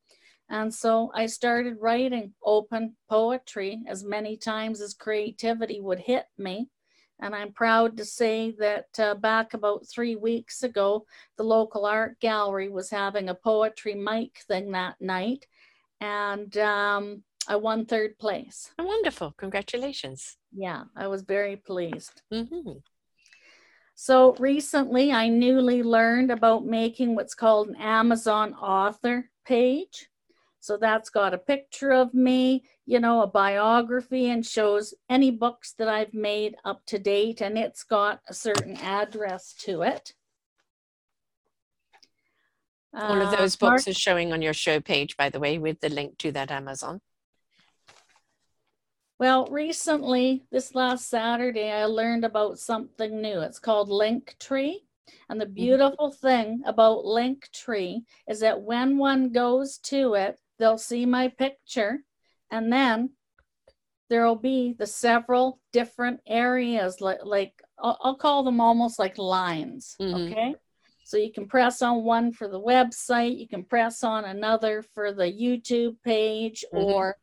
And 0.48 0.72
so 0.72 1.10
I 1.14 1.26
started 1.26 1.78
writing 1.80 2.34
open 2.44 2.96
poetry 3.08 3.82
as 3.86 4.04
many 4.04 4.36
times 4.36 4.80
as 4.80 4.94
creativity 4.94 5.80
would 5.80 6.00
hit 6.00 6.26
me. 6.36 6.68
And 7.20 7.34
I'm 7.34 7.52
proud 7.52 7.96
to 7.96 8.04
say 8.04 8.54
that 8.58 8.86
uh, 8.98 9.14
back 9.14 9.54
about 9.54 9.86
three 9.88 10.16
weeks 10.16 10.62
ago, 10.62 11.06
the 11.36 11.44
local 11.44 11.86
art 11.86 12.18
gallery 12.20 12.68
was 12.68 12.90
having 12.90 13.28
a 13.28 13.34
poetry 13.34 13.94
mic 13.94 14.40
thing 14.46 14.72
that 14.72 14.96
night. 15.00 15.46
And 16.00 16.56
um, 16.58 17.22
I 17.48 17.56
won 17.56 17.86
third 17.86 18.18
place. 18.18 18.72
Oh, 18.78 18.84
wonderful. 18.84 19.32
Congratulations. 19.38 20.36
Yeah, 20.52 20.84
I 20.96 21.06
was 21.06 21.22
very 21.22 21.56
pleased. 21.56 22.22
hmm 22.30 22.78
So 23.94 24.34
recently, 24.38 25.12
I 25.12 25.28
newly 25.28 25.82
learned 25.82 26.30
about 26.30 26.66
making 26.66 27.14
what's 27.14 27.34
called 27.34 27.68
an 27.68 27.76
Amazon 27.76 28.54
author 28.54 29.30
page. 29.46 30.08
So 30.64 30.78
that's 30.78 31.10
got 31.10 31.34
a 31.34 31.38
picture 31.52 31.90
of 31.90 32.14
me, 32.14 32.64
you 32.86 32.98
know, 32.98 33.20
a 33.20 33.26
biography, 33.26 34.30
and 34.30 34.46
shows 34.46 34.94
any 35.10 35.30
books 35.30 35.74
that 35.76 35.90
I've 35.90 36.14
made 36.14 36.56
up 36.64 36.86
to 36.86 36.98
date, 36.98 37.42
and 37.42 37.58
it's 37.58 37.82
got 37.82 38.22
a 38.30 38.32
certain 38.32 38.78
address 38.78 39.52
to 39.64 39.82
it. 39.82 40.14
All 42.94 43.20
of 43.20 43.28
Uh, 43.28 43.36
those 43.36 43.60
Mark- 43.60 43.74
books 43.74 43.88
are 43.88 43.92
showing 43.92 44.32
on 44.32 44.40
your 44.40 44.54
show 44.54 44.80
page, 44.80 45.18
by 45.18 45.28
the 45.28 45.38
way, 45.38 45.58
with 45.58 45.80
the 45.80 45.90
link 45.90 46.16
to 46.18 46.32
that 46.32 46.50
Amazon. 46.50 47.02
Well, 49.18 49.44
recently, 49.48 50.46
this 50.50 50.74
last 50.74 51.10
Saturday, 51.10 51.70
I 51.70 51.84
learned 51.84 52.24
about 52.24 52.58
something 52.58 53.20
new. 53.20 53.40
It's 53.40 53.58
called 53.58 53.90
Linktree. 53.90 54.76
And 55.28 55.38
the 55.38 55.46
beautiful 55.46 56.10
thing 56.10 56.62
about 56.64 57.04
Linktree 57.04 58.04
is 58.26 58.40
that 58.40 58.62
when 58.62 58.96
one 58.96 59.30
goes 59.30 59.76
to 59.92 60.14
it, 60.14 60.40
they'll 60.58 60.78
see 60.78 61.06
my 61.06 61.28
picture 61.28 62.04
and 62.50 62.72
then 62.72 63.10
there'll 64.10 64.36
be 64.36 64.74
the 64.78 64.86
several 64.86 65.60
different 65.72 66.20
areas 66.26 67.00
like 67.00 67.18
like 67.24 67.52
I'll, 67.78 67.98
I'll 68.02 68.16
call 68.16 68.44
them 68.44 68.60
almost 68.60 68.98
like 68.98 69.18
lines, 69.18 69.96
Mhm. 70.00 70.30
okay? 70.30 70.54
So 71.04 71.16
you 71.16 71.32
can 71.32 71.46
press 71.46 71.82
on 71.82 72.04
one 72.04 72.32
for 72.32 72.48
the 72.48 72.60
website, 72.60 73.38
you 73.38 73.48
can 73.48 73.64
press 73.64 74.04
on 74.04 74.24
another 74.24 74.82
for 74.94 75.12
the 75.12 75.24
YouTube 75.30 75.96
page 76.02 76.64
Mhm. 76.72 76.86
or 76.86 77.16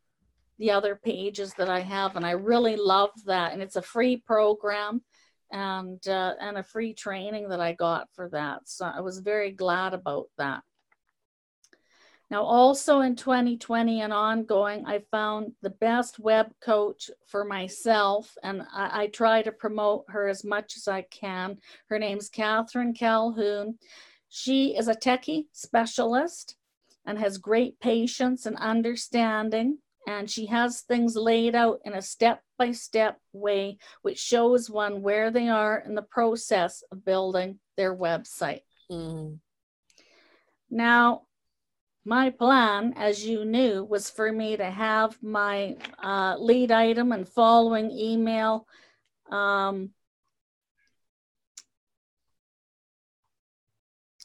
the 0.58 0.70
other 0.70 0.96
pages 0.96 1.54
that 1.54 1.68
I 1.68 1.80
have, 1.80 2.14
and 2.16 2.24
I 2.26 2.32
really 2.32 2.76
love 2.76 3.10
that. 3.24 3.52
And 3.52 3.62
it's 3.62 3.76
a 3.76 3.82
free 3.82 4.18
program 4.18 5.02
and 5.50 6.06
uh, 6.06 6.34
and 6.40 6.58
a 6.58 6.62
free 6.62 6.94
training 6.94 7.48
that 7.48 7.60
I 7.60 7.72
got 7.72 8.08
for 8.14 8.28
that. 8.30 8.68
So 8.68 8.86
I 8.86 9.00
was 9.00 9.18
very 9.18 9.50
glad 9.52 9.94
about 9.94 10.26
that. 10.38 10.62
Now, 12.32 12.44
also 12.44 13.00
in 13.00 13.14
2020 13.14 14.00
and 14.00 14.10
ongoing, 14.10 14.86
I 14.86 15.00
found 15.10 15.52
the 15.60 15.68
best 15.68 16.18
web 16.18 16.50
coach 16.64 17.10
for 17.26 17.44
myself, 17.44 18.34
and 18.42 18.62
I, 18.72 19.02
I 19.02 19.06
try 19.08 19.42
to 19.42 19.52
promote 19.52 20.06
her 20.08 20.28
as 20.28 20.42
much 20.42 20.78
as 20.78 20.88
I 20.88 21.02
can. 21.02 21.58
Her 21.90 21.98
name's 21.98 22.30
Catherine 22.30 22.94
Calhoun. 22.94 23.78
She 24.30 24.74
is 24.74 24.88
a 24.88 24.94
techie 24.94 25.48
specialist 25.52 26.56
and 27.04 27.18
has 27.18 27.36
great 27.36 27.78
patience 27.80 28.46
and 28.46 28.56
understanding 28.56 29.76
and 30.06 30.28
she 30.28 30.46
has 30.46 30.80
things 30.80 31.14
laid 31.14 31.54
out 31.54 31.80
in 31.84 31.92
a 31.92 32.02
step 32.02 32.42
by 32.58 32.72
step 32.72 33.18
way, 33.32 33.76
which 34.00 34.18
shows 34.18 34.70
one 34.70 35.02
where 35.02 35.30
they 35.30 35.48
are 35.48 35.78
in 35.86 35.94
the 35.94 36.02
process 36.02 36.82
of 36.90 37.04
building 37.04 37.60
their 37.76 37.94
website. 37.94 38.62
Mm. 38.90 39.38
Now, 40.70 41.22
my 42.04 42.30
plan, 42.30 42.94
as 42.96 43.24
you 43.24 43.44
knew, 43.44 43.84
was 43.84 44.10
for 44.10 44.32
me 44.32 44.56
to 44.56 44.64
have 44.64 45.22
my 45.22 45.76
uh, 46.02 46.36
lead 46.38 46.72
item 46.72 47.12
and 47.12 47.28
following 47.28 47.90
email 47.90 48.66
um, 49.30 49.90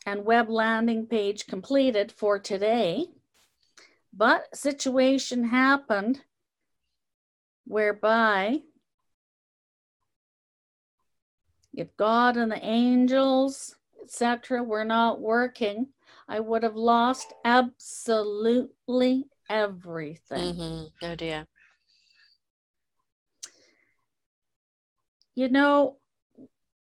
and 0.05 0.25
web 0.25 0.49
landing 0.49 1.05
page 1.05 1.45
completed 1.45 2.11
for 2.11 2.39
today. 2.39 3.05
But 4.11 4.55
situation 4.55 5.43
happened 5.43 6.21
whereby 7.65 8.61
if 11.75 11.95
God 11.95 12.37
and 12.37 12.51
the 12.51 12.65
angels, 12.65 13.75
etc., 14.01 14.63
were 14.63 14.83
not 14.83 15.21
working, 15.21 15.89
I 16.27 16.39
would 16.39 16.63
have 16.63 16.75
lost 16.75 17.33
absolutely 17.45 19.25
everything. 19.49 20.55
hmm 20.55 20.83
Oh 21.01 21.15
dear. 21.15 21.47
You 25.35 25.49
know, 25.49 25.97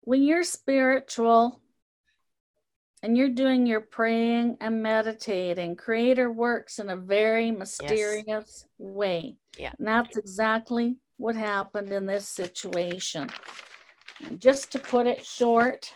when 0.01 0.23
you're 0.23 0.43
spiritual 0.43 1.61
and 3.03 3.15
you're 3.15 3.29
doing 3.29 3.67
your 3.67 3.81
praying 3.81 4.57
and 4.59 4.81
meditating, 4.81 5.75
Creator 5.75 6.31
works 6.31 6.79
in 6.79 6.89
a 6.89 6.97
very 6.97 7.51
mysterious 7.51 8.65
way. 8.79 9.37
Yeah. 9.57 9.71
And 9.77 9.87
that's 9.87 10.17
exactly 10.17 10.97
what 11.17 11.35
happened 11.35 11.91
in 11.91 12.05
this 12.05 12.27
situation. 12.27 13.29
And 14.25 14.39
just 14.41 14.71
to 14.71 14.79
put 14.79 15.05
it 15.05 15.23
short, 15.25 15.93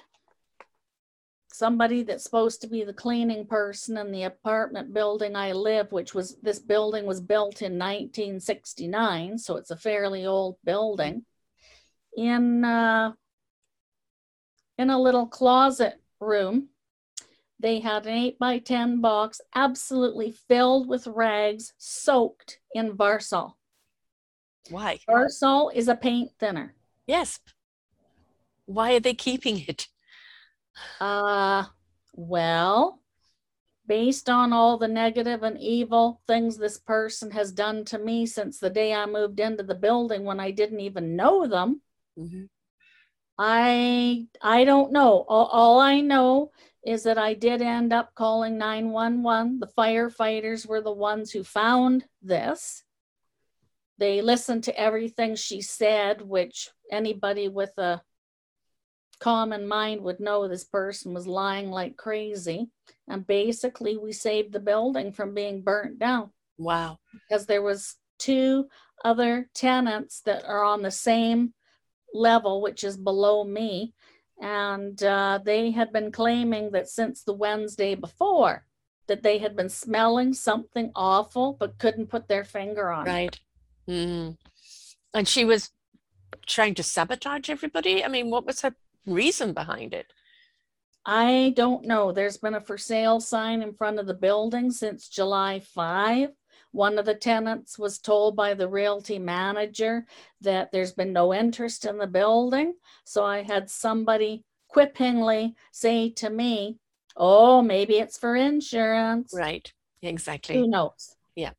somebody 1.53 2.03
that's 2.03 2.23
supposed 2.23 2.61
to 2.61 2.67
be 2.67 2.83
the 2.83 2.93
cleaning 2.93 3.45
person 3.45 3.97
in 3.97 4.11
the 4.11 4.23
apartment 4.23 4.93
building 4.93 5.35
I 5.35 5.51
live, 5.51 5.91
which 5.91 6.13
was 6.13 6.37
this 6.41 6.59
building 6.59 7.05
was 7.05 7.21
built 7.21 7.61
in 7.61 7.77
1969, 7.77 9.37
so 9.37 9.57
it's 9.57 9.71
a 9.71 9.77
fairly 9.77 10.25
old 10.25 10.57
building. 10.63 11.25
In 12.15 12.63
uh, 12.63 13.13
in 14.77 14.89
a 14.89 15.01
little 15.01 15.27
closet 15.27 16.01
room, 16.19 16.69
they 17.59 17.79
had 17.79 18.05
an 18.05 18.13
eight 18.13 18.39
by 18.39 18.59
ten 18.59 19.01
box, 19.01 19.39
absolutely 19.53 20.31
filled 20.31 20.87
with 20.87 21.07
rags, 21.07 21.73
soaked 21.77 22.59
in 22.73 22.97
Varsol. 22.97 23.53
Why? 24.69 24.99
Varsol 25.07 25.73
is 25.73 25.87
a 25.87 25.95
paint 25.95 26.31
thinner. 26.39 26.73
Yes. 27.07 27.39
Why 28.65 28.95
are 28.95 28.99
they 28.99 29.13
keeping 29.13 29.59
it? 29.67 29.87
Uh, 30.99 31.65
well, 32.13 33.01
based 33.87 34.29
on 34.29 34.53
all 34.53 34.77
the 34.77 34.87
negative 34.87 35.43
and 35.43 35.59
evil 35.59 36.21
things 36.27 36.57
this 36.57 36.77
person 36.77 37.31
has 37.31 37.51
done 37.51 37.83
to 37.85 37.97
me 37.97 38.25
since 38.25 38.59
the 38.59 38.69
day 38.69 38.93
I 38.93 39.05
moved 39.05 39.39
into 39.39 39.63
the 39.63 39.75
building 39.75 40.23
when 40.23 40.39
I 40.39 40.51
didn't 40.51 40.79
even 40.79 41.15
know 41.15 41.47
them. 41.47 41.81
Mm-hmm. 42.17 42.43
I 43.37 44.27
I 44.41 44.65
don't 44.65 44.91
know. 44.91 45.25
All, 45.27 45.47
all 45.47 45.79
I 45.79 46.01
know 46.01 46.51
is 46.85 47.03
that 47.03 47.17
I 47.17 47.33
did 47.33 47.61
end 47.61 47.93
up 47.93 48.13
calling 48.15 48.57
911. 48.57 49.59
The 49.59 49.67
firefighters 49.77 50.67
were 50.67 50.81
the 50.81 50.91
ones 50.91 51.31
who 51.31 51.43
found 51.43 52.05
this. 52.21 52.83
They 53.97 54.21
listened 54.21 54.63
to 54.65 54.79
everything 54.79 55.35
she 55.35 55.61
said, 55.61 56.21
which 56.21 56.69
anybody 56.91 57.47
with 57.47 57.77
a 57.77 58.01
common 59.21 59.67
mind 59.67 60.01
would 60.01 60.19
know 60.19 60.47
this 60.47 60.65
person 60.65 61.13
was 61.13 61.27
lying 61.27 61.69
like 61.69 61.95
crazy. 61.95 62.69
And 63.07 63.25
basically, 63.25 63.97
we 63.97 64.11
saved 64.11 64.51
the 64.51 64.59
building 64.59 65.13
from 65.13 65.33
being 65.33 65.61
burnt 65.61 65.99
down. 65.99 66.31
Wow. 66.57 66.97
Because 67.13 67.45
there 67.45 67.61
was 67.61 67.95
two 68.19 68.67
other 69.05 69.49
tenants 69.53 70.21
that 70.25 70.43
are 70.45 70.63
on 70.63 70.81
the 70.81 70.91
same 70.91 71.53
level, 72.13 72.61
which 72.61 72.83
is 72.83 72.97
below 72.97 73.43
me. 73.43 73.93
And 74.41 75.01
uh, 75.03 75.39
they 75.43 75.71
had 75.71 75.93
been 75.93 76.11
claiming 76.11 76.71
that 76.71 76.89
since 76.89 77.23
the 77.23 77.33
Wednesday 77.33 77.95
before, 77.95 78.65
that 79.07 79.23
they 79.23 79.37
had 79.37 79.55
been 79.55 79.69
smelling 79.69 80.33
something 80.33 80.91
awful, 80.95 81.57
but 81.59 81.77
couldn't 81.77 82.07
put 82.07 82.27
their 82.27 82.43
finger 82.43 82.89
on 82.89 83.05
right. 83.05 83.39
it. 83.87 83.91
Right. 83.91 83.97
Mm. 83.97 84.37
And 85.13 85.27
she 85.27 85.45
was 85.45 85.69
trying 86.47 86.75
to 86.75 86.83
sabotage 86.83 87.49
everybody. 87.49 88.03
I 88.03 88.07
mean, 88.07 88.29
what 88.29 88.45
was 88.45 88.61
her 88.61 88.73
reason 89.05 89.53
behind 89.53 89.93
it? 89.93 90.13
I 91.05 91.53
don't 91.55 91.85
know. 91.85 92.11
There's 92.11 92.37
been 92.37 92.53
a 92.53 92.61
for 92.61 92.77
sale 92.77 93.19
sign 93.19 93.61
in 93.61 93.73
front 93.73 93.99
of 93.99 94.05
the 94.05 94.13
building 94.13 94.71
since 94.71 95.09
July 95.09 95.59
5. 95.59 96.29
One 96.71 96.97
of 96.97 97.05
the 97.05 97.15
tenants 97.15 97.77
was 97.77 97.99
told 97.99 98.35
by 98.35 98.53
the 98.53 98.69
realty 98.69 99.19
manager 99.19 100.05
that 100.41 100.71
there's 100.71 100.93
been 100.93 101.11
no 101.11 101.33
interest 101.33 101.85
in 101.85 101.97
the 101.97 102.07
building. 102.07 102.75
So 103.03 103.25
I 103.25 103.41
had 103.41 103.69
somebody 103.69 104.43
quippingly 104.73 105.55
say 105.71 106.09
to 106.11 106.29
me, 106.29 106.77
Oh, 107.17 107.61
maybe 107.61 107.95
it's 107.95 108.17
for 108.17 108.35
insurance. 108.35 109.33
Right. 109.35 109.71
Exactly. 110.01 110.55
Who 110.55 110.67
knows? 110.67 111.15
Yeah. 111.35 111.51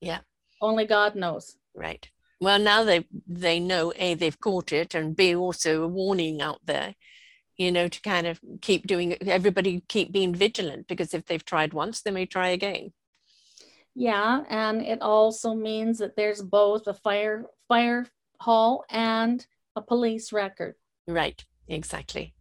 Yeah. 0.00 0.20
Only 0.60 0.86
God 0.86 1.16
knows. 1.16 1.56
Right. 1.74 2.08
Well, 2.40 2.58
now 2.58 2.84
they 2.84 3.06
they 3.26 3.60
know 3.60 3.92
a 3.96 4.14
they've 4.14 4.40
caught 4.40 4.72
it, 4.72 4.94
and 4.94 5.14
b 5.14 5.34
also 5.36 5.82
a 5.84 5.88
warning 5.88 6.40
out 6.40 6.60
there, 6.64 6.94
you 7.56 7.70
know, 7.70 7.88
to 7.88 8.00
kind 8.00 8.26
of 8.26 8.40
keep 8.62 8.86
doing 8.86 9.12
it. 9.12 9.28
Everybody 9.28 9.82
keep 9.88 10.10
being 10.12 10.34
vigilant 10.34 10.88
because 10.88 11.12
if 11.14 11.26
they've 11.26 11.44
tried 11.44 11.74
once, 11.74 12.00
they 12.00 12.10
may 12.10 12.26
try 12.26 12.48
again. 12.48 12.92
Yeah, 13.94 14.44
and 14.48 14.82
it 14.82 15.02
also 15.02 15.54
means 15.54 15.98
that 15.98 16.16
there's 16.16 16.42
both 16.42 16.86
a 16.86 16.94
fire 16.94 17.46
fire 17.68 18.06
hall 18.40 18.84
and 18.88 19.46
a 19.76 19.82
police 19.82 20.32
record. 20.32 20.76
Right, 21.06 21.44
exactly. 21.68 22.34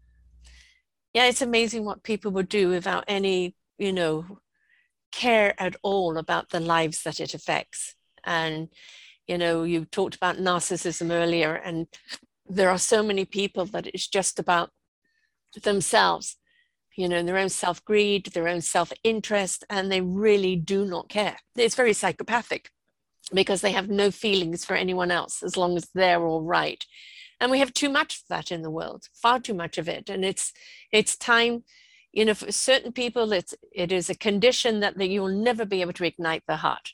Yeah, 1.14 1.26
it's 1.26 1.41
amazing 1.41 1.86
what 1.86 2.04
people 2.04 2.32
would 2.32 2.50
do 2.50 2.70
without 2.70 3.04
any, 3.08 3.56
you 3.78 3.91
know, 3.91 4.39
care 5.12 5.60
at 5.60 5.76
all 5.82 6.18
about 6.18 6.50
the 6.50 6.60
lives 6.60 7.04
that 7.04 7.20
it 7.20 7.34
affects. 7.34 7.95
And, 8.24 8.70
you 9.30 9.38
know, 9.38 9.64
you 9.64 9.86
talked 9.86 10.16
about 10.16 10.38
narcissism 10.38 11.12
earlier, 11.12 11.54
and 11.56 11.88
there 12.48 12.70
are 12.70 12.80
so 12.80 13.04
many 13.04 13.26
people 13.26 13.66
that 13.68 13.88
it's 13.88 14.08
just 14.08 14.40
about 14.40 14.72
themselves 15.64 16.38
you 17.00 17.08
know, 17.08 17.24
their 17.24 17.38
own 17.38 17.48
self 17.48 17.84
greed, 17.86 18.26
their 18.34 18.50
own 18.50 18.60
self 18.60 18.92
interest, 19.06 19.64
and 19.70 19.90
they 19.90 20.02
really 20.02 20.58
do 20.58 20.86
not 20.86 21.08
care. 21.08 21.38
It's 21.56 21.76
very 21.76 21.94
psychopathic 21.94 22.72
because 23.34 23.62
they 23.62 23.72
have 23.72 23.90
no 23.90 24.12
feelings 24.12 24.66
for 24.66 24.76
anyone 24.76 25.10
else 25.10 25.42
as 25.42 25.56
long 25.56 25.78
as 25.78 25.88
they're 25.96 26.26
all 26.26 26.42
right. 26.42 26.86
And 27.40 27.52
we 27.52 27.60
have 27.60 27.74
too 27.74 27.88
much 27.88 28.16
of 28.16 28.24
that 28.28 28.52
in 28.52 28.64
the 28.64 28.70
world, 28.70 29.08
far 29.14 29.40
too 29.40 29.54
much 29.54 29.78
of 29.78 29.88
it. 29.88 30.10
And 30.10 30.26
it's 30.26 30.52
it's 30.92 31.16
time, 31.16 31.64
you 32.12 32.26
know, 32.26 32.34
for 32.34 32.52
certain 32.52 32.92
people, 32.92 33.32
it's 33.32 33.56
it 33.72 33.94
is 33.94 34.10
a 34.10 34.16
condition 34.16 34.82
that, 34.82 34.98
that 34.98 35.08
you'll 35.08 35.30
never 35.30 35.64
be 35.64 35.80
able 35.80 35.94
to 35.94 36.06
ignite 36.06 36.44
the 36.50 36.58
heart 36.58 36.92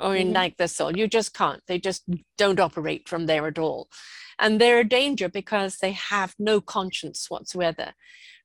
or 0.00 0.10
mm-hmm. 0.10 0.28
ignite 0.28 0.58
the 0.58 0.68
soul. 0.68 0.96
You 0.96 1.08
just 1.08 1.34
can't. 1.34 1.62
They 1.66 1.78
just 1.78 2.04
don't 2.38 2.60
operate 2.60 3.08
from 3.08 3.26
there 3.26 3.46
at 3.46 3.58
all. 3.58 3.88
And 4.38 4.60
they're 4.60 4.80
a 4.80 4.88
danger 4.88 5.28
because 5.28 5.76
they 5.76 5.92
have 5.92 6.34
no 6.38 6.60
conscience 6.60 7.30
whatsoever. 7.30 7.92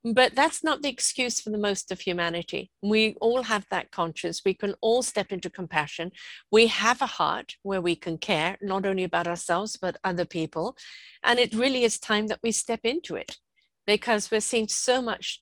But 0.04 0.34
that's 0.34 0.64
not 0.64 0.82
the 0.82 0.89
excuse 0.89 1.41
for 1.41 1.50
the 1.50 1.58
most 1.58 1.91
of 1.91 2.00
humanity. 2.00 2.72
We 2.82 3.16
all 3.20 3.43
have 3.43 3.66
that 3.70 3.91
conscience. 3.91 4.41
We 4.45 4.54
can 4.54 4.76
all 4.80 5.04
step 5.04 5.32
into 5.32 5.50
compassion. 5.50 6.12
We 6.52 6.68
have 6.68 7.02
a 7.02 7.06
heart 7.06 7.56
where 7.64 7.82
we 7.82 7.95
can 7.97 8.18
care, 8.18 8.58
not 8.62 8.86
only 8.86 9.04
about 9.04 9.28
ourselves, 9.28 9.76
but 9.76 9.97
other 10.04 10.26
people. 10.26 10.78
And 11.22 11.38
it 11.38 11.54
really 11.54 11.84
is 11.84 12.00
time 12.00 12.28
that 12.28 12.39
we 12.41 12.54
step 12.54 12.82
into 12.84 13.16
it 13.16 13.38
because 13.86 14.32
we're 14.32 14.39
seeing 14.39 14.70
so 14.70 15.02
much 15.02 15.41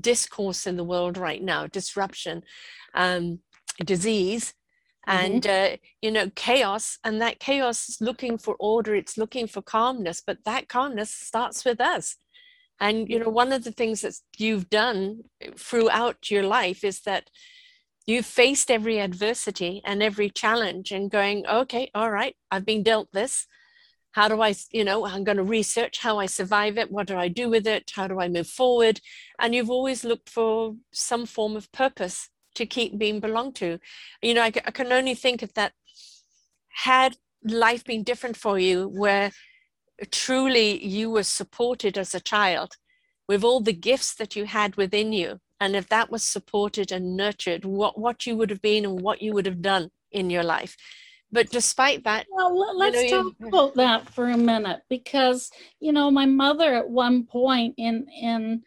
discourse 0.00 0.66
in 0.66 0.76
the 0.76 0.84
world 0.84 1.18
right 1.18 1.42
now 1.42 1.66
disruption, 1.66 2.42
um, 2.94 3.40
disease. 3.84 4.54
Mm-hmm. 5.08 5.26
And 5.26 5.46
uh, 5.46 5.76
you 6.02 6.10
know 6.10 6.30
chaos, 6.34 6.98
and 7.04 7.20
that 7.20 7.40
chaos 7.40 7.88
is 7.88 8.00
looking 8.00 8.38
for 8.38 8.56
order. 8.58 8.94
It's 8.94 9.16
looking 9.16 9.46
for 9.46 9.62
calmness, 9.62 10.22
but 10.24 10.44
that 10.44 10.68
calmness 10.68 11.10
starts 11.10 11.64
with 11.64 11.80
us 11.80 12.16
and 12.80 13.08
you 13.08 13.18
know, 13.18 13.28
one 13.28 13.52
of 13.52 13.64
the 13.64 13.72
things 13.72 14.02
that 14.02 14.14
you've 14.36 14.70
done 14.70 15.24
throughout 15.56 16.30
your 16.30 16.44
life 16.44 16.84
is 16.84 17.00
that 17.00 17.30
you've 18.06 18.26
faced 18.26 18.70
every 18.70 19.00
adversity 19.00 19.82
and 19.84 20.02
every 20.02 20.30
challenge 20.30 20.92
and 20.92 21.10
going, 21.10 21.46
okay, 21.46 21.90
all 21.94 22.10
right, 22.10 22.36
I've 22.50 22.64
been 22.64 22.82
dealt 22.82 23.08
this. 23.12 23.46
How 24.12 24.28
do 24.28 24.40
I, 24.40 24.54
you 24.72 24.84
know, 24.84 25.06
I'm 25.06 25.24
going 25.24 25.36
to 25.36 25.42
research 25.42 25.98
how 25.98 26.18
I 26.18 26.26
survive 26.26 26.78
it. 26.78 26.90
What 26.90 27.06
do 27.06 27.16
I 27.16 27.28
do 27.28 27.50
with 27.50 27.66
it? 27.66 27.92
How 27.94 28.06
do 28.06 28.20
I 28.20 28.28
move 28.28 28.46
forward? 28.46 29.00
And 29.38 29.54
you've 29.54 29.70
always 29.70 30.04
looked 30.04 30.30
for 30.30 30.76
some 30.92 31.26
form 31.26 31.56
of 31.56 31.70
purpose 31.72 32.30
to 32.58 32.66
keep 32.66 32.98
being 32.98 33.20
belonged 33.20 33.56
to. 33.56 33.78
You 34.22 34.34
know, 34.34 34.42
I, 34.42 34.52
I 34.66 34.70
can 34.70 34.92
only 34.92 35.14
think 35.14 35.42
of 35.42 35.52
that 35.54 35.72
had 36.84 37.16
life 37.42 37.84
been 37.84 38.04
different 38.04 38.36
for 38.36 38.58
you, 38.58 38.88
where 38.88 39.32
truly 40.10 40.84
you 40.84 41.10
were 41.10 41.24
supported 41.24 41.98
as 41.98 42.14
a 42.14 42.20
child 42.20 42.76
with 43.26 43.44
all 43.44 43.60
the 43.60 43.72
gifts 43.72 44.14
that 44.14 44.36
you 44.36 44.44
had 44.44 44.76
within 44.76 45.12
you 45.12 45.40
and 45.60 45.74
if 45.74 45.88
that 45.88 46.10
was 46.10 46.22
supported 46.22 46.92
and 46.92 47.16
nurtured 47.16 47.64
what 47.64 47.98
what 47.98 48.26
you 48.26 48.36
would 48.36 48.50
have 48.50 48.62
been 48.62 48.84
and 48.84 49.00
what 49.00 49.20
you 49.20 49.32
would 49.32 49.46
have 49.46 49.60
done 49.60 49.90
in 50.12 50.30
your 50.30 50.44
life 50.44 50.76
but 51.32 51.50
despite 51.50 52.04
that 52.04 52.26
well 52.30 52.78
let's 52.78 53.02
you 53.02 53.10
know, 53.10 53.22
talk 53.22 53.34
you, 53.40 53.48
about 53.48 53.74
that 53.74 54.08
for 54.14 54.28
a 54.28 54.36
minute 54.36 54.80
because 54.88 55.50
you 55.80 55.92
know 55.92 56.10
my 56.10 56.26
mother 56.26 56.74
at 56.74 56.88
one 56.88 57.24
point 57.24 57.74
in 57.76 58.06
in 58.22 58.62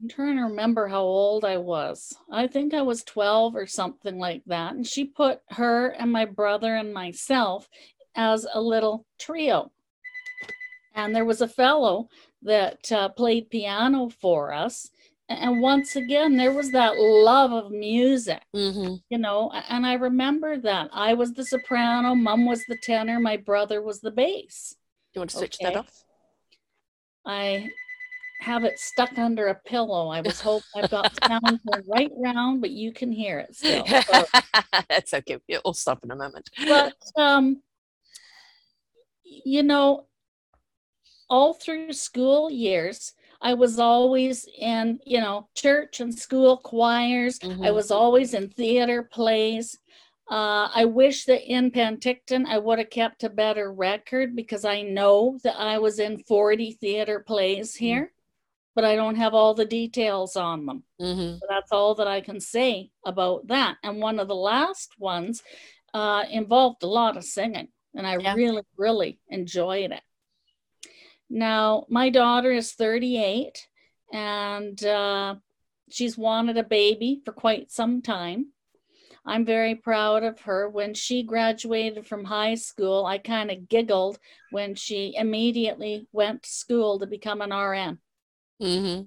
I'm 0.00 0.08
trying 0.08 0.36
to 0.36 0.42
remember 0.42 0.88
how 0.88 1.02
old 1.02 1.44
I 1.44 1.56
was. 1.56 2.14
I 2.30 2.46
think 2.46 2.74
I 2.74 2.82
was 2.82 3.02
12 3.04 3.56
or 3.56 3.66
something 3.66 4.18
like 4.18 4.42
that. 4.46 4.74
And 4.74 4.86
she 4.86 5.04
put 5.04 5.40
her 5.50 5.88
and 5.88 6.12
my 6.12 6.26
brother 6.26 6.74
and 6.74 6.92
myself 6.92 7.68
as 8.14 8.46
a 8.52 8.60
little 8.60 9.06
trio. 9.18 9.72
And 10.94 11.14
there 11.14 11.24
was 11.24 11.40
a 11.40 11.48
fellow 11.48 12.08
that 12.42 12.90
uh, 12.92 13.08
played 13.10 13.50
piano 13.50 14.08
for 14.08 14.52
us. 14.52 14.90
And 15.28 15.60
once 15.60 15.96
again, 15.96 16.36
there 16.36 16.52
was 16.52 16.70
that 16.70 16.96
love 16.96 17.52
of 17.52 17.72
music, 17.72 18.42
mm-hmm. 18.54 18.94
you 19.10 19.18
know. 19.18 19.50
And 19.68 19.84
I 19.84 19.94
remember 19.94 20.56
that 20.58 20.90
I 20.92 21.14
was 21.14 21.32
the 21.32 21.44
soprano, 21.44 22.14
mom 22.14 22.46
was 22.46 22.64
the 22.66 22.76
tenor, 22.76 23.18
my 23.18 23.36
brother 23.36 23.82
was 23.82 24.00
the 24.00 24.12
bass. 24.12 24.76
You 25.14 25.20
want 25.20 25.30
to 25.30 25.38
switch 25.38 25.56
okay. 25.60 25.72
that 25.72 25.80
off? 25.80 26.04
I 27.24 27.70
have 28.40 28.64
it 28.64 28.78
stuck 28.78 29.18
under 29.18 29.48
a 29.48 29.54
pillow. 29.54 30.08
I 30.08 30.20
was 30.20 30.40
hoping 30.40 30.66
I've 30.76 30.90
got 30.90 31.12
sound 31.24 31.60
right 31.86 32.10
round, 32.16 32.60
but 32.60 32.70
you 32.70 32.92
can 32.92 33.10
hear 33.10 33.38
it 33.38 33.54
still. 33.56 33.86
So. 33.86 34.24
That's 34.88 35.14
okay. 35.14 35.38
We'll 35.64 35.74
stop 35.74 36.04
in 36.04 36.10
a 36.10 36.16
moment. 36.16 36.50
But 36.66 36.96
um, 37.16 37.62
you 39.24 39.62
know, 39.62 40.06
all 41.28 41.54
through 41.54 41.92
school 41.92 42.50
years, 42.50 43.12
I 43.40 43.54
was 43.54 43.78
always 43.78 44.46
in, 44.58 45.00
you 45.04 45.20
know, 45.20 45.48
church 45.54 46.00
and 46.00 46.16
school 46.16 46.56
choirs. 46.56 47.38
Mm-hmm. 47.38 47.64
I 47.64 47.70
was 47.70 47.90
always 47.90 48.34
in 48.34 48.48
theater 48.48 49.02
plays. 49.02 49.78
Uh, 50.28 50.68
I 50.74 50.84
wish 50.86 51.24
that 51.26 51.48
in 51.48 51.70
Penticton 51.70 52.46
I 52.46 52.58
would 52.58 52.78
have 52.78 52.90
kept 52.90 53.22
a 53.22 53.30
better 53.30 53.72
record 53.72 54.34
because 54.34 54.64
I 54.64 54.82
know 54.82 55.38
that 55.44 55.56
I 55.56 55.78
was 55.78 56.00
in 56.00 56.18
40 56.18 56.72
theater 56.72 57.20
plays 57.20 57.74
mm-hmm. 57.74 57.84
here. 57.84 58.12
But 58.76 58.84
I 58.84 58.94
don't 58.94 59.16
have 59.16 59.34
all 59.34 59.54
the 59.54 59.64
details 59.64 60.36
on 60.36 60.66
them. 60.66 60.84
Mm-hmm. 61.00 61.38
So 61.38 61.46
that's 61.48 61.72
all 61.72 61.96
that 61.96 62.06
I 62.06 62.20
can 62.20 62.38
say 62.38 62.90
about 63.04 63.48
that. 63.48 63.78
And 63.82 64.00
one 64.00 64.20
of 64.20 64.28
the 64.28 64.36
last 64.36 64.90
ones 64.98 65.42
uh, 65.92 66.22
involved 66.30 66.84
a 66.84 66.86
lot 66.86 67.16
of 67.16 67.24
singing 67.24 67.68
and 67.96 68.06
I 68.06 68.18
yeah. 68.18 68.34
really, 68.34 68.62
really 68.76 69.18
enjoyed 69.28 69.90
it. 69.90 70.02
Now, 71.28 71.86
my 71.88 72.10
daughter 72.10 72.52
is 72.52 72.72
38, 72.72 73.66
and 74.12 74.84
uh, 74.84 75.36
she's 75.90 76.16
wanted 76.16 76.56
a 76.56 76.62
baby 76.62 77.22
for 77.24 77.32
quite 77.32 77.72
some 77.72 78.02
time. 78.02 78.52
I'm 79.24 79.44
very 79.44 79.74
proud 79.74 80.22
of 80.22 80.40
her. 80.42 80.68
When 80.68 80.94
she 80.94 81.24
graduated 81.24 82.06
from 82.06 82.24
high 82.24 82.54
school, 82.54 83.06
I 83.06 83.18
kind 83.18 83.50
of 83.50 83.68
giggled 83.68 84.20
when 84.52 84.76
she 84.76 85.14
immediately 85.16 86.06
went 86.12 86.44
to 86.44 86.48
school 86.48 87.00
to 87.00 87.06
become 87.06 87.40
an 87.40 87.52
RN. 87.52 87.98
Mm-hmm. 88.62 89.02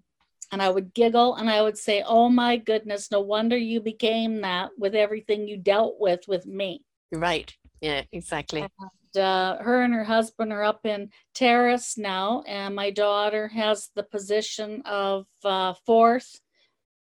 And 0.51 0.61
I 0.61 0.69
would 0.69 0.93
giggle 0.93 1.35
and 1.35 1.49
I 1.49 1.61
would 1.61 1.77
say, 1.77 2.03
Oh 2.05 2.29
my 2.29 2.57
goodness, 2.57 3.11
no 3.11 3.21
wonder 3.21 3.57
you 3.57 3.81
became 3.81 4.41
that 4.41 4.71
with 4.77 4.95
everything 4.95 5.47
you 5.47 5.57
dealt 5.57 5.95
with 5.99 6.27
with 6.27 6.45
me. 6.45 6.83
Right. 7.11 7.53
Yeah, 7.81 8.03
exactly. 8.11 8.61
And, 8.61 9.23
uh, 9.23 9.57
her 9.57 9.81
and 9.81 9.93
her 9.93 10.03
husband 10.03 10.51
are 10.51 10.63
up 10.63 10.85
in 10.85 11.09
Terrace 11.33 11.97
now, 11.97 12.43
and 12.47 12.75
my 12.75 12.91
daughter 12.91 13.47
has 13.47 13.89
the 13.95 14.03
position 14.03 14.81
of 14.85 15.25
uh, 15.43 15.73
fourth 15.85 16.39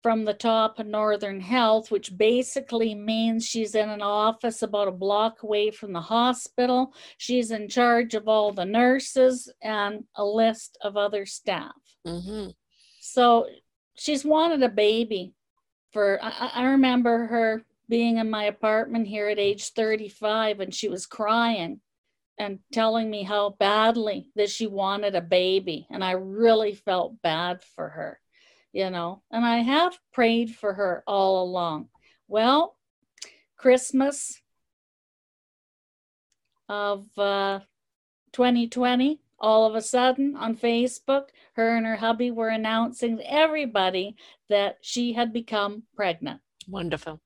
from 0.03 0.25
the 0.25 0.35
top 0.35 0.79
of 0.79 0.87
Northern 0.87 1.41
Health, 1.41 1.91
which 1.91 2.17
basically 2.17 2.95
means 2.95 3.45
she's 3.45 3.75
in 3.75 3.89
an 3.89 4.03
office 4.03 4.63
about 4.63 4.89
a 4.89 4.93
block 4.93 5.43
away 5.43 5.71
from 5.71 5.93
the 5.93 6.01
hospital. 6.01 6.93
She's 7.19 7.51
in 7.51 7.69
charge 7.69 8.15
of 8.15 8.29
all 8.29 8.53
the 8.53 8.65
nurses 8.65 9.53
and 9.63 10.05
a 10.15 10.25
list 10.25 10.79
of 10.83 10.97
other 10.97 11.27
staff. 11.27 11.75
Mm-hmm. 12.07 12.51
So 13.01 13.47
she's 13.95 14.25
wanted 14.25 14.63
a 14.63 14.69
baby 14.69 15.35
for, 15.93 16.19
I, 16.23 16.51
I 16.55 16.65
remember 16.67 17.27
her 17.27 17.63
being 17.89 18.19
in 18.19 18.31
my 18.31 18.45
apartment 18.45 19.07
here 19.07 19.29
at 19.29 19.39
age 19.39 19.71
35 19.71 20.61
and 20.61 20.75
she 20.75 20.89
was 20.89 21.07
crying 21.07 21.81
and 22.39 22.59
telling 22.73 23.11
me 23.11 23.23
how 23.23 23.51
badly 23.59 24.31
that 24.37 24.51
she 24.51 24.67
wanted 24.67 25.15
a 25.15 25.21
baby. 25.21 25.87
And 25.91 26.05
I 26.05 26.13
really 26.13 26.75
felt 26.75 27.21
bad 27.23 27.63
for 27.75 27.89
her 27.89 28.21
you 28.77 28.91
know, 28.91 29.23
and 29.31 29.43
I 29.43 29.61
have 29.61 29.99
prayed 30.13 30.55
for 30.55 30.75
her 30.75 31.03
all 31.07 31.43
along. 31.43 31.89
Well, 32.29 32.77
Christmas 33.57 34.43
of 36.69 37.07
uh, 37.17 37.61
2020, 38.33 39.19
all 39.39 39.67
of 39.67 39.75
a 39.75 39.83
sudden 39.83 40.37
on 40.37 40.57
Facebook, 40.57 41.29
her 41.55 41.77
and 41.77 41.87
her 41.87 41.97
hubby 41.97 42.31
were 42.31 42.49
announcing 42.49 43.19
to 43.19 43.33
everybody 43.33 44.17
that 44.49 44.79
she 44.81 45.13
had 45.13 45.33
become 45.33 45.83
pregnant. 45.95 46.41
Wonderful. 46.69 47.21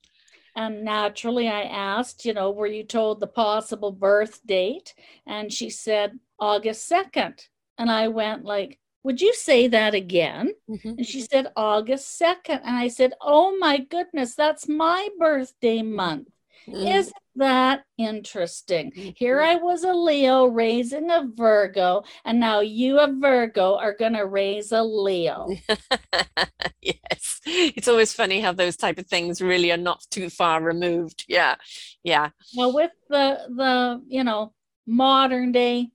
And 0.57 0.85
naturally, 0.85 1.49
I 1.49 1.63
asked, 1.63 2.25
you 2.25 2.35
know, 2.35 2.51
were 2.51 2.67
you 2.67 2.85
told 2.85 3.21
the 3.21 3.27
possible 3.27 3.93
birth 3.93 4.45
date? 4.45 4.95
And 5.27 5.53
she 5.53 5.71
said 5.71 6.19
August 6.39 6.91
2nd. 6.91 7.47
And 7.79 7.91
I 7.91 8.09
went 8.09 8.45
like, 8.45 8.81
would 9.03 9.21
you 9.21 9.33
say 9.35 9.69
that 9.69 9.95
again? 9.95 10.53
Mm-hmm. 10.69 10.89
And 10.89 11.07
she 11.07 11.23
said, 11.23 11.53
August 11.57 12.21
2nd. 12.21 12.61
And 12.65 12.77
I 12.77 12.89
said, 12.89 13.15
Oh 13.21 13.57
my 13.59 13.79
goodness, 13.79 14.35
that's 14.35 14.69
my 14.69 15.09
birthday 15.19 15.83
month. 15.83 16.29
Mm-hmm. 16.69 16.87
Isn't 16.87 17.15
that 17.37 17.85
interesting? 17.99 18.93
Mm-hmm. 18.93 19.11
Here 19.17 19.41
I 19.41 19.57
was 19.57 19.85
a 19.85 19.93
Leo 19.93 20.47
raising 20.47 21.11
a 21.11 21.27
Virgo, 21.35 22.05
and 22.25 22.41
now 22.41 22.61
you, 22.61 22.99
a 22.99 23.13
Virgo, 23.13 23.77
are 23.77 23.95
going 23.95 24.15
to 24.15 24.27
raise 24.27 24.73
a 24.73 24.83
Leo. 24.83 25.49
yes. 26.83 27.41
It's 27.47 27.89
always 27.89 28.13
funny 28.13 28.41
how 28.41 28.53
those 28.53 28.77
type 28.77 28.99
of 28.99 29.07
things 29.07 29.41
really 29.41 29.73
are 29.73 29.77
not 29.77 30.05
too 30.11 30.31
far 30.31 30.63
removed. 30.63 31.25
Yeah. 31.29 31.57
Yeah. 32.03 32.31
Well, 32.57 32.75
with 32.75 32.93
the, 33.09 33.39
the, 33.49 34.03
you 34.07 34.25
know, 34.25 34.53
modern 34.87 35.53
day 35.53 35.89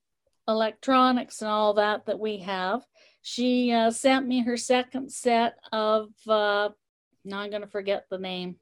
electronics 0.47 1.41
and 1.41 1.49
all 1.49 1.73
that 1.75 2.05
that 2.05 2.19
we 2.19 2.39
have, 2.39 2.81
she 3.21 3.71
uh, 3.71 3.89
sent 3.89 4.27
me 4.27 4.43
her 4.43 4.55
second 4.55 5.11
set 5.11 5.55
of 5.71 6.09
uh, 6.27 6.69
now 7.25 7.39
i'm 7.39 7.49
going 7.49 7.63
to 7.63 7.67
forget 7.67 8.05
the 8.09 8.19
name 8.19 8.55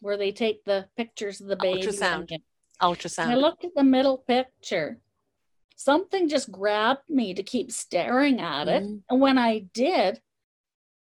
where 0.00 0.16
they 0.16 0.32
take 0.32 0.64
the 0.64 0.86
pictures 0.96 1.40
of 1.40 1.48
the 1.48 1.56
baby 1.56 1.82
ultrasound. 1.82 2.30
Ultrasound 2.82 3.28
i 3.28 3.34
looked 3.34 3.64
at 3.64 3.74
the 3.74 3.84
middle 3.84 4.18
picture. 4.18 4.98
Something 5.76 6.28
just 6.28 6.50
grabbed 6.50 7.08
me 7.08 7.34
to 7.34 7.42
keep 7.42 7.70
staring 7.70 8.40
at 8.40 8.68
it. 8.68 8.82
Mm. 8.82 9.02
and 9.10 9.20
when 9.20 9.38
i 9.38 9.60
did 9.72 10.20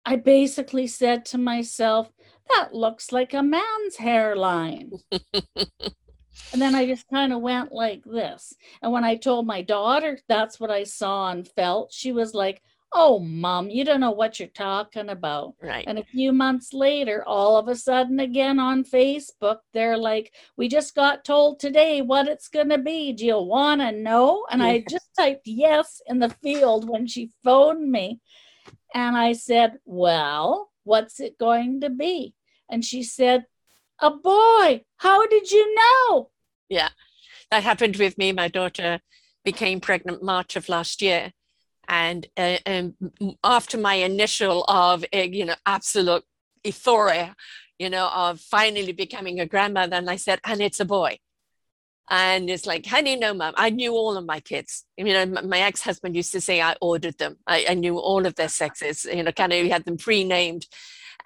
i 0.04 0.16
basically 0.16 0.86
said 0.86 1.24
to 1.26 1.38
myself 1.38 2.10
that 2.50 2.74
looks 2.74 3.12
like 3.12 3.32
a 3.32 3.42
man's 3.42 3.96
hairline. 3.96 4.92
And 6.52 6.60
then 6.60 6.74
I 6.74 6.86
just 6.86 7.08
kind 7.08 7.32
of 7.32 7.40
went 7.40 7.72
like 7.72 8.04
this. 8.04 8.54
And 8.82 8.92
when 8.92 9.04
I 9.04 9.16
told 9.16 9.46
my 9.46 9.62
daughter 9.62 10.18
that's 10.28 10.58
what 10.58 10.70
I 10.70 10.84
saw 10.84 11.30
and 11.30 11.46
felt, 11.46 11.92
she 11.92 12.12
was 12.12 12.34
like, 12.34 12.62
Oh, 12.96 13.18
mom, 13.18 13.70
you 13.70 13.84
don't 13.84 13.98
know 13.98 14.12
what 14.12 14.38
you're 14.38 14.48
talking 14.48 15.08
about. 15.08 15.54
Right. 15.60 15.84
And 15.88 15.98
a 15.98 16.04
few 16.04 16.32
months 16.32 16.72
later, 16.72 17.24
all 17.26 17.56
of 17.56 17.66
a 17.66 17.74
sudden, 17.74 18.20
again 18.20 18.60
on 18.60 18.84
Facebook, 18.84 19.58
they're 19.72 19.96
like, 19.98 20.32
We 20.56 20.68
just 20.68 20.94
got 20.94 21.24
told 21.24 21.58
today 21.58 22.02
what 22.02 22.28
it's 22.28 22.48
going 22.48 22.68
to 22.68 22.78
be. 22.78 23.12
Do 23.12 23.26
you 23.26 23.38
want 23.38 23.80
to 23.80 23.90
know? 23.90 24.46
And 24.48 24.62
I 24.62 24.84
just 24.88 25.08
typed 25.18 25.48
yes 25.48 26.00
in 26.06 26.20
the 26.20 26.28
field 26.40 26.88
when 26.88 27.08
she 27.08 27.32
phoned 27.42 27.90
me. 27.90 28.20
And 28.94 29.16
I 29.16 29.32
said, 29.32 29.78
Well, 29.84 30.70
what's 30.84 31.18
it 31.18 31.36
going 31.36 31.80
to 31.80 31.90
be? 31.90 32.34
And 32.70 32.84
she 32.84 33.02
said, 33.02 33.46
A 33.98 34.10
boy. 34.12 34.84
How 34.98 35.26
did 35.26 35.50
you 35.50 35.74
know? 35.74 36.30
Yeah, 36.68 36.90
that 37.50 37.64
happened 37.64 37.96
with 37.96 38.16
me. 38.18 38.30
My 38.30 38.46
daughter 38.46 39.00
became 39.44 39.80
pregnant 39.80 40.22
March 40.22 40.54
of 40.54 40.68
last 40.68 41.02
year 41.02 41.32
and, 41.88 42.26
uh, 42.36 42.58
and 42.66 42.94
after 43.42 43.78
my 43.78 43.94
initial 43.94 44.64
of 44.64 45.04
uh, 45.14 45.18
you 45.18 45.44
know 45.44 45.54
absolute 45.66 46.24
euphoria 46.64 47.34
you 47.78 47.90
know 47.90 48.08
of 48.14 48.40
finally 48.40 48.92
becoming 48.92 49.40
a 49.40 49.46
grandmother 49.46 49.96
and 49.96 50.10
i 50.10 50.16
said 50.16 50.40
and 50.44 50.60
it's 50.60 50.80
a 50.80 50.84
boy. 50.84 51.18
And 52.10 52.50
it's 52.50 52.66
like 52.66 52.84
honey 52.84 53.16
no 53.16 53.32
mom 53.32 53.54
i 53.56 53.70
knew 53.70 53.92
all 53.92 54.16
of 54.16 54.26
my 54.26 54.40
kids. 54.40 54.84
You 54.96 55.12
know 55.12 55.26
my 55.26 55.60
ex-husband 55.60 56.14
used 56.14 56.32
to 56.32 56.40
say 56.40 56.60
i 56.60 56.76
ordered 56.80 57.18
them. 57.18 57.36
I, 57.46 57.66
I 57.70 57.74
knew 57.74 57.98
all 57.98 58.26
of 58.26 58.34
their 58.34 58.48
sexes 58.48 59.06
you 59.06 59.22
know 59.22 59.32
kind 59.32 59.52
of 59.52 59.66
had 59.66 59.84
them 59.84 59.96
pre-named. 59.96 60.66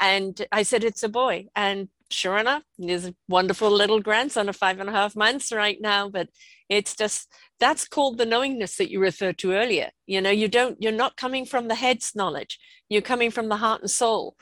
And 0.00 0.46
i 0.52 0.62
said 0.62 0.84
it's 0.84 1.02
a 1.02 1.08
boy. 1.08 1.46
And 1.56 1.88
sure 2.10 2.38
enough 2.38 2.62
there's 2.78 3.06
a 3.06 3.14
wonderful 3.28 3.70
little 3.70 4.00
grandson 4.00 4.48
of 4.48 4.56
five 4.56 4.78
and 4.80 4.88
a 4.88 4.92
half 4.92 5.14
months 5.14 5.52
right 5.52 5.80
now 5.80 6.08
but 6.08 6.28
it's 6.68 6.96
just 6.96 7.30
that's 7.60 7.88
called 7.88 8.18
the 8.18 8.26
knowingness 8.26 8.76
that 8.76 8.90
you 8.90 9.00
referred 9.00 9.38
to 9.38 9.52
earlier. 9.52 9.90
You 10.06 10.20
know 10.20 10.30
you 10.30 10.48
don't 10.48 10.80
you're 10.80 10.92
not 10.92 11.16
coming 11.16 11.44
from 11.44 11.68
the 11.68 11.74
head's 11.74 12.14
knowledge. 12.14 12.58
You're 12.88 13.02
coming 13.02 13.30
from 13.30 13.48
the 13.48 13.56
heart 13.56 13.82
and 13.82 13.90
soul. 13.90 14.36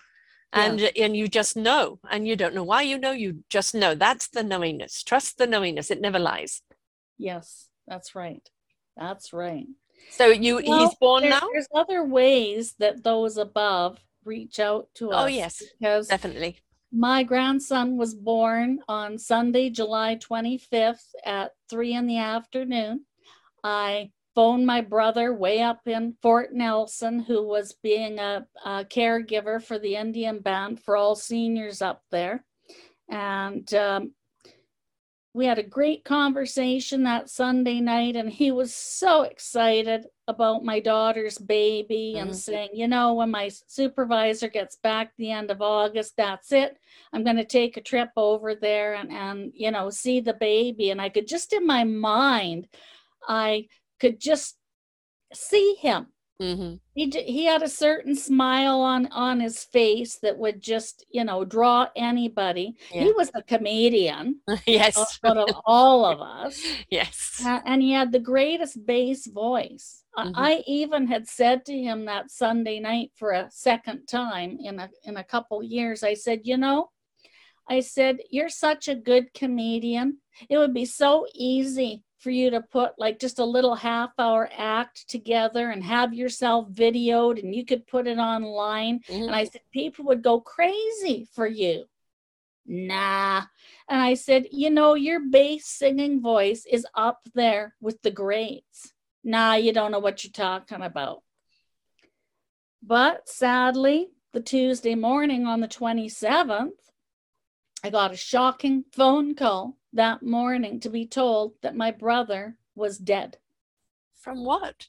And 0.53 0.81
yeah. 0.81 0.91
and 0.97 1.17
you 1.17 1.29
just 1.29 1.57
know. 1.57 1.99
And 2.11 2.27
you 2.27 2.37
don't 2.37 2.55
know 2.55 2.63
why 2.63 2.83
you 2.83 2.99
know 2.99 3.11
you 3.11 3.45
just 3.51 3.75
know. 3.75 3.95
That's 3.95 4.29
the 4.29 4.43
knowingness. 4.43 5.03
Trust 5.03 5.39
the 5.39 5.47
knowingness. 5.47 5.91
It 5.91 6.01
never 6.01 6.19
lies. 6.19 6.63
Yes 7.19 7.69
that's 7.87 8.15
right. 8.15 8.49
That's 8.97 9.33
right. 9.33 9.67
So 10.11 10.27
you 10.27 10.63
well, 10.67 10.81
he's 10.81 10.95
born 11.01 11.29
now? 11.29 11.41
there's 11.53 11.69
other 11.75 12.05
ways 12.05 12.75
that 12.79 13.03
those 13.03 13.37
above 13.37 13.99
reach 14.25 14.59
out 14.59 14.89
to 14.95 15.11
oh, 15.11 15.13
us 15.13 15.25
oh 15.25 15.27
yes. 15.27 15.63
because 15.79 16.09
definitely 16.09 16.59
my 16.97 17.23
grandson 17.23 17.99
was 17.99 18.15
born 18.15 18.81
on 18.89 19.19
Sunday, 19.19 19.69
July 19.69 20.17
25th 20.17 21.05
at 21.27 21.53
three 21.69 21.93
in 21.93 22.07
the 22.07 22.17
afternoon. 22.17 23.05
I 23.63 24.13
phoned 24.35 24.67
my 24.67 24.81
brother 24.81 25.35
way 25.35 25.61
up 25.61 25.81
in 25.87 26.17
Fort 26.23 26.55
Nelson, 26.55 27.19
who 27.19 27.47
was 27.47 27.75
being 27.83 28.19
a, 28.19 28.47
a 28.65 28.87
caregiver 28.87 29.63
for 29.63 29.79
the 29.79 29.97
Indian 29.97 30.39
band 30.39 30.81
for 30.81 30.97
all 30.97 31.15
seniors 31.15 31.83
up 31.83 32.03
there. 32.11 32.47
And 33.11 33.73
um, 33.75 34.13
we 35.35 35.45
had 35.45 35.59
a 35.59 35.63
great 35.63 36.03
conversation 36.03 37.03
that 37.03 37.29
Sunday 37.29 37.81
night, 37.81 38.17
and 38.17 38.31
he 38.31 38.51
was 38.51 38.75
so 38.75 39.23
excited 39.23 40.07
about 40.29 40.65
my 40.65 40.81
daughter's 40.81 41.39
baby 41.39 42.15
mm-hmm. 42.17 42.29
and 42.29 42.37
saying, 42.37 42.71
you 42.75 42.89
know, 42.89 43.15
when 43.15 43.31
my 43.31 43.51
supervisor 43.67 44.49
gets 44.49 44.77
back 44.77 45.13
the 45.17 45.31
end 45.31 45.51
of 45.51 45.63
August, 45.63 46.15
that's 46.17 46.53
it. 46.53 46.77
I'm 47.13 47.25
going 47.25 47.37
to 47.37 47.45
take 47.45 47.77
a 47.77 47.83
trip 47.83 48.11
over 48.17 48.55
there 48.55 48.95
and, 48.95 49.13
and, 49.13 49.53
you 49.55 49.71
know, 49.71 49.91
see 49.91 50.21
the 50.21 50.35
baby. 50.35 50.91
And 50.91 51.01
I 51.01 51.09
could 51.09 51.29
just 51.29 51.53
in 51.53 51.67
my 51.67 51.85
mind, 51.85 52.67
I 53.29 53.69
could 54.01 54.21
just 54.21 54.57
see 55.33 55.75
him 55.81 56.07
Mm-hmm. 56.41 56.75
He 56.95 57.11
he 57.11 57.45
had 57.47 57.63
a 57.63 57.69
certain 57.69 58.15
smile 58.15 58.81
on 58.81 59.07
on 59.07 59.41
his 59.41 59.65
face 59.65 60.19
that 60.19 60.37
would 60.37 60.61
just 60.61 61.07
you 61.11 61.25
know 61.25 61.47
draw 61.47 61.87
anybody. 61.97 62.75
Yeah. 62.93 63.05
He 63.05 63.13
was 63.13 63.31
a 63.35 63.43
comedian. 63.43 64.41
yes, 64.67 65.19
out 65.25 65.39
of 65.39 65.49
all 65.65 66.05
of 66.05 66.21
us. 66.21 66.61
yes, 66.91 67.41
uh, 67.45 67.61
and 67.65 67.81
he 67.81 67.93
had 67.93 68.13
the 68.13 68.19
greatest 68.19 68.85
bass 68.85 69.27
voice. 69.27 70.05
Mm-hmm. 70.19 70.33
I 70.35 70.63
even 70.67 71.07
had 71.07 71.27
said 71.27 71.65
to 71.67 71.73
him 71.73 72.05
that 72.05 72.31
Sunday 72.31 72.81
night 72.81 73.13
for 73.17 73.31
a 73.31 73.49
second 73.51 74.07
time 74.07 74.59
in 74.63 74.79
a 74.79 74.91
in 75.05 75.17
a 75.17 75.25
couple 75.25 75.63
years. 75.63 76.03
I 76.03 76.13
said, 76.13 76.41
you 76.45 76.59
know, 76.59 76.91
I 77.67 77.81
said 77.81 78.19
you're 78.31 78.51
such 78.51 78.89
a 78.89 78.95
good 78.95 79.33
comedian. 79.33 80.19
It 80.51 80.59
would 80.59 80.75
be 80.75 80.85
so 80.85 81.27
easy 81.35 82.03
for 82.19 82.31
you 82.31 82.51
to 82.51 82.61
put 82.61 82.99
like 82.99 83.19
just 83.19 83.39
a 83.39 83.45
little 83.45 83.75
half 83.75 84.11
hour 84.19 84.49
act 84.57 85.09
together 85.09 85.71
and 85.71 85.83
have 85.85 86.15
yourself 86.15 86.69
videoed 86.71 87.43
and 87.43 87.55
you 87.55 87.65
could 87.65 87.87
put 87.87 88.07
it 88.07 88.19
online. 88.19 89.01
Mm-hmm. 89.01 89.25
And 89.25 89.35
I 89.35 89.45
said, 89.45 89.61
people 89.73 90.07
would 90.07 90.23
go 90.23 90.41
crazy 90.41 91.29
for 91.35 91.47
you. 91.47 91.85
Nah. 92.67 93.43
And 93.89 94.01
I 94.01 94.15
said, 94.15 94.47
you 94.51 94.71
know, 94.71 94.95
your 94.95 95.21
bass 95.21 95.67
singing 95.67 96.21
voice 96.21 96.67
is 96.71 96.87
up 96.95 97.21
there 97.35 97.75
with 97.81 98.03
the 98.03 98.11
greats. 98.11 98.93
Nah, 99.23 99.55
you 99.55 99.73
don't 99.73 99.93
know 99.93 99.99
what 99.99 100.25
you're 100.25 100.33
talking 100.33 100.83
about. 100.83 101.23
But 102.83 103.29
sadly, 103.29 104.09
the 104.33 104.41
Tuesday 104.41 104.95
morning 104.95 105.47
on 105.47 105.61
the 105.61 105.69
27th, 105.69 106.71
I 107.87 107.91
got 107.91 108.13
a 108.13 108.17
shocking 108.17 108.85
phone 108.91 109.37
call 109.37 109.77
that 109.93 110.21
morning 110.21 110.81
to 110.81 110.91
be 110.91 111.07
told 111.07 111.53
that 111.63 111.77
my 111.77 111.93
brother 111.93 112.57
was 112.75 112.99
dead. 112.99 113.39
From 114.17 114.45
what? 114.45 114.89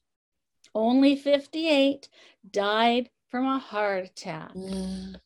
Only 0.74 1.16
58, 1.16 2.10
died 2.50 3.12
from 3.30 3.46
a 3.46 3.60
heart 3.60 4.06
attack. 4.06 4.56
Mm. 4.56 5.18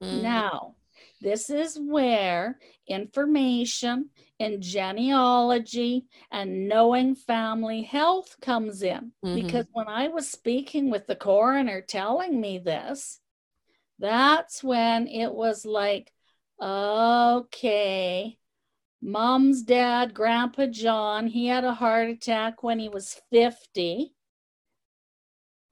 Mm. 0.00 0.22
Now, 0.22 0.76
this 1.20 1.50
is 1.50 1.76
where 1.76 2.60
information 2.86 4.10
in 4.38 4.62
genealogy 4.62 6.06
and 6.30 6.68
knowing 6.68 7.16
family 7.16 7.82
health 7.82 8.36
comes 8.40 8.84
in. 8.84 9.10
Mm-hmm. 9.24 9.34
Because 9.34 9.66
when 9.72 9.88
I 9.88 10.06
was 10.06 10.30
speaking 10.30 10.88
with 10.88 11.08
the 11.08 11.16
coroner 11.16 11.80
telling 11.80 12.40
me 12.40 12.58
this, 12.58 13.18
that's 13.98 14.64
when 14.64 15.06
it 15.06 15.32
was 15.32 15.64
like, 15.64 16.11
okay, 16.62 18.38
mom's 19.00 19.62
dad, 19.62 20.14
Grandpa 20.14 20.66
John, 20.66 21.26
he 21.26 21.46
had 21.46 21.64
a 21.64 21.74
heart 21.74 22.08
attack 22.08 22.62
when 22.62 22.78
he 22.78 22.88
was 22.88 23.20
50. 23.30 24.14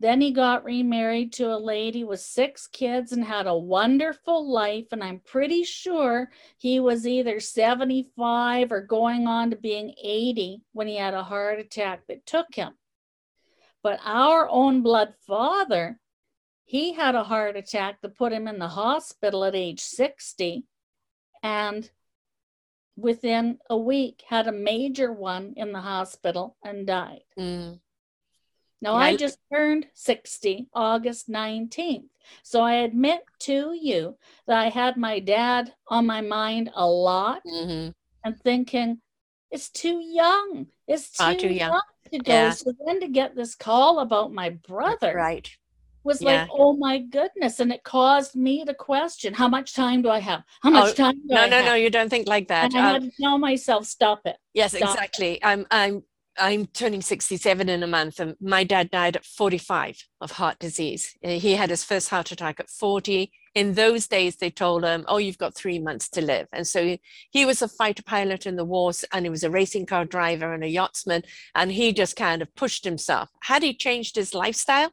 Then 0.00 0.22
he 0.22 0.32
got 0.32 0.64
remarried 0.64 1.34
to 1.34 1.54
a 1.54 1.58
lady 1.58 2.04
with 2.04 2.20
six 2.20 2.66
kids 2.66 3.12
and 3.12 3.22
had 3.22 3.46
a 3.46 3.56
wonderful 3.56 4.50
life. 4.50 4.86
And 4.92 5.04
I'm 5.04 5.20
pretty 5.20 5.62
sure 5.62 6.30
he 6.56 6.80
was 6.80 7.06
either 7.06 7.38
75 7.38 8.72
or 8.72 8.80
going 8.80 9.26
on 9.26 9.50
to 9.50 9.56
being 9.56 9.94
80 10.02 10.62
when 10.72 10.88
he 10.88 10.96
had 10.96 11.12
a 11.12 11.22
heart 11.22 11.60
attack 11.60 12.06
that 12.08 12.24
took 12.24 12.54
him. 12.54 12.72
But 13.82 14.00
our 14.02 14.48
own 14.48 14.82
blood 14.82 15.14
father, 15.26 16.00
he 16.64 16.94
had 16.94 17.14
a 17.14 17.24
heart 17.24 17.56
attack 17.56 18.00
that 18.00 18.16
put 18.16 18.32
him 18.32 18.48
in 18.48 18.58
the 18.58 18.68
hospital 18.68 19.44
at 19.44 19.54
age 19.54 19.80
60. 19.80 20.64
And 21.42 21.88
within 22.96 23.58
a 23.68 23.76
week, 23.76 24.22
had 24.26 24.46
a 24.46 24.52
major 24.52 25.12
one 25.12 25.54
in 25.56 25.72
the 25.72 25.80
hospital 25.80 26.56
and 26.64 26.86
died. 26.86 27.22
Mm. 27.38 27.80
Now, 28.82 28.94
I 28.94 29.14
just 29.14 29.38
turned 29.52 29.86
60 29.92 30.68
August 30.72 31.28
19th. 31.28 32.08
So 32.42 32.62
I 32.62 32.76
admit 32.76 33.20
to 33.40 33.76
you 33.78 34.16
that 34.46 34.58
I 34.58 34.68
had 34.70 34.96
my 34.96 35.18
dad 35.18 35.74
on 35.88 36.06
my 36.06 36.22
mind 36.22 36.70
a 36.74 36.86
lot 36.86 37.42
mm-hmm. 37.46 37.90
and 38.24 38.40
thinking, 38.40 39.00
it's 39.50 39.68
too 39.68 40.00
young. 40.00 40.68
It's 40.86 41.10
too, 41.10 41.36
too 41.36 41.48
young. 41.48 41.72
young. 41.72 41.80
to 42.12 42.18
go. 42.20 42.32
Yeah. 42.32 42.50
So 42.50 42.72
then 42.86 43.00
to 43.00 43.08
get 43.08 43.36
this 43.36 43.54
call 43.54 43.98
about 43.98 44.32
my 44.32 44.50
brother. 44.50 45.12
Right. 45.14 45.50
Was 46.02 46.22
yeah. 46.22 46.42
like, 46.42 46.48
oh 46.52 46.74
my 46.74 46.98
goodness. 46.98 47.60
And 47.60 47.72
it 47.72 47.84
caused 47.84 48.34
me 48.34 48.64
to 48.64 48.74
question 48.74 49.34
how 49.34 49.48
much 49.48 49.74
time 49.74 50.02
do 50.02 50.08
I 50.08 50.20
have? 50.20 50.42
How 50.62 50.70
much 50.70 50.92
oh, 50.92 50.94
time 50.94 51.14
do 51.14 51.34
no, 51.34 51.46
no. 51.46 51.60
No, 51.60 51.66
no, 51.66 51.74
you 51.74 51.90
don't 51.90 52.08
think 52.08 52.26
like 52.26 52.48
that. 52.48 52.72
And 52.72 52.76
I 52.76 52.92
had 52.92 53.02
um, 53.02 53.10
to 53.10 53.16
tell 53.20 53.38
myself, 53.38 53.86
stop 53.86 54.22
it. 54.24 54.36
Yes, 54.54 54.74
stop 54.74 54.94
exactly. 54.94 55.34
It. 55.34 55.40
I'm 55.42 55.66
I'm 55.70 56.02
I'm 56.38 56.66
turning 56.66 57.02
67 57.02 57.68
in 57.68 57.82
a 57.82 57.86
month, 57.86 58.18
and 58.18 58.34
my 58.40 58.64
dad 58.64 58.90
died 58.90 59.16
at 59.16 59.24
45 59.24 60.06
of 60.20 60.32
heart 60.32 60.58
disease. 60.58 61.14
Uh, 61.24 61.30
he 61.30 61.54
had 61.54 61.70
his 61.70 61.84
first 61.84 62.08
heart 62.08 62.32
attack 62.32 62.60
at 62.60 62.70
40. 62.70 63.30
In 63.54 63.74
those 63.74 64.06
days, 64.06 64.36
they 64.36 64.50
told 64.50 64.84
him, 64.84 65.04
Oh, 65.08 65.18
you've 65.18 65.38
got 65.38 65.54
three 65.54 65.78
months 65.78 66.08
to 66.10 66.22
live. 66.22 66.46
And 66.52 66.66
so 66.66 66.84
he, 66.84 67.00
he 67.30 67.44
was 67.44 67.62
a 67.62 67.68
fighter 67.68 68.02
pilot 68.02 68.46
in 68.46 68.56
the 68.56 68.64
wars, 68.64 69.04
and 69.12 69.26
he 69.26 69.30
was 69.30 69.42
a 69.42 69.50
racing 69.50 69.86
car 69.86 70.04
driver 70.04 70.54
and 70.54 70.64
a 70.64 70.68
yachtsman. 70.68 71.24
And 71.54 71.72
he 71.72 71.92
just 71.92 72.16
kind 72.16 72.42
of 72.42 72.54
pushed 72.54 72.84
himself. 72.84 73.28
Had 73.42 73.62
he 73.62 73.74
changed 73.74 74.16
his 74.16 74.34
lifestyle, 74.34 74.92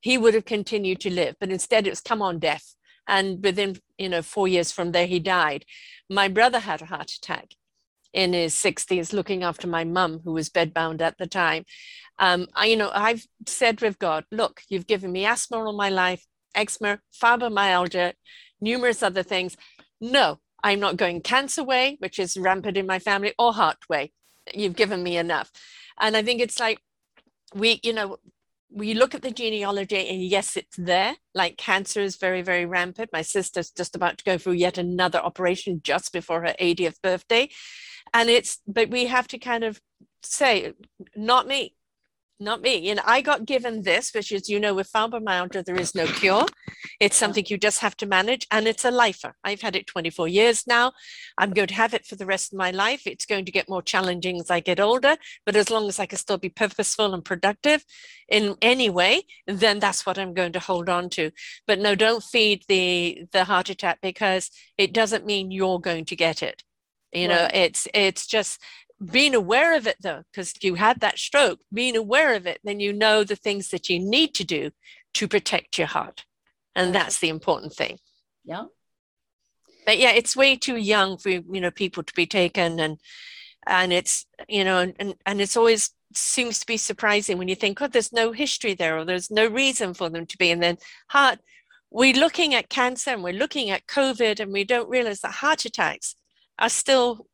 he 0.00 0.18
would 0.18 0.34
have 0.34 0.44
continued 0.44 1.00
to 1.00 1.10
live. 1.10 1.36
But 1.40 1.50
instead, 1.50 1.86
it 1.86 1.90
was 1.90 2.00
come 2.00 2.22
on 2.22 2.38
death. 2.38 2.74
And 3.06 3.42
within, 3.42 3.76
you 3.96 4.08
know, 4.08 4.22
four 4.22 4.48
years 4.48 4.70
from 4.70 4.92
there, 4.92 5.06
he 5.06 5.18
died. 5.18 5.64
My 6.10 6.28
brother 6.28 6.58
had 6.58 6.82
a 6.82 6.86
heart 6.86 7.10
attack 7.12 7.54
in 8.12 8.32
his 8.32 8.54
60s 8.54 9.12
looking 9.12 9.42
after 9.42 9.66
my 9.66 9.84
mum 9.84 10.20
who 10.24 10.32
was 10.32 10.48
bedbound 10.48 11.00
at 11.00 11.18
the 11.18 11.26
time 11.26 11.64
um, 12.18 12.46
I, 12.54 12.66
you 12.66 12.76
know 12.76 12.90
i've 12.94 13.26
said 13.46 13.80
with 13.80 13.98
god 13.98 14.24
look 14.32 14.62
you've 14.68 14.86
given 14.86 15.12
me 15.12 15.26
asthma 15.26 15.58
all 15.58 15.76
my 15.76 15.90
life 15.90 16.24
eczema 16.54 17.00
fibromyalgia 17.22 18.14
numerous 18.60 19.02
other 19.02 19.22
things 19.22 19.56
no 20.00 20.38
i'm 20.64 20.80
not 20.80 20.96
going 20.96 21.20
cancer 21.20 21.62
way 21.62 21.96
which 22.00 22.18
is 22.18 22.36
rampant 22.36 22.76
in 22.76 22.86
my 22.86 22.98
family 22.98 23.34
or 23.38 23.52
heart 23.52 23.78
way 23.88 24.12
you've 24.54 24.76
given 24.76 25.02
me 25.02 25.16
enough 25.16 25.50
and 26.00 26.16
i 26.16 26.22
think 26.22 26.40
it's 26.40 26.58
like 26.58 26.80
we 27.54 27.78
you 27.82 27.92
know 27.92 28.16
we 28.70 28.94
look 28.94 29.14
at 29.14 29.22
the 29.22 29.30
genealogy 29.30 30.08
and 30.08 30.22
yes 30.22 30.56
it's 30.56 30.76
there. 30.76 31.16
Like 31.34 31.56
cancer 31.56 32.00
is 32.00 32.16
very 32.16 32.42
very 32.42 32.66
rampant. 32.66 33.10
My 33.12 33.22
sister's 33.22 33.70
just 33.70 33.96
about 33.96 34.18
to 34.18 34.24
go 34.24 34.38
through 34.38 34.54
yet 34.54 34.78
another 34.78 35.18
operation 35.18 35.80
just 35.82 36.12
before 36.12 36.42
her 36.42 36.54
80th 36.60 37.00
birthday. 37.02 37.48
And 38.12 38.28
it's 38.28 38.58
but 38.66 38.90
we 38.90 39.06
have 39.06 39.28
to 39.28 39.38
kind 39.38 39.64
of 39.64 39.80
say 40.22 40.72
not 41.14 41.46
me 41.46 41.74
not 42.40 42.60
me. 42.62 42.90
And 42.90 43.00
i 43.04 43.20
got 43.20 43.44
given 43.44 43.82
this 43.82 44.12
which 44.14 44.32
is 44.32 44.48
you 44.48 44.60
know 44.60 44.74
with 44.74 44.90
fibromyalgia 44.92 45.64
there 45.64 45.80
is 45.80 45.94
no 45.94 46.06
cure. 46.06 46.46
It's 47.00 47.16
something 47.16 47.44
you 47.48 47.58
just 47.58 47.80
have 47.80 47.96
to 47.98 48.06
manage 48.06 48.46
and 48.50 48.66
it's 48.66 48.84
a 48.84 48.90
lifer. 48.90 49.34
I've 49.44 49.60
had 49.60 49.76
it 49.76 49.86
24 49.86 50.28
years 50.28 50.66
now. 50.66 50.92
I'm 51.36 51.50
going 51.50 51.68
to 51.68 51.74
have 51.74 51.94
it 51.94 52.06
for 52.06 52.16
the 52.16 52.26
rest 52.26 52.52
of 52.52 52.58
my 52.58 52.70
life. 52.70 53.02
It's 53.06 53.26
going 53.26 53.44
to 53.44 53.52
get 53.52 53.68
more 53.68 53.82
challenging 53.82 54.40
as 54.40 54.50
i 54.50 54.60
get 54.60 54.80
older 54.80 55.16
but 55.44 55.56
as 55.56 55.70
long 55.70 55.88
as 55.88 55.98
i 55.98 56.06
can 56.06 56.18
still 56.18 56.38
be 56.38 56.48
purposeful 56.48 57.14
and 57.14 57.24
productive 57.24 57.84
in 58.28 58.56
any 58.62 58.90
way 58.90 59.22
then 59.46 59.78
that's 59.78 60.04
what 60.04 60.18
i'm 60.18 60.34
going 60.34 60.52
to 60.52 60.60
hold 60.60 60.88
on 60.88 61.08
to. 61.10 61.30
But 61.66 61.78
no 61.78 61.94
don't 61.94 62.22
feed 62.22 62.64
the 62.68 63.24
the 63.32 63.44
heart 63.44 63.68
attack 63.70 63.98
because 64.02 64.50
it 64.76 64.92
doesn't 64.92 65.26
mean 65.26 65.50
you're 65.50 65.80
going 65.80 66.04
to 66.06 66.16
get 66.16 66.42
it. 66.42 66.62
You 67.12 67.28
right. 67.28 67.34
know 67.34 67.48
it's 67.52 67.88
it's 67.94 68.26
just 68.26 68.60
being 69.04 69.34
aware 69.34 69.76
of 69.76 69.86
it 69.86 69.96
though 70.02 70.22
because 70.32 70.52
you 70.60 70.74
had 70.74 71.00
that 71.00 71.18
stroke 71.18 71.60
being 71.72 71.96
aware 71.96 72.34
of 72.34 72.46
it 72.48 72.58
then 72.64 72.80
you 72.80 72.92
know 72.92 73.22
the 73.22 73.36
things 73.36 73.68
that 73.68 73.88
you 73.88 73.98
need 73.98 74.34
to 74.34 74.44
do 74.44 74.70
to 75.14 75.28
protect 75.28 75.78
your 75.78 75.86
heart. 75.86 76.24
And 76.74 76.94
that's 76.94 77.18
the 77.18 77.28
important 77.28 77.72
thing. 77.72 77.98
Yeah. 78.44 78.64
But 79.84 79.98
yeah 79.98 80.12
it's 80.12 80.36
way 80.36 80.56
too 80.56 80.76
young 80.76 81.18
for 81.18 81.30
you 81.30 81.60
know 81.60 81.70
people 81.70 82.02
to 82.02 82.14
be 82.14 82.26
taken 82.26 82.78
and 82.78 82.98
and 83.66 83.92
it's 83.92 84.26
you 84.48 84.64
know 84.64 84.92
and 84.98 85.14
and 85.26 85.40
it's 85.40 85.56
always 85.56 85.90
seems 86.14 86.58
to 86.60 86.66
be 86.66 86.76
surprising 86.76 87.36
when 87.36 87.48
you 87.48 87.54
think 87.54 87.82
oh 87.82 87.88
there's 87.88 88.12
no 88.12 88.32
history 88.32 88.74
there 88.74 88.96
or 88.96 89.04
there's 89.04 89.30
no 89.30 89.46
reason 89.46 89.94
for 89.94 90.08
them 90.08 90.26
to 90.26 90.38
be. 90.38 90.50
And 90.50 90.62
then 90.62 90.78
heart 91.08 91.40
we're 91.90 92.14
looking 92.14 92.54
at 92.54 92.68
cancer 92.68 93.10
and 93.10 93.24
we're 93.24 93.32
looking 93.32 93.70
at 93.70 93.86
covid 93.86 94.40
and 94.40 94.52
we 94.52 94.62
don't 94.62 94.90
realize 94.90 95.20
that 95.20 95.32
heart 95.32 95.64
attacks 95.64 96.14
are 96.58 96.68
still 96.68 97.26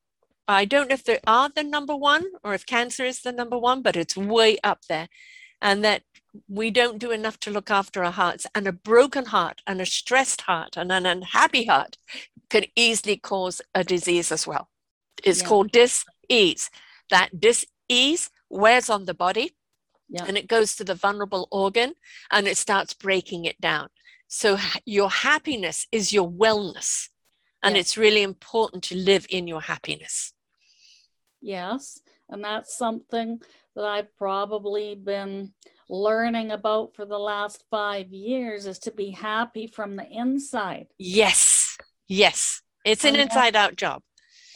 I 0.46 0.64
don't 0.64 0.88
know 0.88 0.94
if 0.94 1.04
they 1.04 1.20
are 1.26 1.48
the 1.48 1.62
number 1.62 1.96
one 1.96 2.24
or 2.42 2.54
if 2.54 2.66
cancer 2.66 3.04
is 3.04 3.22
the 3.22 3.32
number 3.32 3.58
one, 3.58 3.82
but 3.82 3.96
it's 3.96 4.16
way 4.16 4.58
up 4.62 4.82
there. 4.88 5.08
And 5.62 5.84
that 5.84 6.02
we 6.48 6.70
don't 6.70 6.98
do 6.98 7.10
enough 7.10 7.38
to 7.40 7.50
look 7.50 7.70
after 7.70 8.04
our 8.04 8.12
hearts. 8.12 8.46
And 8.54 8.66
a 8.66 8.72
broken 8.72 9.26
heart 9.26 9.62
and 9.66 9.80
a 9.80 9.86
stressed 9.86 10.42
heart 10.42 10.76
and 10.76 10.92
an 10.92 11.06
unhappy 11.06 11.64
heart 11.64 11.96
can 12.50 12.64
easily 12.76 13.16
cause 13.16 13.62
a 13.74 13.84
disease 13.84 14.30
as 14.30 14.46
well. 14.46 14.68
It's 15.22 15.40
yeah. 15.40 15.48
called 15.48 15.70
dis-ease. 15.70 16.70
That 17.10 17.40
dis-ease 17.40 18.30
wears 18.50 18.90
on 18.90 19.06
the 19.06 19.14
body 19.14 19.56
yeah. 20.08 20.24
and 20.26 20.36
it 20.36 20.48
goes 20.48 20.76
to 20.76 20.84
the 20.84 20.94
vulnerable 20.94 21.48
organ 21.50 21.94
and 22.30 22.46
it 22.46 22.56
starts 22.56 22.94
breaking 22.94 23.44
it 23.44 23.60
down. 23.60 23.88
So 24.28 24.58
your 24.84 25.10
happiness 25.10 25.86
is 25.92 26.12
your 26.12 26.30
wellness. 26.30 27.08
And 27.64 27.76
it's 27.76 27.96
really 27.96 28.22
important 28.22 28.84
to 28.84 28.96
live 28.96 29.26
in 29.30 29.46
your 29.46 29.62
happiness. 29.62 30.32
Yes. 31.40 32.00
And 32.28 32.42
that's 32.42 32.76
something 32.76 33.40
that 33.76 33.84
I've 33.84 34.16
probably 34.16 34.94
been 34.94 35.52
learning 35.88 36.50
about 36.50 36.94
for 36.94 37.04
the 37.04 37.18
last 37.18 37.64
five 37.70 38.12
years 38.12 38.66
is 38.66 38.78
to 38.80 38.90
be 38.90 39.10
happy 39.10 39.66
from 39.66 39.96
the 39.96 40.06
inside. 40.08 40.86
Yes. 40.98 41.76
Yes. 42.08 42.62
It's 42.84 43.04
an 43.04 43.16
inside 43.16 43.56
out 43.56 43.76
job. 43.76 44.02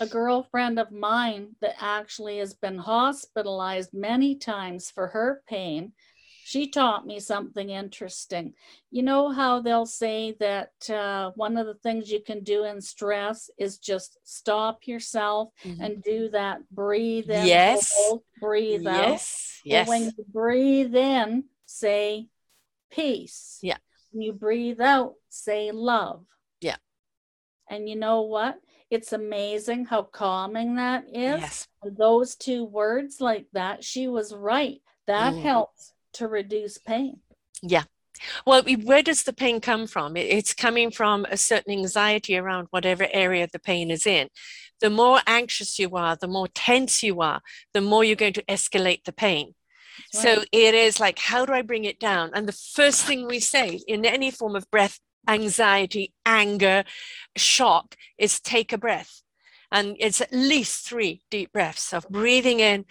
A 0.01 0.07
girlfriend 0.07 0.79
of 0.79 0.93
mine 0.93 1.57
that 1.61 1.75
actually 1.81 2.39
has 2.39 2.55
been 2.55 2.79
hospitalized 2.79 3.91
many 3.93 4.37
times 4.37 4.91
for 4.91 5.09
her 5.09 5.43
pain 5.49 5.93
she 6.49 6.66
taught 6.70 7.07
me 7.07 7.20
something 7.20 7.68
interesting. 7.68 8.55
You 8.90 9.03
know 9.03 9.30
how 9.30 9.61
they'll 9.61 9.84
say 9.84 10.34
that 10.40 10.70
uh, 10.88 11.32
one 11.34 11.59
of 11.59 11.66
the 11.66 11.74
things 11.74 12.11
you 12.11 12.22
can 12.22 12.42
do 12.42 12.64
in 12.64 12.80
stress 12.80 13.51
is 13.59 13.76
just 13.76 14.16
stop 14.24 14.86
yourself 14.86 15.51
mm-hmm. 15.62 15.82
and 15.82 16.03
do 16.03 16.30
that 16.30 16.61
breathe 16.70 17.28
in, 17.28 17.46
yes, 17.46 17.92
hold, 17.94 18.22
breathe 18.40 18.80
yes. 18.80 18.94
out. 18.94 19.09
Yes, 19.11 19.61
yes. 19.62 19.88
when 19.88 20.05
you 20.05 20.24
breathe 20.32 20.96
in, 20.96 21.44
say 21.66 22.28
peace. 22.90 23.59
Yeah. 23.61 23.76
When 24.12 24.22
you 24.22 24.32
breathe 24.32 24.80
out, 24.80 25.16
say 25.28 25.70
love. 25.70 26.24
Yeah. 26.62 26.76
And 27.68 27.90
you 27.90 27.96
know 27.96 28.22
what? 28.22 28.59
It's 28.90 29.12
amazing 29.12 29.84
how 29.84 30.01
calming 30.01 30.76
that 30.76 31.05
is. 31.09 31.42
Yes. 31.42 31.68
Those 31.84 32.36
two 32.36 32.64
words 32.64 33.20
like 33.20 33.49
that, 33.53 33.84
she 33.84 34.09
was 34.09 34.34
right. 34.34 34.80
That 35.07 35.34
mm. 35.34 35.42
helps 35.42 35.92
to 36.19 36.29
reduce 36.29 36.79
pain. 36.79 37.21
Yeah. 37.62 37.85
Well, 38.45 38.62
where 38.85 39.03
does 39.03 39.23
the 39.23 39.33
pain 39.33 39.61
come 39.61 39.87
from? 39.87 40.16
It's 40.16 40.53
coming 40.53 40.91
from 40.91 41.25
a 41.31 41.37
certain 41.37 41.73
anxiety 41.73 42.37
around 42.37 42.66
whatever 42.71 43.07
area 43.12 43.49
the 43.51 43.61
pain 43.61 43.91
is 43.91 44.07
in. 44.07 44.29
The 44.81 44.91
more 44.91 45.21
anxious 45.27 45.79
you 45.79 45.91
are, 45.97 46.16
the 46.16 46.29
more 46.29 46.49
tense 46.49 47.03
you 47.03 47.21
are, 47.21 47.41
the 47.75 47.81
more 47.81 48.05
you're 48.05 48.16
going 48.16 48.33
to 48.35 48.45
escalate 48.45 49.05
the 49.05 49.12
pain. 49.12 49.55
Right. 50.14 50.23
So 50.23 50.45
it 50.53 50.75
is 50.75 51.01
like, 51.01 51.19
how 51.19 51.47
do 51.47 51.53
I 51.53 51.62
bring 51.62 51.85
it 51.85 51.99
down? 51.99 52.31
And 52.35 52.47
the 52.47 52.53
first 52.53 53.05
thing 53.05 53.27
we 53.27 53.41
say 53.41 53.81
in 53.87 54.05
any 54.05 54.31
form 54.31 54.57
of 54.57 54.71
breath, 54.71 55.01
anxiety, 55.29 56.12
anger, 56.25 56.85
shock 57.37 57.97
is 58.19 58.41
take 58.41 58.73
a 58.73 58.79
breath. 58.79 59.23
And 59.71 59.97
it's 60.01 60.21
at 60.21 60.33
least 60.33 60.89
three 60.89 61.23
deep 61.31 61.53
breaths 61.53 61.93
of 61.93 62.09
breathing 62.09 62.61
in 62.61 62.85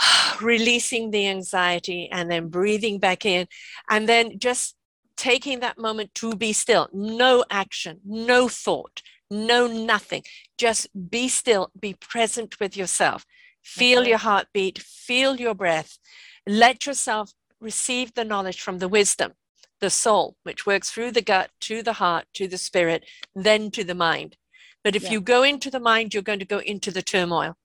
releasing 0.40 1.10
the 1.10 1.28
anxiety 1.28 2.08
and 2.10 2.30
then 2.30 2.48
breathing 2.48 2.98
back 2.98 3.24
in 3.24 3.46
and 3.88 4.08
then 4.08 4.38
just 4.38 4.76
taking 5.16 5.60
that 5.60 5.78
moment 5.78 6.14
to 6.14 6.34
be 6.34 6.52
still. 6.52 6.88
No 6.92 7.44
action 7.50 8.00
no 8.04 8.48
thought 8.48 9.02
no 9.30 9.66
nothing. 9.66 10.24
Just 10.58 10.88
be 11.10 11.28
still 11.28 11.70
be 11.78 11.94
present 11.94 12.58
with 12.58 12.76
yourself. 12.76 13.24
Feel 13.62 14.00
okay. 14.00 14.10
your 14.10 14.18
heartbeat 14.18 14.78
feel 14.80 15.36
your 15.36 15.54
breath. 15.54 15.98
Let 16.46 16.86
yourself 16.86 17.32
receive 17.60 18.14
the 18.14 18.24
knowledge 18.24 18.60
from 18.60 18.78
the 18.78 18.88
wisdom 18.88 19.32
the 19.80 19.90
soul 19.90 20.36
which 20.42 20.66
works 20.66 20.90
through 20.90 21.10
the 21.10 21.22
gut 21.22 21.50
to 21.58 21.82
the 21.82 21.94
heart 21.94 22.26
to 22.34 22.46
the 22.46 22.58
spirit 22.58 23.04
then 23.34 23.70
to 23.70 23.82
the 23.82 23.94
mind. 23.94 24.36
But 24.84 24.94
if 24.94 25.04
yeah. 25.04 25.12
you 25.12 25.20
go 25.20 25.42
into 25.42 25.70
the 25.70 25.80
mind 25.80 26.12
you're 26.12 26.22
going 26.22 26.38
to 26.38 26.44
go 26.44 26.58
into 26.58 26.90
the 26.90 27.02
turmoil 27.02 27.56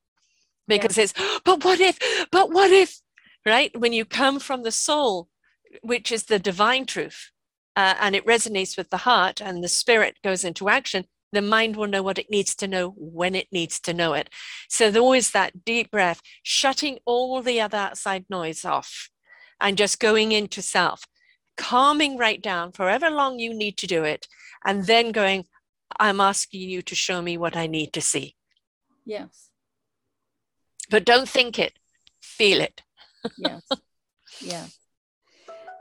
because 0.68 0.98
yeah. 0.98 1.04
it's 1.06 1.14
but 1.44 1.64
what 1.64 1.80
if 1.80 1.98
but 2.32 2.52
what 2.52 2.72
if 2.72 3.00
right? 3.46 3.78
When 3.80 3.94
you 3.94 4.06
come 4.06 4.40
from 4.40 4.64
the 4.64 4.72
soul 4.72 5.30
which 5.82 6.12
is 6.12 6.26
the 6.26 6.40
divine 6.40 6.86
truth 6.86 7.32
uh, 7.76 7.96
and 8.00 8.16
it 8.16 8.26
resonates 8.26 8.78
with 8.78 8.90
the 8.90 8.98
heart 8.98 9.42
and 9.42 9.64
the 9.64 9.68
spirit 9.68 10.18
goes 10.24 10.44
into 10.44 10.70
action 10.70 11.06
the 11.32 11.42
mind 11.42 11.76
will 11.76 11.88
know 11.88 12.02
what 12.02 12.18
it 12.18 12.32
needs 12.32 12.56
to 12.56 12.68
know 12.68 12.94
when 12.98 13.36
it 13.36 13.48
needs 13.52 13.80
to 13.82 13.94
know 13.94 14.14
it. 14.14 14.30
So 14.70 14.86
there's 14.86 15.02
always 15.02 15.32
that 15.32 15.66
deep 15.66 15.92
breath 15.92 16.22
shutting 16.44 17.00
all 17.06 17.42
the 17.42 17.60
other 17.60 17.78
outside 17.78 18.26
noise 18.30 18.64
off 18.64 19.10
and 19.60 19.78
just 19.78 20.00
going 20.00 20.32
into 20.32 20.62
self 20.62 21.04
calming 21.58 22.18
right 22.18 22.42
down 22.42 22.72
for 22.72 22.88
however 22.88 23.10
long 23.10 23.40
you 23.40 23.54
need 23.54 23.78
to 23.78 23.88
do 23.88 24.04
it 24.04 24.28
and 24.66 24.88
then 24.88 25.14
going 25.14 25.46
i'm 26.02 26.20
asking 26.20 26.70
you 26.70 26.82
to 26.82 26.94
show 26.94 27.22
me 27.22 27.38
what 27.38 27.56
i 27.56 27.66
need 27.66 27.94
to 27.94 28.02
see. 28.02 28.36
Yes 29.06 29.52
but 30.90 31.06
don't 31.06 31.30
think 31.30 31.60
it, 31.60 31.74
feel 32.22 32.62
it. 32.62 32.82
yes. 33.38 33.68
Yes. 34.42 34.80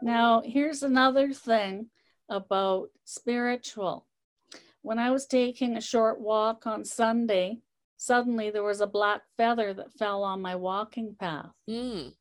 Now, 0.03 0.43
here's 0.45 0.83
another 0.83 1.33
thing 1.33 1.91
about 2.29 2.91
spiritual. 3.05 4.07
When 4.83 4.99
I 4.99 5.11
was 5.11 5.27
taking 5.27 5.77
a 5.77 5.81
short 5.81 6.21
walk 6.21 6.67
on 6.67 6.85
Sunday, 6.85 7.61
suddenly 7.97 8.51
there 8.51 8.63
was 8.63 8.81
a 8.81 8.87
black 8.87 9.23
feather 9.37 9.73
that 9.75 9.93
fell 9.93 10.23
on 10.23 10.43
my 10.43 10.57
walking 10.57 11.17
path. 11.19 11.53
Mm. 11.69 12.13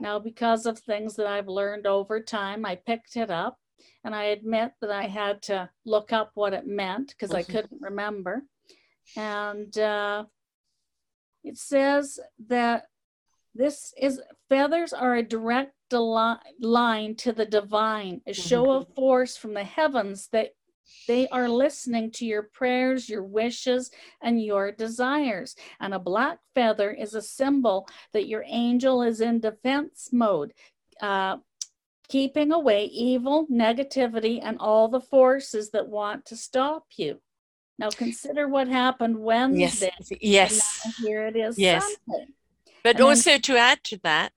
Now, 0.00 0.18
because 0.18 0.64
of 0.66 0.78
things 0.78 1.16
that 1.16 1.26
I've 1.26 1.48
learned 1.48 1.86
over 1.86 2.20
time, 2.20 2.64
I 2.64 2.76
picked 2.76 3.16
it 3.16 3.30
up 3.30 3.58
and 4.04 4.14
I 4.14 4.24
admit 4.24 4.72
that 4.80 4.90
I 4.90 5.04
had 5.04 5.42
to 5.42 5.68
look 5.84 6.12
up 6.12 6.30
what 6.34 6.54
it 6.54 6.66
meant 6.66 7.08
because 7.08 7.30
mm-hmm. 7.30 7.50
I 7.50 7.52
couldn't 7.52 7.80
remember. 7.82 8.42
And 9.16 9.76
uh, 9.78 10.24
it 11.46 11.56
says 11.56 12.18
that 12.48 12.86
this 13.54 13.94
is 13.96 14.20
feathers 14.48 14.92
are 14.92 15.14
a 15.14 15.22
direct 15.22 15.72
line 15.92 17.14
to 17.14 17.32
the 17.32 17.46
divine, 17.46 18.20
a 18.26 18.32
show 18.32 18.72
of 18.72 18.92
force 18.94 19.36
from 19.36 19.54
the 19.54 19.64
heavens 19.64 20.28
that 20.32 20.50
they 21.06 21.28
are 21.28 21.48
listening 21.48 22.10
to 22.12 22.26
your 22.26 22.42
prayers, 22.42 23.08
your 23.08 23.22
wishes, 23.22 23.90
and 24.20 24.42
your 24.42 24.72
desires. 24.72 25.54
And 25.80 25.94
a 25.94 25.98
black 25.98 26.38
feather 26.54 26.90
is 26.90 27.14
a 27.14 27.22
symbol 27.22 27.88
that 28.12 28.28
your 28.28 28.44
angel 28.46 29.02
is 29.02 29.20
in 29.20 29.40
defense 29.40 30.10
mode, 30.12 30.52
uh, 31.00 31.36
keeping 32.08 32.52
away 32.52 32.86
evil, 32.86 33.46
negativity, 33.50 34.40
and 34.42 34.58
all 34.58 34.88
the 34.88 35.00
forces 35.00 35.70
that 35.70 35.88
want 35.88 36.26
to 36.26 36.36
stop 36.36 36.86
you. 36.96 37.20
Now 37.78 37.90
consider 37.90 38.48
what 38.48 38.68
happened 38.68 39.18
Wednesday. 39.18 39.92
Yes. 40.00 40.12
Yes. 40.20 40.96
Here 41.02 41.26
it 41.26 41.36
is. 41.36 41.58
Yes. 41.58 41.84
Sunday. 42.08 42.26
But 42.82 42.96
and 42.96 43.04
also 43.04 43.30
then, 43.30 43.42
to 43.42 43.56
add 43.56 43.84
to 43.84 43.98
that, 44.04 44.32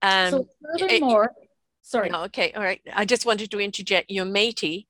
um, 0.00 0.30
so 0.30 0.48
furthermore, 0.78 1.32
it, 1.36 1.48
sorry. 1.82 2.08
No, 2.08 2.22
okay, 2.24 2.52
all 2.52 2.62
right. 2.62 2.80
I 2.92 3.04
just 3.04 3.26
wanted 3.26 3.50
to 3.50 3.60
interject. 3.60 4.10
Your 4.10 4.24
matey, 4.24 4.88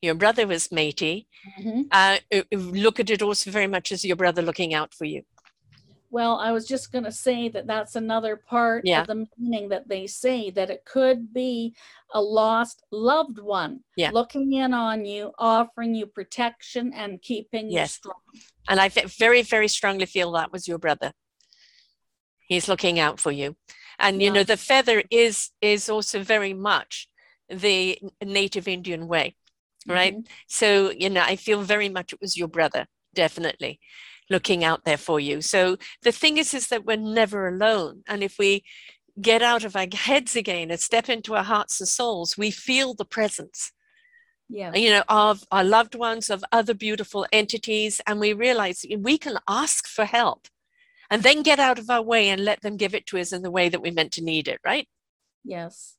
your 0.00 0.14
brother 0.14 0.46
was 0.46 0.70
matey. 0.70 1.26
Mm-hmm. 1.60 1.82
Uh, 1.90 2.18
look 2.52 3.00
at 3.00 3.10
it 3.10 3.22
also 3.22 3.50
very 3.50 3.66
much 3.66 3.92
as 3.92 4.04
your 4.04 4.16
brother 4.16 4.40
looking 4.40 4.72
out 4.72 4.94
for 4.94 5.04
you. 5.04 5.22
Well, 6.14 6.36
I 6.36 6.52
was 6.52 6.64
just 6.68 6.92
going 6.92 7.02
to 7.02 7.10
say 7.10 7.48
that 7.48 7.66
that's 7.66 7.96
another 7.96 8.36
part 8.36 8.82
yeah. 8.84 9.00
of 9.00 9.08
the 9.08 9.26
meaning 9.36 9.70
that 9.70 9.88
they 9.88 10.06
say 10.06 10.48
that 10.50 10.70
it 10.70 10.84
could 10.84 11.34
be 11.34 11.74
a 12.12 12.22
lost 12.22 12.84
loved 12.92 13.40
one 13.40 13.80
yeah. 13.96 14.12
looking 14.12 14.52
in 14.52 14.72
on 14.72 15.04
you, 15.04 15.32
offering 15.40 15.92
you 15.92 16.06
protection 16.06 16.92
and 16.94 17.20
keeping 17.20 17.68
yes. 17.68 17.98
you 17.98 18.10
strong. 18.12 18.20
And 18.68 18.78
I 18.78 18.90
very, 18.90 19.42
very 19.42 19.66
strongly 19.66 20.06
feel 20.06 20.30
that 20.32 20.52
was 20.52 20.68
your 20.68 20.78
brother. 20.78 21.10
He's 22.46 22.68
looking 22.68 23.00
out 23.00 23.18
for 23.18 23.32
you. 23.32 23.56
And 23.98 24.22
yeah. 24.22 24.28
you 24.28 24.34
know, 24.34 24.44
the 24.44 24.56
feather 24.56 25.02
is 25.10 25.50
is 25.60 25.88
also 25.88 26.22
very 26.22 26.54
much 26.54 27.08
the 27.48 27.98
native 28.24 28.68
Indian 28.68 29.08
way, 29.08 29.34
right? 29.88 30.14
Mm-hmm. 30.14 30.32
So, 30.46 30.92
you 30.92 31.10
know, 31.10 31.22
I 31.22 31.34
feel 31.34 31.62
very 31.62 31.88
much 31.88 32.12
it 32.12 32.20
was 32.20 32.36
your 32.36 32.46
brother, 32.46 32.86
definitely 33.16 33.80
looking 34.30 34.64
out 34.64 34.84
there 34.84 34.96
for 34.96 35.20
you. 35.20 35.40
So 35.40 35.76
the 36.02 36.12
thing 36.12 36.38
is, 36.38 36.54
is 36.54 36.68
that 36.68 36.84
we're 36.84 36.96
never 36.96 37.48
alone. 37.48 38.02
And 38.06 38.22
if 38.22 38.38
we 38.38 38.64
get 39.20 39.42
out 39.42 39.64
of 39.64 39.76
our 39.76 39.86
heads 39.92 40.34
again 40.34 40.70
and 40.70 40.80
step 40.80 41.08
into 41.08 41.34
our 41.34 41.44
hearts 41.44 41.80
and 41.80 41.88
souls, 41.88 42.36
we 42.36 42.50
feel 42.50 42.94
the 42.94 43.04
presence. 43.04 43.72
Yeah. 44.48 44.74
You 44.74 44.90
know, 44.90 45.04
of 45.08 45.44
our 45.50 45.64
loved 45.64 45.94
ones, 45.94 46.30
of 46.30 46.44
other 46.52 46.74
beautiful 46.74 47.26
entities, 47.32 48.00
and 48.06 48.20
we 48.20 48.32
realize 48.32 48.84
we 48.98 49.18
can 49.18 49.38
ask 49.48 49.86
for 49.86 50.04
help 50.04 50.48
and 51.10 51.22
then 51.22 51.42
get 51.42 51.58
out 51.58 51.78
of 51.78 51.88
our 51.90 52.02
way 52.02 52.28
and 52.28 52.44
let 52.44 52.60
them 52.62 52.76
give 52.76 52.94
it 52.94 53.06
to 53.06 53.18
us 53.18 53.32
in 53.32 53.42
the 53.42 53.50
way 53.50 53.68
that 53.68 53.80
we 53.80 53.90
meant 53.90 54.12
to 54.12 54.24
need 54.24 54.48
it, 54.48 54.60
right? 54.64 54.88
Yes. 55.44 55.96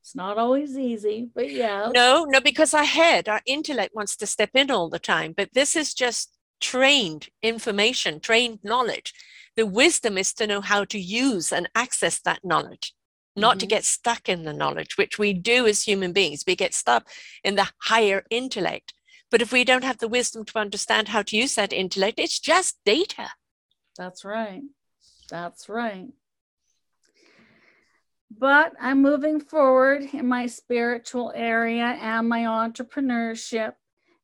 It's 0.00 0.14
not 0.14 0.38
always 0.38 0.78
easy, 0.78 1.28
but 1.34 1.50
yeah. 1.50 1.90
No, 1.92 2.24
no, 2.24 2.40
because 2.40 2.72
our 2.72 2.84
head, 2.84 3.28
our 3.28 3.40
intellect 3.44 3.94
wants 3.94 4.16
to 4.18 4.26
step 4.26 4.50
in 4.54 4.70
all 4.70 4.88
the 4.88 5.00
time. 5.00 5.34
But 5.36 5.50
this 5.52 5.74
is 5.74 5.94
just 5.94 6.35
trained 6.60 7.28
information, 7.42 8.20
trained 8.20 8.60
knowledge. 8.62 9.12
The 9.56 9.66
wisdom 9.66 10.18
is 10.18 10.32
to 10.34 10.46
know 10.46 10.60
how 10.60 10.84
to 10.86 10.98
use 10.98 11.52
and 11.52 11.68
access 11.74 12.18
that 12.20 12.44
knowledge, 12.44 12.94
not 13.34 13.52
mm-hmm. 13.52 13.58
to 13.60 13.66
get 13.66 13.84
stuck 13.84 14.28
in 14.28 14.44
the 14.44 14.52
knowledge, 14.52 14.96
which 14.98 15.18
we 15.18 15.32
do 15.32 15.66
as 15.66 15.82
human 15.82 16.12
beings. 16.12 16.44
We 16.46 16.56
get 16.56 16.74
stuck 16.74 17.08
in 17.42 17.56
the 17.56 17.68
higher 17.82 18.24
intellect. 18.30 18.92
But 19.30 19.42
if 19.42 19.52
we 19.52 19.64
don't 19.64 19.84
have 19.84 19.98
the 19.98 20.08
wisdom 20.08 20.44
to 20.44 20.58
understand 20.58 21.08
how 21.08 21.22
to 21.22 21.36
use 21.36 21.54
that 21.56 21.72
intellect, 21.72 22.18
it's 22.18 22.38
just 22.38 22.78
data. 22.84 23.30
That's 23.96 24.24
right. 24.24 24.62
That's 25.30 25.68
right. 25.68 26.08
But 28.30 28.72
I'm 28.80 29.02
moving 29.02 29.40
forward 29.40 30.02
in 30.12 30.26
my 30.28 30.46
spiritual 30.46 31.32
area 31.34 31.96
and 32.00 32.28
my 32.28 32.40
entrepreneurship 32.40 33.74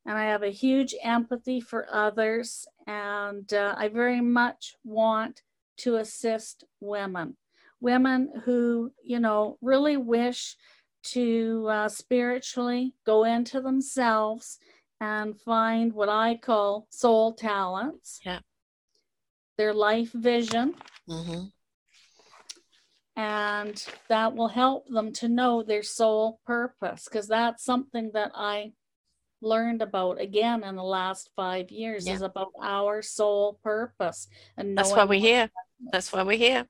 and 0.05 0.17
I 0.17 0.25
have 0.25 0.43
a 0.43 0.49
huge 0.49 0.93
empathy 1.01 1.61
for 1.61 1.87
others, 1.91 2.65
and 2.87 3.51
uh, 3.53 3.75
I 3.77 3.87
very 3.87 4.21
much 4.21 4.75
want 4.83 5.41
to 5.77 5.95
assist 5.95 6.65
women, 6.79 7.37
women 7.79 8.29
who, 8.43 8.91
you 9.03 9.19
know, 9.19 9.57
really 9.61 9.97
wish 9.97 10.55
to 11.03 11.67
uh, 11.69 11.89
spiritually 11.89 12.93
go 13.05 13.23
into 13.23 13.61
themselves 13.61 14.59
and 14.99 15.39
find 15.39 15.93
what 15.93 16.09
I 16.09 16.35
call 16.35 16.87
soul 16.89 17.33
talents. 17.33 18.19
Yeah. 18.25 18.39
Their 19.57 19.73
life 19.73 20.11
vision. 20.11 20.75
Mm-hmm. 21.09 21.47
and 23.17 23.85
that 24.07 24.33
will 24.33 24.47
help 24.47 24.87
them 24.87 25.11
to 25.11 25.27
know 25.27 25.61
their 25.61 25.83
soul 25.83 26.39
purpose 26.45 27.03
because 27.03 27.27
that's 27.27 27.63
something 27.63 28.11
that 28.13 28.31
I 28.33 28.71
learned 29.43 29.81
about 29.81 30.19
again 30.19 30.63
in 30.63 30.75
the 30.75 30.83
last 30.83 31.29
five 31.35 31.69
years 31.69 32.07
Yeah. 32.07 32.13
is 32.15 32.21
about 32.21 32.51
our 32.61 33.01
sole 33.01 33.59
purpose 33.63 34.27
and 34.57 34.77
That's 34.77 34.91
why 34.91 35.03
we're 35.05 35.19
here. 35.19 35.51
That's 35.91 36.11
why 36.11 36.23
we're 36.23 36.37
here. 36.37 36.65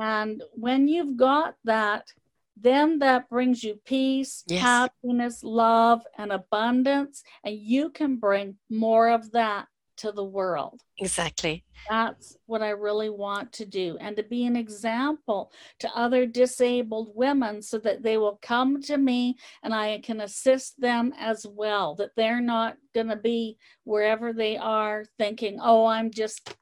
And 0.00 0.42
when 0.52 0.88
you've 0.88 1.16
got 1.16 1.56
that, 1.64 2.12
then 2.60 2.98
that 2.98 3.28
brings 3.28 3.62
you 3.62 3.80
peace, 3.84 4.44
Yes. 4.46 4.62
happiness, 4.62 5.42
love, 5.44 6.02
and 6.16 6.32
abundance. 6.32 7.22
And 7.44 7.56
you 7.56 7.90
can 7.90 8.16
bring 8.16 8.58
more 8.68 9.08
of 9.10 9.30
that 9.32 9.68
to 9.98 10.12
the 10.12 10.24
world. 10.24 10.80
Exactly. 10.98 11.64
That's 11.88 12.36
what 12.46 12.62
I 12.62 12.70
really 12.70 13.10
want 13.10 13.52
to 13.54 13.64
do. 13.64 13.96
And 14.00 14.16
to 14.16 14.22
be 14.22 14.46
an 14.46 14.56
example 14.56 15.52
to 15.80 15.90
other 15.94 16.26
disabled 16.26 17.12
women 17.14 17.62
so 17.62 17.78
that 17.78 18.02
they 18.02 18.16
will 18.16 18.38
come 18.42 18.80
to 18.82 18.96
me 18.96 19.36
and 19.62 19.74
I 19.74 20.00
can 20.00 20.20
assist 20.20 20.80
them 20.80 21.12
as 21.18 21.46
well. 21.48 21.94
That 21.96 22.10
they're 22.16 22.40
not 22.40 22.76
going 22.94 23.08
to 23.08 23.16
be 23.16 23.58
wherever 23.84 24.32
they 24.32 24.56
are 24.56 25.04
thinking, 25.18 25.58
oh, 25.62 25.86
I'm 25.86 26.10
just 26.10 26.54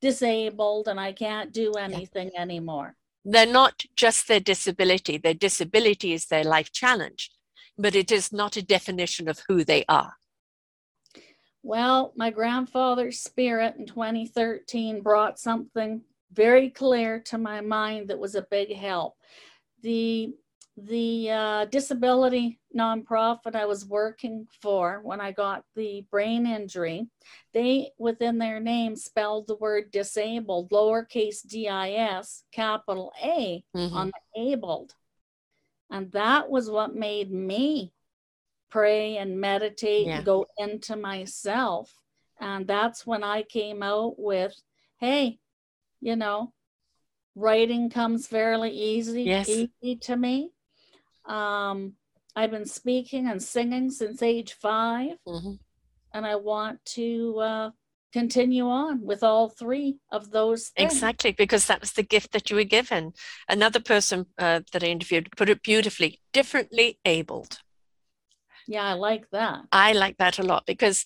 disabled 0.00 0.88
and 0.88 1.00
I 1.00 1.12
can't 1.12 1.52
do 1.52 1.72
anything 1.72 2.30
anymore. 2.36 2.94
They're 3.24 3.46
not 3.46 3.84
just 3.96 4.28
their 4.28 4.40
disability. 4.40 5.18
Their 5.18 5.34
disability 5.34 6.12
is 6.12 6.26
their 6.26 6.44
life 6.44 6.72
challenge, 6.72 7.30
but 7.76 7.94
it 7.94 8.10
is 8.10 8.32
not 8.32 8.56
a 8.56 8.62
definition 8.62 9.28
of 9.28 9.42
who 9.48 9.64
they 9.64 9.84
are. 9.88 10.14
Well, 11.68 12.14
my 12.16 12.30
grandfather's 12.30 13.18
spirit 13.20 13.76
in 13.76 13.84
2013 13.84 15.02
brought 15.02 15.38
something 15.38 16.00
very 16.32 16.70
clear 16.70 17.20
to 17.26 17.36
my 17.36 17.60
mind 17.60 18.08
that 18.08 18.18
was 18.18 18.34
a 18.36 18.46
big 18.50 18.74
help. 18.74 19.18
The 19.82 20.32
the 20.78 21.30
uh, 21.30 21.64
disability 21.66 22.58
nonprofit 22.74 23.54
I 23.54 23.66
was 23.66 23.84
working 23.84 24.46
for 24.62 25.00
when 25.02 25.20
I 25.20 25.30
got 25.30 25.62
the 25.76 26.06
brain 26.10 26.46
injury, 26.46 27.06
they 27.52 27.90
within 27.98 28.38
their 28.38 28.60
name 28.60 28.96
spelled 28.96 29.46
the 29.46 29.56
word 29.56 29.90
disabled, 29.90 30.70
lowercase 30.70 31.46
d 31.46 31.68
i 31.68 31.90
s, 31.90 32.44
capital 32.50 33.12
A 33.22 33.62
Mhm. 33.76 33.92
on 33.92 34.10
the 34.34 34.40
abled. 34.40 34.94
And 35.90 36.10
that 36.12 36.48
was 36.48 36.70
what 36.70 36.94
made 36.94 37.30
me 37.30 37.92
pray 38.70 39.16
and 39.16 39.40
meditate 39.40 40.06
Yeah. 40.06 40.16
and 40.18 40.26
go 40.26 40.46
into 40.58 40.96
myself. 40.96 41.92
And 42.40 42.66
that's 42.66 43.06
when 43.06 43.24
I 43.24 43.42
came 43.42 43.82
out 43.82 44.18
with, 44.18 44.54
hey, 44.98 45.38
you 46.00 46.16
know, 46.16 46.52
writing 47.34 47.90
comes 47.90 48.26
fairly 48.26 48.70
easy, 48.70 49.24
Yes. 49.24 49.48
easy 49.48 49.96
to 50.02 50.16
me. 50.16 50.50
Um, 51.24 51.94
I've 52.36 52.50
been 52.50 52.66
speaking 52.66 53.26
and 53.28 53.42
singing 53.42 53.90
since 53.90 54.22
age 54.22 54.52
five, 54.52 55.18
Mhm. 55.26 55.58
and 56.12 56.26
I 56.26 56.36
want 56.36 56.84
to 56.96 57.38
uh, 57.40 57.70
continue 58.12 58.68
on 58.68 59.02
with 59.02 59.22
all 59.22 59.48
three 59.48 59.98
of 60.10 60.30
those 60.30 60.68
things. 60.68 60.94
Exactly, 60.94 61.32
because 61.32 61.66
that 61.66 61.80
was 61.80 61.92
the 61.92 62.02
gift 62.02 62.32
that 62.32 62.48
you 62.50 62.56
were 62.56 62.64
given. 62.64 63.12
Another 63.48 63.80
person 63.80 64.26
uh, 64.38 64.60
that 64.72 64.82
I 64.84 64.86
interviewed 64.86 65.30
put 65.36 65.48
it 65.48 65.62
beautifully 65.62 66.20
differently 66.32 66.98
abled. 67.04 67.58
Yeah, 68.68 68.84
I 68.84 68.92
like 68.92 69.28
that. 69.30 69.60
I 69.72 69.92
like 69.92 70.18
that 70.18 70.38
a 70.38 70.42
lot 70.42 70.66
because 70.66 71.04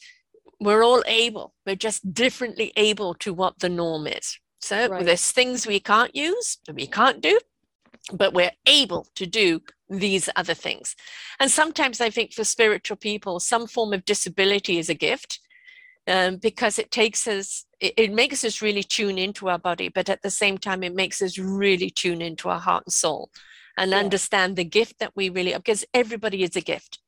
we're 0.60 0.84
all 0.84 1.02
able, 1.06 1.54
we're 1.66 1.76
just 1.76 2.12
differently 2.12 2.72
able 2.76 3.14
to 3.14 3.32
what 3.32 3.58
the 3.60 3.68
norm 3.68 4.06
is. 4.06 4.38
So 4.60 4.88
Right. 4.88 5.04
there's 5.04 5.32
things 5.32 5.66
we 5.66 5.80
can't 5.80 6.14
use, 6.14 6.58
and 6.68 6.76
we 6.76 6.86
can't 6.86 7.20
do, 7.20 7.38
but 8.12 8.32
we're 8.34 8.52
able 8.66 9.06
to 9.16 9.26
do 9.26 9.60
these 9.88 10.28
other 10.36 10.54
things. 10.54 10.94
And 11.40 11.50
sometimes 11.50 12.00
I 12.00 12.10
think 12.10 12.32
for 12.32 12.44
spiritual 12.44 12.96
people, 12.96 13.40
some 13.40 13.66
form 13.66 13.92
of 13.92 14.04
disability 14.04 14.78
is 14.78 14.88
a 14.88 14.94
gift 14.94 15.40
um, 16.06 16.36
because 16.36 16.78
it 16.78 16.90
takes 16.90 17.26
us, 17.26 17.64
it, 17.80 17.94
it 17.96 18.12
makes 18.12 18.44
us 18.44 18.62
really 18.62 18.82
tune 18.82 19.18
into 19.18 19.48
our 19.48 19.58
body, 19.58 19.88
but 19.88 20.08
at 20.08 20.22
the 20.22 20.30
same 20.30 20.58
time, 20.58 20.82
it 20.82 20.94
makes 20.94 21.22
us 21.22 21.38
really 21.38 21.90
tune 21.90 22.22
into 22.22 22.48
our 22.48 22.60
heart 22.60 22.84
and 22.86 22.92
soul 22.92 23.30
and 23.76 23.90
Yeah. 23.90 23.98
understand 23.98 24.56
the 24.56 24.64
gift 24.64 24.98
that 25.00 25.12
we 25.16 25.28
really, 25.28 25.54
because 25.54 25.84
everybody 25.92 26.42
is 26.42 26.56
a 26.56 26.60
gift. 26.60 26.98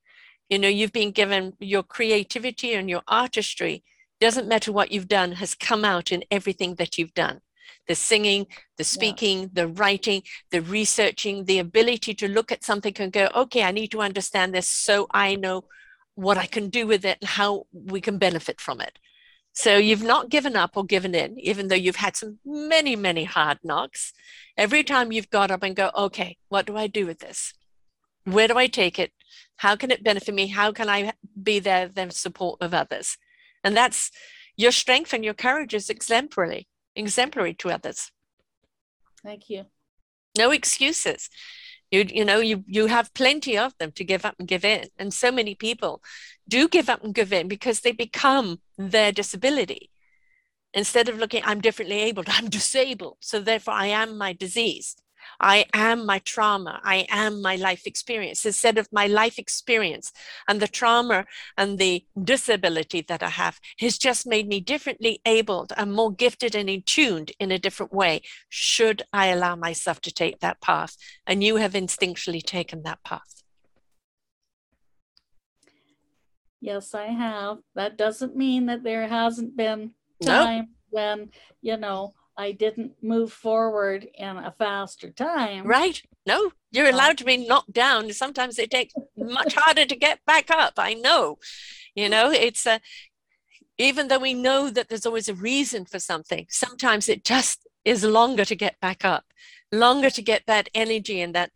You 0.49 0.59
know, 0.59 0.69
you've 0.69 0.93
been 0.93 1.11
given 1.11 1.55
your 1.59 1.83
creativity 1.83 2.75
and 2.75 2.89
your 2.89 3.03
artistry, 3.09 3.83
doesn't 4.21 4.49
matter 4.49 4.73
what 4.73 4.93
you've 4.93 5.09
done, 5.09 5.33
has 5.33 5.55
come 5.55 5.85
out 5.85 6.13
in 6.13 6.25
everything 6.31 6.75
that 6.77 6.99
you've 6.99 7.15
done. 7.15 7.41
The 7.89 7.95
singing, 7.95 8.47
the 8.79 8.85
speaking, 8.85 9.51
the 9.53 9.67
writing, 9.67 10.23
the 10.51 10.61
researching, 10.61 11.45
the 11.45 11.59
ability 11.59 12.15
to 12.15 12.29
look 12.29 12.53
at 12.53 12.65
something 12.65 12.95
and 12.99 13.13
go, 13.13 13.29
okay, 13.35 13.63
I 13.63 13.73
need 13.73 13.91
to 13.93 14.01
understand 14.01 14.55
this 14.55 14.69
so 14.69 15.07
I 15.11 15.37
know 15.37 15.65
what 16.15 16.39
I 16.39 16.47
can 16.47 16.69
do 16.69 16.87
with 16.87 17.05
it 17.05 17.19
and 17.21 17.29
how 17.29 17.67
we 17.73 18.01
can 18.01 18.19
benefit 18.19 18.61
from 18.61 18.81
it. 18.81 18.99
So 19.53 19.77
you've 19.77 20.03
not 20.03 20.31
given 20.31 20.57
up 20.57 20.77
or 20.77 20.85
given 20.85 21.15
in, 21.15 21.39
even 21.39 21.69
though 21.69 21.75
you've 21.75 21.97
had 21.97 22.17
some 22.17 22.39
many, 22.45 22.97
many 22.97 23.25
hard 23.25 23.59
knocks. 23.63 24.13
Every 24.57 24.83
time 24.83 25.13
you've 25.13 25.31
got 25.31 25.51
up 25.51 25.63
and 25.63 25.77
go, 25.77 25.91
okay, 25.97 26.37
what 26.49 26.67
do 26.67 26.77
I 26.77 26.87
do 26.87 27.07
with 27.07 27.21
this? 27.21 27.55
Where 28.25 28.49
do 28.49 28.57
I 28.57 28.67
take 28.67 28.99
it? 28.99 29.13
How 29.57 29.77
can 29.77 29.91
it 29.91 30.03
benefit 30.03 30.35
me? 30.35 30.49
How 30.49 30.73
can 30.73 30.89
I 30.89 31.13
be 31.41 31.59
there, 31.59 31.89
the 31.89 32.11
support 32.11 32.61
of 32.61 32.75
others? 32.75 33.17
And 33.63 33.77
that's 33.77 34.11
your 34.57 34.73
strength 34.73 35.13
and 35.13 35.25
your 35.25 35.35
courage 35.35 35.75
is 35.75 35.91
exemplary, 35.91 36.69
exemplary 36.95 37.55
to 37.55 37.71
others. 37.71 38.11
Thank 39.23 39.49
you. 39.49 39.67
No 40.37 40.51
excuses. 40.51 41.31
You, 41.91 42.05
you 42.09 42.25
know, 42.25 42.41
you, 42.41 42.65
you 42.67 42.87
have 42.87 43.15
plenty 43.15 43.57
of 43.57 43.77
them 43.79 43.93
to 43.93 44.05
give 44.05 44.25
up 44.25 44.35
and 44.39 44.49
give 44.49 44.65
in. 44.65 44.89
And 44.99 45.15
so 45.15 45.31
many 45.31 45.55
people 45.55 46.03
do 46.49 46.69
give 46.69 46.89
up 46.89 47.05
and 47.05 47.15
give 47.15 47.33
in 47.33 47.49
because 47.49 47.81
they 47.81 47.93
become 47.93 48.61
their 48.77 49.13
disability. 49.13 49.91
Instead 50.73 51.09
of 51.09 51.19
looking, 51.19 51.43
I'm 51.45 51.61
differently 51.61 52.01
abled, 52.01 52.27
I'm 52.31 52.51
disabled. 52.51 53.19
So 53.21 53.41
therefore, 53.41 53.75
I 53.75 53.87
am 53.87 54.19
my 54.19 54.33
disease. 54.33 54.97
I 55.41 55.67
am 55.75 56.07
my 56.07 56.19
trauma. 56.21 56.81
I 56.85 57.07
am 57.11 57.43
my 57.43 57.57
life 57.57 57.87
experience. 57.87 58.45
Instead 58.45 58.79
of 58.79 58.89
my 58.93 59.07
life 59.07 59.39
experience 59.39 60.13
and 60.49 60.61
the 60.61 60.69
trauma 60.69 61.25
and 61.57 61.79
the 61.79 62.05
disability 62.23 63.01
that 63.03 63.23
I 63.23 63.31
have 63.31 63.61
has 63.79 63.99
just 63.99 64.27
made 64.27 64.49
me 64.49 64.61
differently 64.61 65.21
abled 65.25 65.73
and 65.77 65.93
more 65.93 66.13
gifted 66.13 66.55
and 66.55 66.69
in 66.69 66.83
tuned 66.83 67.33
in 67.39 67.51
a 67.51 67.59
different 67.59 67.93
way. 67.93 68.23
Should 68.49 69.03
I 69.13 69.27
allow 69.29 69.57
myself 69.57 70.01
to 70.03 70.13
take 70.13 70.41
that 70.41 70.61
path? 70.61 70.97
And 71.27 71.43
you 71.43 71.57
have 71.57 71.73
instinctually 71.73 72.43
taken 72.43 72.83
that 72.83 73.03
path. 73.05 73.43
Yes, 76.61 76.95
I 76.95 77.07
have. 77.07 77.59
That 77.75 77.99
doesn't 77.99 78.37
mean 78.37 78.67
that 78.67 78.83
there 78.83 79.07
hasn't 79.07 79.55
been 79.55 79.93
time 80.23 80.69
when, 80.89 81.31
you 81.61 81.77
know, 81.77 82.15
I 82.37 82.53
didn't 82.53 82.93
move 83.03 83.33
forward 83.33 84.09
in 84.15 84.37
a 84.39 84.53
faster 84.59 85.11
time. 85.11 85.67
right? 85.67 86.03
No, 86.27 86.53
you're 86.73 86.89
Um, 86.89 86.95
allowed 86.95 87.19
to 87.19 87.25
be 87.25 87.37
knocked 87.37 87.73
down. 87.73 88.13
Sometimes 88.13 88.59
it 88.59 88.71
takes 88.71 88.95
much 89.17 89.55
harder 89.57 89.85
to 89.87 89.97
get 89.97 90.25
back 90.27 90.51
up. 90.51 90.75
I 90.79 90.95
know. 90.95 91.39
You 91.95 92.09
know, 92.09 92.31
it's 92.33 92.67
a, 92.67 92.81
even 93.79 94.09
though 94.09 94.19
we 94.19 94.35
know 94.35 94.71
that 94.71 94.89
there's 94.89 95.07
always 95.07 95.29
a 95.29 95.35
reason 95.35 95.85
for 95.85 95.99
something, 95.99 96.47
sometimes 96.51 97.09
it 97.09 97.25
just 97.25 97.67
is 97.85 98.05
longer 98.05 98.45
to 98.45 98.55
get 98.55 98.81
back 98.81 99.05
up, 99.05 99.25
longer 99.73 100.11
to 100.11 100.23
get 100.23 100.43
that 100.47 100.69
energy 100.75 101.21
and 101.21 101.35
that, 101.35 101.51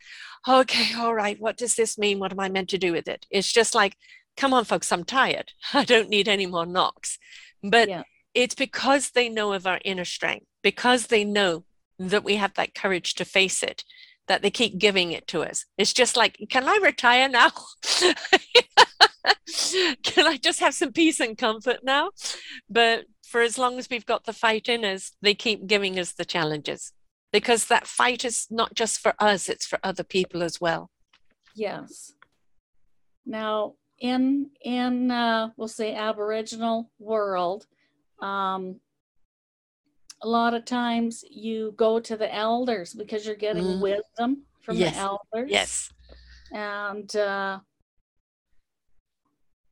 okay, 0.48 0.94
all 0.96 1.14
right, 1.14 1.40
what 1.40 1.56
does 1.56 1.74
this 1.74 1.96
mean? 1.98 2.18
What 2.18 2.32
am 2.32 2.40
I 2.40 2.48
meant 2.48 2.68
to 2.70 2.78
do 2.78 2.92
with 2.92 3.08
it? 3.08 3.26
It's 3.30 3.52
just 3.52 3.74
like, 3.74 3.96
come 4.36 4.52
on, 4.52 4.64
folks, 4.64 4.92
I'm 4.92 5.04
tired. 5.04 5.52
I 5.74 5.84
don't 5.84 6.08
need 6.08 6.28
any 6.28 6.46
more 6.46 6.66
knocks. 6.66 7.18
But 7.62 7.88
Yeah. 7.88 8.02
it's 8.34 8.54
because 8.54 9.10
they 9.10 9.28
know 9.28 9.52
of 9.52 9.66
our 9.66 9.80
inner 9.84 10.04
strength, 10.04 10.46
because 10.68 11.06
they 11.06 11.24
know 11.24 11.64
that 11.98 12.22
we 12.22 12.36
have 12.36 12.52
that 12.52 12.74
courage 12.74 13.14
to 13.14 13.24
face 13.24 13.62
it, 13.62 13.84
that 14.26 14.42
they 14.42 14.50
keep 14.50 14.76
giving 14.76 15.12
it 15.12 15.26
to 15.26 15.40
us. 15.40 15.64
It's 15.78 15.94
just 15.94 16.14
like, 16.14 16.36
can 16.50 16.68
I 16.68 16.78
retire 16.82 17.26
now? 17.26 17.48
can 20.02 20.26
I 20.26 20.36
just 20.36 20.60
have 20.60 20.74
some 20.74 20.92
peace 20.92 21.20
and 21.20 21.38
comfort 21.38 21.78
now? 21.84 22.10
But 22.68 23.06
for 23.26 23.40
as 23.40 23.56
long 23.56 23.78
as 23.78 23.88
we've 23.88 24.04
got 24.04 24.26
the 24.26 24.34
fight 24.34 24.68
in 24.68 24.84
us, 24.84 25.12
they 25.22 25.32
keep 25.32 25.66
giving 25.66 25.98
us 25.98 26.12
the 26.12 26.26
challenges 26.26 26.92
because 27.32 27.68
that 27.68 27.86
fight 27.86 28.22
is 28.22 28.46
not 28.50 28.74
just 28.74 29.00
for 29.00 29.14
us, 29.18 29.48
it's 29.48 29.64
for 29.64 29.78
other 29.82 30.04
people 30.04 30.42
as 30.42 30.60
well. 30.60 30.90
Yes. 31.54 32.12
Now, 33.24 33.76
in 34.00 34.50
in 34.60 35.10
uh, 35.10 35.48
we'll 35.56 35.66
say 35.68 35.94
Aboriginal 35.94 36.90
world, 36.98 37.64
um, 38.20 38.80
a 40.22 40.28
lot 40.28 40.54
of 40.54 40.64
times 40.64 41.24
you 41.30 41.72
go 41.76 42.00
to 42.00 42.16
the 42.16 42.32
elders 42.34 42.92
because 42.94 43.24
you're 43.26 43.36
getting 43.36 43.64
Mm. 43.64 43.80
wisdom 43.80 44.44
from 44.62 44.76
Yes. 44.76 44.94
the 44.94 45.00
elders. 45.00 45.50
Yes. 45.50 45.92
And 46.52 47.14
uh, 47.16 47.60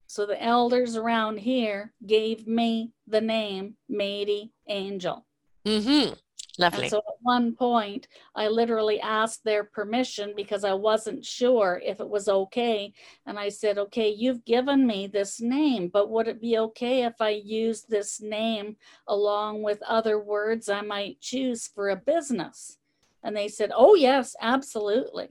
so 0.06 0.24
the 0.26 0.40
elders 0.42 0.96
around 0.96 1.38
here 1.38 1.92
gave 2.06 2.46
me 2.46 2.92
the 3.06 3.20
name 3.20 3.76
Metis 3.88 4.48
Angel. 4.68 5.26
hmm 5.66 6.10
Lovely. 6.58 6.82
And 6.82 6.90
so 6.90 6.98
at 6.98 7.14
one 7.20 7.54
point, 7.54 8.08
I 8.34 8.48
literally 8.48 9.00
asked 9.00 9.44
their 9.44 9.64
permission 9.64 10.32
because 10.34 10.64
I 10.64 10.72
wasn't 10.72 11.24
sure 11.24 11.80
if 11.84 12.00
it 12.00 12.08
was 12.08 12.28
okay. 12.28 12.94
And 13.26 13.38
I 13.38 13.50
said, 13.50 13.78
okay, 13.78 14.08
you've 14.10 14.44
given 14.44 14.86
me 14.86 15.06
this 15.06 15.40
name, 15.40 15.88
but 15.88 16.10
would 16.10 16.28
it 16.28 16.40
be 16.40 16.58
okay 16.58 17.04
if 17.04 17.14
I 17.20 17.30
use 17.30 17.82
this 17.82 18.20
name 18.20 18.76
along 19.06 19.62
with 19.62 19.82
other 19.82 20.18
words 20.18 20.68
I 20.68 20.80
might 20.80 21.20
choose 21.20 21.68
for 21.68 21.90
a 21.90 21.96
business? 21.96 22.78
And 23.22 23.36
they 23.36 23.48
said, 23.48 23.70
oh, 23.74 23.94
yes, 23.94 24.34
absolutely. 24.40 25.28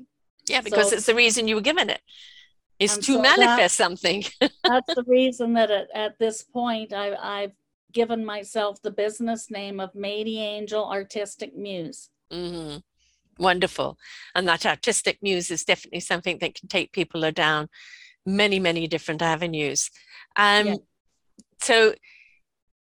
Yeah, 0.48 0.62
because 0.62 0.90
so, 0.90 0.98
it's 0.98 1.06
the 1.06 1.16
reason 1.16 1.48
you 1.48 1.56
were 1.56 1.62
given 1.62 1.90
it 1.90 2.02
is 2.78 2.98
to 2.98 3.04
so 3.04 3.22
that, 3.22 3.40
manifest 3.40 3.78
something. 3.78 4.24
that's 4.40 4.94
the 4.94 5.06
reason 5.08 5.54
that 5.54 5.72
at, 5.72 5.88
at 5.96 6.20
this 6.20 6.44
point 6.44 6.94
I, 6.94 7.16
I've 7.16 7.54
given 7.96 8.24
myself 8.24 8.80
the 8.82 8.92
business 8.92 9.50
name 9.50 9.80
of 9.80 9.96
Metis 9.96 10.38
Angel 10.38 10.86
Artistic 10.86 11.58
Muse. 11.58 12.10
Mm-hmm. 12.32 12.78
Wonderful. 13.42 13.98
And 14.36 14.48
that 14.48 14.66
artistic 14.66 15.18
muse 15.24 15.50
is 15.50 15.66
definitely 15.66 16.02
something 16.02 16.38
that 16.40 16.54
can 16.54 16.68
take 16.70 16.92
people 16.92 17.32
down 17.32 17.70
many, 18.26 18.60
many 18.60 18.88
different 18.88 19.24
avenues. 19.24 19.90
Um, 20.36 20.68
yeah. 20.68 20.76
So 21.62 21.96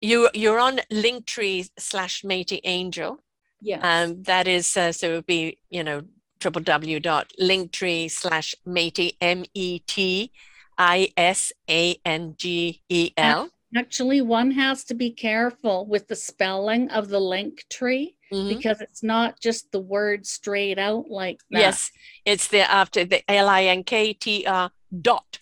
you, 0.00 0.28
you're 0.32 0.60
on 0.60 0.80
Linktree 0.92 1.68
slash 1.78 2.22
Metis 2.22 2.60
Angel. 2.64 3.18
Yeah. 3.60 3.80
Um, 3.82 4.22
that 4.22 4.46
is, 4.46 4.76
uh, 4.76 4.92
so 4.92 5.10
it 5.10 5.14
would 5.16 5.26
be, 5.26 5.58
you 5.70 5.82
know, 5.82 6.02
www.linktree 6.40 8.10
slash 8.10 8.54
Mety, 8.64 9.16
M-E-T 9.20 10.30
I-S-A-N-G-E-L. 10.78 11.50
Actually, 13.76 14.22
one 14.22 14.50
has 14.50 14.84
to 14.84 14.94
be 14.94 15.10
careful 15.10 15.86
with 15.86 16.08
the 16.08 16.16
spelling 16.16 16.90
of 16.90 17.08
the 17.08 17.20
link 17.20 17.64
tree 17.68 18.16
mm-hmm. 18.32 18.48
because 18.48 18.80
it's 18.80 19.02
not 19.02 19.38
just 19.40 19.70
the 19.72 19.80
word 19.80 20.26
straight 20.26 20.78
out 20.78 21.10
like 21.10 21.40
that. 21.50 21.58
Yes, 21.58 21.90
it's 22.24 22.48
the 22.48 22.60
after 22.60 23.04
the 23.04 23.28
L 23.30 23.48
I 23.48 23.64
N 23.64 23.84
K 23.84 24.14
T 24.14 24.46
R 24.46 24.70
dot 25.02 25.38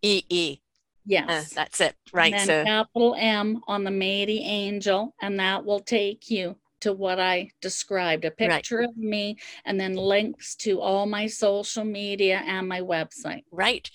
E 0.00 0.22
E. 0.28 0.60
Yes, 1.04 1.52
uh, 1.52 1.54
that's 1.54 1.80
it. 1.80 1.96
Right. 2.12 2.32
And 2.32 2.46
so 2.46 2.64
capital 2.64 3.14
M 3.18 3.60
on 3.66 3.84
the 3.84 3.90
Metis 3.90 4.40
Angel, 4.42 5.14
and 5.20 5.38
that 5.38 5.64
will 5.64 5.80
take 5.80 6.30
you 6.30 6.56
to 6.80 6.92
what 6.92 7.18
I 7.18 7.50
described 7.60 8.24
a 8.24 8.30
picture 8.30 8.78
right. 8.78 8.88
of 8.88 8.96
me 8.96 9.36
and 9.64 9.80
then 9.80 9.94
links 9.94 10.54
to 10.56 10.80
all 10.80 11.06
my 11.06 11.26
social 11.26 11.84
media 11.84 12.42
and 12.46 12.68
my 12.68 12.80
website. 12.80 13.42
Right. 13.50 13.90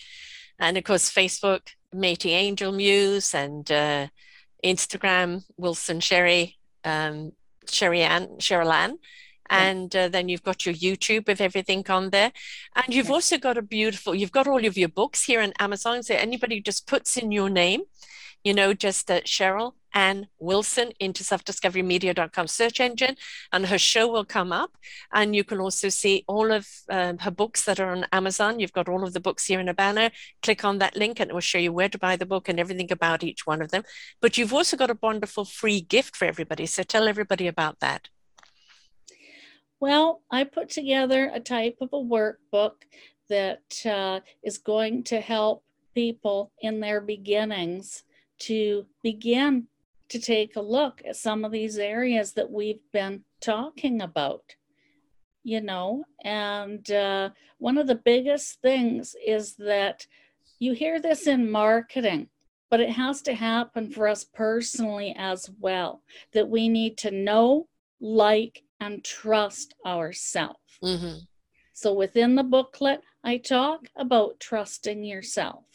And 0.59 0.77
of 0.77 0.83
course, 0.83 1.11
Facebook, 1.11 1.69
Metis 1.93 2.31
Angel 2.31 2.71
Muse 2.71 3.33
and 3.33 3.69
uh, 3.71 4.07
Instagram, 4.63 5.43
Wilson 5.57 5.99
Sherry, 5.99 6.57
um, 6.83 7.33
Sherry 7.69 8.01
Ann, 8.01 8.27
Cheryl 8.39 8.73
Ann. 8.73 8.97
And 9.49 9.95
uh, 9.95 10.07
then 10.07 10.29
you've 10.29 10.43
got 10.43 10.65
your 10.65 10.73
YouTube 10.73 11.27
with 11.27 11.41
everything 11.41 11.85
on 11.89 12.09
there. 12.09 12.31
And 12.75 12.93
you've 12.93 13.11
also 13.11 13.37
got 13.37 13.57
a 13.57 13.61
beautiful, 13.61 14.15
you've 14.15 14.31
got 14.31 14.47
all 14.47 14.65
of 14.65 14.77
your 14.77 14.89
books 14.89 15.23
here 15.23 15.41
on 15.41 15.53
Amazon. 15.59 16.01
So 16.01 16.15
anybody 16.15 16.61
just 16.61 16.87
puts 16.87 17.17
in 17.17 17.31
your 17.31 17.49
name, 17.49 17.81
you 18.43 18.53
know, 18.53 18.73
just 18.73 19.09
uh, 19.09 19.21
Cheryl 19.21 19.73
Ann 19.93 20.27
Wilson 20.39 20.91
into 20.99 21.23
selfdiscoverymedia.com 21.23 22.47
search 22.47 22.79
engine, 22.79 23.15
and 23.51 23.67
her 23.67 23.77
show 23.77 24.07
will 24.11 24.25
come 24.25 24.51
up. 24.51 24.71
And 25.13 25.35
you 25.35 25.43
can 25.43 25.59
also 25.59 25.89
see 25.89 26.23
all 26.27 26.51
of 26.51 26.67
um, 26.89 27.19
her 27.19 27.31
books 27.31 27.63
that 27.65 27.79
are 27.79 27.91
on 27.91 28.05
Amazon. 28.11 28.59
You've 28.59 28.73
got 28.73 28.89
all 28.89 29.03
of 29.03 29.13
the 29.13 29.19
books 29.19 29.45
here 29.45 29.59
in 29.59 29.69
a 29.69 29.73
banner. 29.73 30.11
Click 30.41 30.65
on 30.65 30.79
that 30.79 30.95
link, 30.95 31.19
and 31.19 31.29
it 31.29 31.33
will 31.33 31.41
show 31.41 31.59
you 31.59 31.71
where 31.71 31.89
to 31.89 31.97
buy 31.97 32.15
the 32.15 32.25
book 32.25 32.49
and 32.49 32.59
everything 32.59 32.91
about 32.91 33.23
each 33.23 33.45
one 33.45 33.61
of 33.61 33.71
them. 33.71 33.83
But 34.21 34.37
you've 34.37 34.53
also 34.53 34.77
got 34.77 34.91
a 34.91 34.97
wonderful 35.01 35.45
free 35.45 35.81
gift 35.81 36.15
for 36.15 36.25
everybody. 36.25 36.65
So 36.65 36.83
tell 36.83 37.07
everybody 37.07 37.47
about 37.47 37.79
that. 37.79 38.09
Well, 39.79 40.21
I 40.31 40.45
put 40.45 40.69
together 40.69 41.29
a 41.33 41.41
type 41.41 41.77
of 41.81 41.89
a 41.91 41.97
workbook 41.97 42.75
that 43.29 43.85
uh, 43.85 44.21
is 44.41 44.57
going 44.57 45.03
to 45.03 45.19
help 45.19 45.63
people 45.93 46.51
in 46.61 46.79
their 46.79 47.01
beginnings 47.01 48.03
to 48.47 48.85
begin 49.01 49.67
to 50.09 50.19
take 50.19 50.55
a 50.55 50.61
look 50.61 51.01
at 51.05 51.15
some 51.15 51.43
of 51.43 51.51
these 51.51 51.77
areas 51.77 52.33
that 52.33 52.51
we've 52.51 52.81
been 52.91 53.23
talking 53.41 54.01
about 54.01 54.43
you 55.45 55.59
know? 55.59 56.05
And 56.23 56.89
uh, 56.89 57.31
one 57.57 57.77
of 57.77 57.87
the 57.87 57.95
biggest 57.95 58.61
things 58.61 59.13
is 59.25 59.55
that 59.55 60.07
you 60.59 60.71
hear 60.71 61.01
this 61.01 61.27
in 61.27 61.51
marketing 61.51 62.29
but 62.69 62.79
it 62.79 62.89
has 62.89 63.21
to 63.21 63.35
happen 63.35 63.87
for 63.91 64.07
us 64.07 64.23
personally 64.23 65.13
as 65.15 65.47
well 65.59 66.01
that 66.33 66.49
we 66.49 66.67
need 66.69 66.97
to 66.97 67.11
know 67.11 67.67
like 68.01 68.63
and 68.79 69.03
trust 69.03 69.75
ourselves 69.85 70.57
mm-hmm. 70.83 71.17
so 71.73 71.93
within 71.93 72.33
the 72.33 72.43
booklet 72.43 73.01
i 73.23 73.37
talk 73.37 73.81
about 73.95 74.39
trusting 74.39 75.03
yourself 75.03 75.65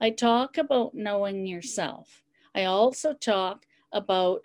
I 0.00 0.10
talk 0.10 0.58
about 0.58 0.94
knowing 0.94 1.46
yourself. 1.46 2.22
I 2.54 2.64
also 2.64 3.14
talk 3.14 3.66
about 3.92 4.42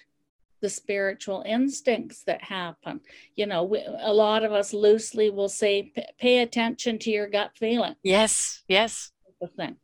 the 0.61 0.69
spiritual 0.69 1.43
instincts 1.45 2.23
that 2.23 2.43
happen. 2.43 3.01
You 3.35 3.47
know, 3.47 3.63
we, 3.63 3.83
a 3.99 4.13
lot 4.13 4.43
of 4.43 4.51
us 4.51 4.73
loosely 4.73 5.29
will 5.29 5.49
say, 5.49 5.91
pay 6.19 6.39
attention 6.39 6.99
to 6.99 7.11
your 7.11 7.27
gut 7.27 7.51
feeling. 7.55 7.95
Yes, 8.03 8.63
yes. 8.67 9.11
The 9.41 9.47
thing. 9.47 9.77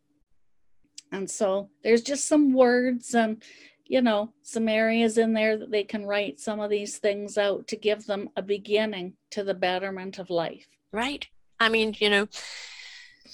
And 1.12 1.30
so 1.30 1.70
there's 1.84 2.04
just 2.04 2.28
some 2.28 2.54
words 2.54 3.16
and, 3.16 3.42
you 3.86 4.02
know, 4.02 4.34
some 4.44 4.68
areas 4.68 5.18
in 5.18 5.34
there 5.34 5.58
that 5.58 5.72
they 5.72 5.84
can 5.84 6.06
write 6.06 6.40
some 6.40 6.60
of 6.60 6.70
these 6.70 6.98
things 6.98 7.38
out 7.38 7.68
to 7.68 7.76
give 7.76 8.06
them 8.06 8.30
a 8.36 8.42
beginning 8.42 9.14
to 9.32 9.44
the 9.44 9.54
betterment 9.54 10.20
of 10.20 10.30
life. 10.30 10.68
Right. 10.92 11.28
I 11.60 11.70
mean, 11.70 11.96
you 11.98 12.10
know, 12.10 12.28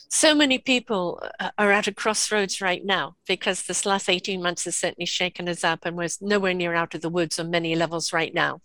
so 0.10 0.36
many 0.36 0.58
people 0.58 1.22
uh, 1.40 1.52
are 1.58 1.72
at 1.72 1.88
a 1.88 1.94
crossroads 1.94 2.62
right 2.62 2.84
now 2.84 3.16
because 3.28 3.64
this 3.64 3.86
last 3.86 4.10
18 4.10 4.42
months 4.42 4.66
has 4.66 4.76
certainly 4.76 5.06
shaken 5.06 5.48
us 5.50 5.64
up 5.64 5.86
and 5.86 5.98
we're 5.98 6.10
nowhere 6.22 6.54
near 6.54 6.74
out 6.74 6.96
of 6.96 7.02
the 7.02 7.10
woods 7.10 7.40
on 7.40 7.50
many 7.50 7.76
levels 7.76 8.14
right 8.14 8.34
now. 8.34 8.62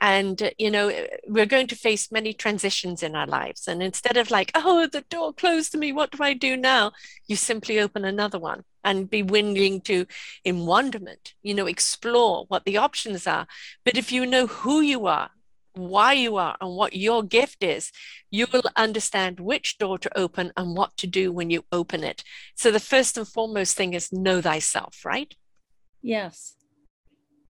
And, 0.00 0.42
uh, 0.42 0.50
you 0.58 0.70
know, 0.70 0.90
we're 1.26 1.46
going 1.46 1.66
to 1.68 1.76
face 1.76 2.10
many 2.10 2.32
transitions 2.32 3.02
in 3.02 3.14
our 3.14 3.26
lives. 3.26 3.68
And 3.68 3.82
instead 3.82 4.16
of 4.16 4.30
like, 4.30 4.50
oh, 4.54 4.86
the 4.86 5.02
door 5.02 5.32
closed 5.32 5.72
to 5.72 5.78
me, 5.78 5.92
what 5.92 6.10
do 6.10 6.22
I 6.22 6.34
do 6.34 6.56
now? 6.56 6.92
You 7.26 7.36
simply 7.36 7.78
open 7.78 8.04
another 8.04 8.38
one 8.38 8.64
and 8.84 9.08
be 9.08 9.22
willing 9.22 9.80
to, 9.82 10.06
in 10.44 10.66
wonderment, 10.66 11.34
you 11.42 11.54
know, 11.54 11.66
explore 11.66 12.46
what 12.48 12.64
the 12.64 12.78
options 12.78 13.26
are. 13.26 13.46
But 13.84 13.96
if 13.96 14.10
you 14.10 14.26
know 14.26 14.46
who 14.46 14.80
you 14.80 15.06
are, 15.06 15.30
why 15.74 16.12
you 16.12 16.36
are 16.36 16.56
and 16.60 16.74
what 16.76 16.94
your 16.94 17.22
gift 17.22 17.62
is, 17.62 17.90
you 18.30 18.46
will 18.52 18.64
understand 18.76 19.40
which 19.40 19.78
door 19.78 19.98
to 19.98 20.18
open 20.18 20.52
and 20.56 20.76
what 20.76 20.96
to 20.98 21.06
do 21.06 21.32
when 21.32 21.50
you 21.50 21.64
open 21.72 22.04
it. 22.04 22.22
So, 22.54 22.70
the 22.70 22.80
first 22.80 23.16
and 23.16 23.26
foremost 23.26 23.76
thing 23.76 23.94
is 23.94 24.12
know 24.12 24.40
thyself, 24.40 25.04
right? 25.04 25.34
Yes. 26.02 26.54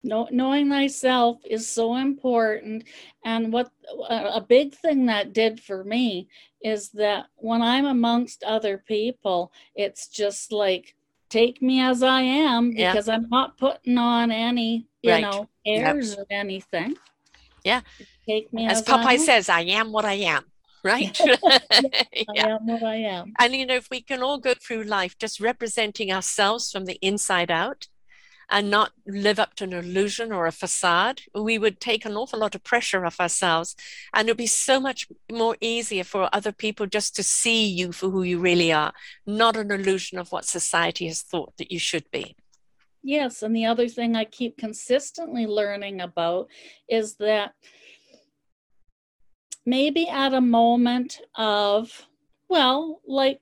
Know, 0.04 0.28
knowing 0.30 0.70
thyself 0.70 1.38
is 1.44 1.68
so 1.68 1.96
important. 1.96 2.84
And 3.24 3.52
what 3.52 3.70
a 4.08 4.40
big 4.40 4.74
thing 4.74 5.06
that 5.06 5.32
did 5.32 5.60
for 5.60 5.82
me 5.82 6.28
is 6.62 6.90
that 6.90 7.26
when 7.36 7.62
I'm 7.62 7.84
amongst 7.84 8.44
other 8.44 8.78
people, 8.78 9.52
it's 9.74 10.08
just 10.08 10.52
like, 10.52 10.94
take 11.28 11.60
me 11.60 11.80
as 11.80 12.02
I 12.02 12.22
am 12.22 12.70
because 12.70 13.08
yeah. 13.08 13.14
I'm 13.14 13.28
not 13.28 13.58
putting 13.58 13.98
on 13.98 14.30
any, 14.30 14.86
you 15.02 15.12
right. 15.12 15.22
know, 15.22 15.48
airs 15.66 16.10
yep. 16.10 16.18
or 16.18 16.26
anything. 16.30 16.96
Yeah. 17.64 17.80
Take 18.26 18.52
me 18.52 18.66
as, 18.66 18.78
as 18.78 18.84
Popeye 18.84 19.18
says, 19.18 19.48
I 19.48 19.62
am 19.62 19.92
what 19.92 20.04
I 20.04 20.14
am. 20.14 20.44
Right. 20.84 21.18
yeah. 21.20 21.36
I 21.44 22.24
am 22.36 22.66
what 22.66 22.82
I 22.82 22.96
am. 22.96 23.32
And 23.38 23.54
you 23.54 23.66
know, 23.66 23.74
if 23.74 23.88
we 23.90 24.00
can 24.00 24.22
all 24.22 24.38
go 24.38 24.54
through 24.54 24.84
life 24.84 25.18
just 25.18 25.40
representing 25.40 26.12
ourselves 26.12 26.70
from 26.70 26.84
the 26.84 26.98
inside 27.02 27.50
out 27.50 27.88
and 28.50 28.70
not 28.70 28.92
live 29.06 29.38
up 29.38 29.54
to 29.56 29.64
an 29.64 29.72
illusion 29.72 30.32
or 30.32 30.46
a 30.46 30.52
facade, 30.52 31.22
we 31.34 31.58
would 31.58 31.80
take 31.80 32.04
an 32.04 32.16
awful 32.16 32.38
lot 32.38 32.54
of 32.54 32.64
pressure 32.64 33.04
off 33.04 33.20
ourselves. 33.20 33.76
And 34.14 34.28
it 34.28 34.32
would 34.32 34.38
be 34.38 34.46
so 34.46 34.80
much 34.80 35.08
more 35.30 35.56
easier 35.60 36.04
for 36.04 36.30
other 36.32 36.52
people 36.52 36.86
just 36.86 37.14
to 37.16 37.22
see 37.22 37.66
you 37.66 37.92
for 37.92 38.08
who 38.08 38.22
you 38.22 38.38
really 38.38 38.72
are, 38.72 38.92
not 39.26 39.56
an 39.56 39.70
illusion 39.70 40.18
of 40.18 40.32
what 40.32 40.46
society 40.46 41.08
has 41.08 41.20
thought 41.20 41.56
that 41.58 41.70
you 41.70 41.78
should 41.78 42.10
be. 42.10 42.36
Yes. 43.08 43.42
And 43.42 43.56
the 43.56 43.64
other 43.64 43.88
thing 43.88 44.14
I 44.14 44.26
keep 44.26 44.58
consistently 44.58 45.46
learning 45.46 46.02
about 46.02 46.50
is 46.90 47.16
that 47.16 47.54
maybe 49.64 50.06
at 50.10 50.34
a 50.34 50.42
moment 50.42 51.22
of, 51.34 52.06
well, 52.50 53.00
like 53.06 53.40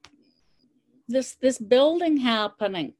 this 1.09 1.34
this 1.40 1.59
building 1.59 2.18
happening, 2.18 2.94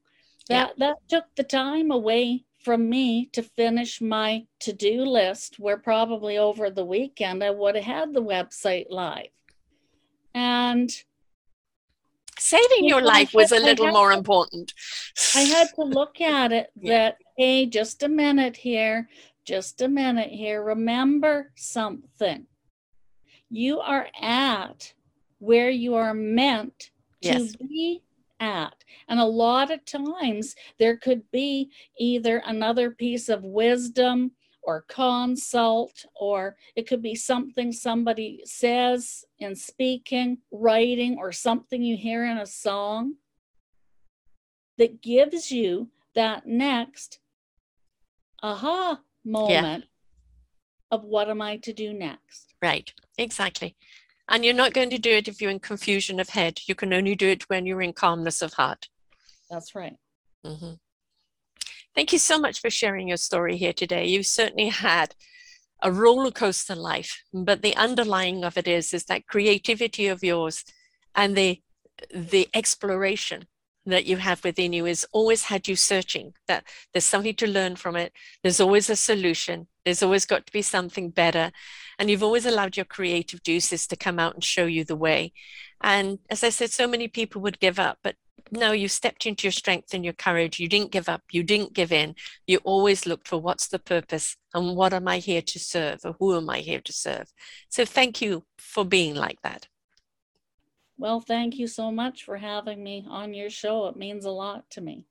that 0.49 0.73
yeah. 0.75 0.87
that 0.87 0.97
took 1.07 1.33
the 1.37 1.45
time 1.45 1.89
away 1.89 2.43
from 2.59 2.89
me 2.89 3.27
to 3.31 3.43
finish 3.43 4.01
my 4.01 4.45
to-do 4.59 5.05
list 5.05 5.59
where 5.59 5.77
probably 5.77 6.37
over 6.37 6.69
the 6.69 6.83
weekend 6.83 7.45
I 7.45 7.51
would 7.51 7.75
have 7.75 7.85
had 7.85 8.13
the 8.13 8.21
website 8.21 8.87
live. 8.89 9.31
And 10.33 10.91
saving 12.39 12.85
your 12.87 13.01
life 13.01 13.33
was 13.33 13.51
a 13.51 13.59
little 13.59 13.87
more 13.91 14.11
important. 14.11 14.73
I 15.35 15.41
had 15.41 15.67
to 15.75 15.83
look 15.83 16.21
at 16.21 16.51
it 16.51 16.71
that, 16.83 17.17
hey, 17.37 17.65
just 17.65 18.03
a 18.03 18.09
minute 18.09 18.55
here. 18.57 19.09
just 19.45 19.81
a 19.81 19.87
minute 19.87 20.29
here. 20.29 20.61
Remember 20.61 21.51
something. 21.55 22.45
You 23.49 23.79
are 23.79 24.07
at 24.21 24.93
where 25.39 25.69
you 25.69 25.95
are 25.95 26.13
meant 26.13 26.91
Yes. 27.21 27.53
to 27.53 27.57
be 27.59 28.03
at. 28.39 28.75
And 29.07 29.19
a 29.19 29.25
lot 29.25 29.71
of 29.71 29.83
times 29.85 30.55
there 30.79 30.97
could 30.97 31.23
be 31.31 31.71
either 31.97 32.43
another 32.45 32.91
piece 32.91 33.29
of 33.29 33.43
wisdom 33.43 34.31
or 34.67 34.83
consult, 34.89 36.05
or 36.13 36.57
it 36.75 36.85
could 36.87 37.01
be 37.01 37.15
something 37.15 37.71
somebody 37.71 38.41
says 38.43 39.23
in 39.39 39.55
speaking, 39.55 40.39
writing, 40.51 41.17
or 41.17 41.31
something 41.31 41.81
you 41.81 41.95
hear 41.95 42.25
in 42.25 42.37
a 42.37 42.45
song 42.45 43.15
that 44.77 45.01
gives 45.01 45.51
you 45.51 45.89
that 46.15 46.45
next 46.45 47.19
aha 48.43 48.99
moment 49.23 49.85
of 50.91 51.05
what 51.05 51.29
am 51.29 51.41
I 51.41 51.57
to 51.57 51.71
do 51.71 51.93
next. 51.93 52.53
Right, 52.61 52.93
exactly. 53.17 53.77
And 54.27 54.43
you're 54.43 54.53
not 54.53 54.73
going 54.73 54.89
to 54.89 54.97
do 54.97 55.11
it 55.11 55.29
if 55.29 55.41
you're 55.41 55.49
in 55.49 55.59
confusion 55.59 56.19
of 56.19 56.29
head. 56.29 56.59
You 56.65 56.75
can 56.75 56.93
only 56.93 57.15
do 57.15 57.29
it 57.29 57.49
when 57.49 57.65
you're 57.65 57.81
in 57.81 57.93
calmness 57.93 58.41
of 58.41 58.53
heart. 58.53 58.89
That's 59.49 59.73
right. 59.73 59.95
hmm 60.45 60.73
Thank 61.97 62.13
you 62.13 62.19
so 62.19 62.37
much 62.37 62.61
for 62.61 62.69
sharing 62.69 63.07
your 63.07 63.17
story 63.17 63.57
here 63.57 63.73
today. 63.73 64.05
You've 64.05 64.27
certainly 64.27 64.69
had 64.69 65.15
a 65.81 65.91
roller 65.91 66.29
coaster 66.29 66.75
life, 66.75 67.23
but 67.33 67.63
the 67.63 67.75
underlying 67.75 68.45
of 68.45 68.55
it 68.55 68.67
is 68.67 68.93
is 68.93 69.05
that 69.05 69.25
creativity 69.25 70.07
of 70.07 70.23
yours 70.23 70.63
and 71.15 71.35
the 71.35 71.59
the 72.13 72.49
exploration 72.53 73.47
that 73.87 74.05
you 74.05 74.17
have 74.17 74.43
within 74.43 74.73
you 74.73 74.85
has 74.85 75.07
always 75.11 75.45
had 75.45 75.67
you 75.67 75.75
searching 75.75 76.33
that 76.47 76.65
there's 76.93 77.03
something 77.03 77.33
to 77.37 77.47
learn 77.47 77.75
from 77.75 77.95
it. 77.95 78.13
There's 78.43 78.59
always 78.59 78.91
a 78.91 78.95
solution. 78.95 79.67
There's 79.83 80.03
always 80.03 80.27
got 80.27 80.45
to 80.45 80.53
be 80.53 80.61
something 80.61 81.09
better. 81.09 81.51
And 81.97 82.11
you've 82.11 82.21
always 82.21 82.45
allowed 82.45 82.77
your 82.77 82.85
creative 82.85 83.41
juices 83.41 83.87
to 83.87 83.95
come 83.95 84.19
out 84.19 84.35
and 84.35 84.43
show 84.43 84.67
you 84.67 84.83
the 84.83 84.95
way. 84.95 85.33
And 85.81 86.19
as 86.29 86.43
i 86.43 86.49
said 86.49 86.69
so 86.69 86.87
many 86.87 87.07
people 87.07 87.41
would 87.41 87.59
give 87.59 87.79
up 87.79 87.97
but 88.03 88.15
no 88.51 88.71
you 88.71 88.87
stepped 88.87 89.25
into 89.25 89.43
your 89.43 89.51
strength 89.51 89.93
and 89.93 90.03
your 90.03 90.13
courage. 90.13 90.59
You 90.59 90.67
didn't 90.67 90.91
give 90.91 91.09
up. 91.09 91.23
You 91.31 91.43
didn't 91.43 91.73
give 91.73 91.91
in. 91.91 92.15
You 92.45 92.59
always 92.63 93.05
looked 93.05 93.27
for 93.27 93.37
what's 93.37 93.67
the 93.67 93.79
purpose 93.79 94.35
and 94.53 94.75
what 94.75 94.93
am 94.93 95.07
i 95.07 95.19
here 95.19 95.41
to 95.41 95.59
serve 95.59 95.99
or 96.03 96.15
who 96.19 96.35
am 96.35 96.49
i 96.49 96.59
here 96.59 96.81
to 96.81 96.93
serve? 96.93 97.31
So 97.69 97.85
thank 97.85 98.21
you 98.21 98.43
for 98.57 98.85
being 98.85 99.15
like 99.15 99.41
that. 99.43 99.67
Well, 100.97 101.19
thank 101.19 101.57
you 101.59 101.67
so 101.67 101.91
much 101.91 102.23
for 102.23 102.37
having 102.37 102.83
me 102.83 103.05
on 103.07 103.33
your 103.33 103.51
show. 103.51 103.87
It 103.87 103.95
means 103.95 104.25
a 104.25 104.31
lot 104.31 104.69
to 104.71 104.81
me. 104.81 105.05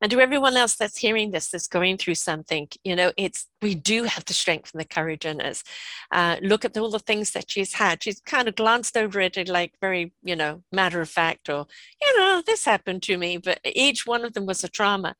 And 0.00 0.10
to 0.12 0.20
everyone 0.20 0.56
else 0.56 0.76
that's 0.76 0.96
hearing 0.96 1.30
this, 1.30 1.50
that's 1.50 1.66
going 1.66 1.98
through 1.98 2.14
something, 2.14 2.68
you 2.84 2.96
know, 2.96 3.12
it's 3.16 3.46
we 3.60 3.74
do 3.74 4.04
have 4.04 4.24
the 4.24 4.32
strength 4.32 4.72
and 4.72 4.80
the 4.80 4.86
courage 4.86 5.26
in 5.26 5.40
us. 5.40 5.62
Uh, 6.10 6.36
look 6.42 6.64
at 6.64 6.76
all 6.78 6.90
the 6.90 6.98
things 6.98 7.32
that 7.32 7.50
she's 7.50 7.74
had. 7.74 8.02
She's 8.02 8.20
kind 8.20 8.48
of 8.48 8.56
glanced 8.56 8.96
over 8.96 9.20
it 9.20 9.48
like 9.48 9.74
very, 9.80 10.12
you 10.22 10.36
know, 10.36 10.62
matter 10.72 11.00
of 11.00 11.10
fact, 11.10 11.48
or 11.48 11.66
you 12.00 12.18
know, 12.18 12.42
this 12.44 12.64
happened 12.64 13.02
to 13.04 13.18
me. 13.18 13.36
But 13.36 13.60
each 13.64 14.06
one 14.06 14.24
of 14.24 14.32
them 14.32 14.46
was 14.46 14.64
a 14.64 14.68
trauma, 14.68 15.16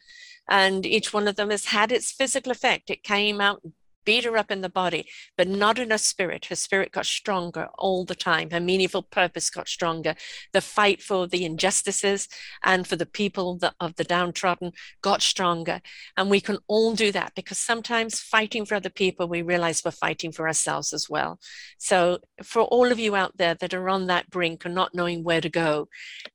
and 0.49 0.87
each 0.87 1.13
one 1.13 1.29
of 1.29 1.37
them 1.37 1.51
has 1.51 1.67
had 1.67 1.93
its 1.93 2.11
physical 2.11 2.51
effect. 2.51 2.91
It 2.91 3.03
came 3.03 3.41
out 3.41 3.61
beat 4.05 4.25
her 4.25 4.37
up 4.37 4.51
in 4.51 4.61
the 4.61 4.69
body, 4.69 5.07
but 5.37 5.49
not 5.49 5.79
in 5.79 5.91
her 5.91 5.99
spirit. 5.99 6.47
Her 6.47 6.55
spirit 6.55 6.93
got 6.93 7.07
stronger 7.07 7.69
all 7.79 8.05
the 8.05 8.15
time. 8.15 8.51
Her 8.51 8.61
meaningful 8.61 9.03
purpose 9.03 9.51
got 9.51 9.69
stronger. 9.69 10.15
The 10.53 10.61
fight 10.61 11.03
for 11.03 11.27
the 11.27 11.45
injustices 11.45 12.29
and 12.63 12.87
for 12.87 12.97
the 12.97 13.07
people 13.07 13.59
of 13.79 13.97
the 13.97 14.05
downtrodden 14.05 14.73
got 15.03 15.23
stronger. 15.23 15.81
And 16.17 16.31
we 16.31 16.41
can 16.41 16.59
all 16.67 16.95
do 16.95 17.13
that 17.13 17.33
because 17.35 17.59
sometimes 17.59 18.21
fighting 18.21 18.65
for 18.65 18.75
other 18.75 18.91
people, 18.91 19.29
we 19.29 19.43
realize 19.43 19.83
we're 19.85 19.91
fighting 19.91 20.33
for 20.33 20.47
ourselves 20.47 20.93
as 20.93 21.09
well. 21.09 21.39
So, 21.79 22.19
for 22.43 22.63
all 22.63 22.91
of 22.91 22.99
you 22.99 23.17
out 23.17 23.37
there 23.37 23.55
that 23.55 23.75
are 23.75 23.89
on 23.89 24.07
that 24.07 24.31
brink 24.31 24.65
and 24.65 24.75
not 24.75 24.95
knowing 24.95 25.25
where 25.25 25.41
to 25.41 25.49
go, 25.49 25.89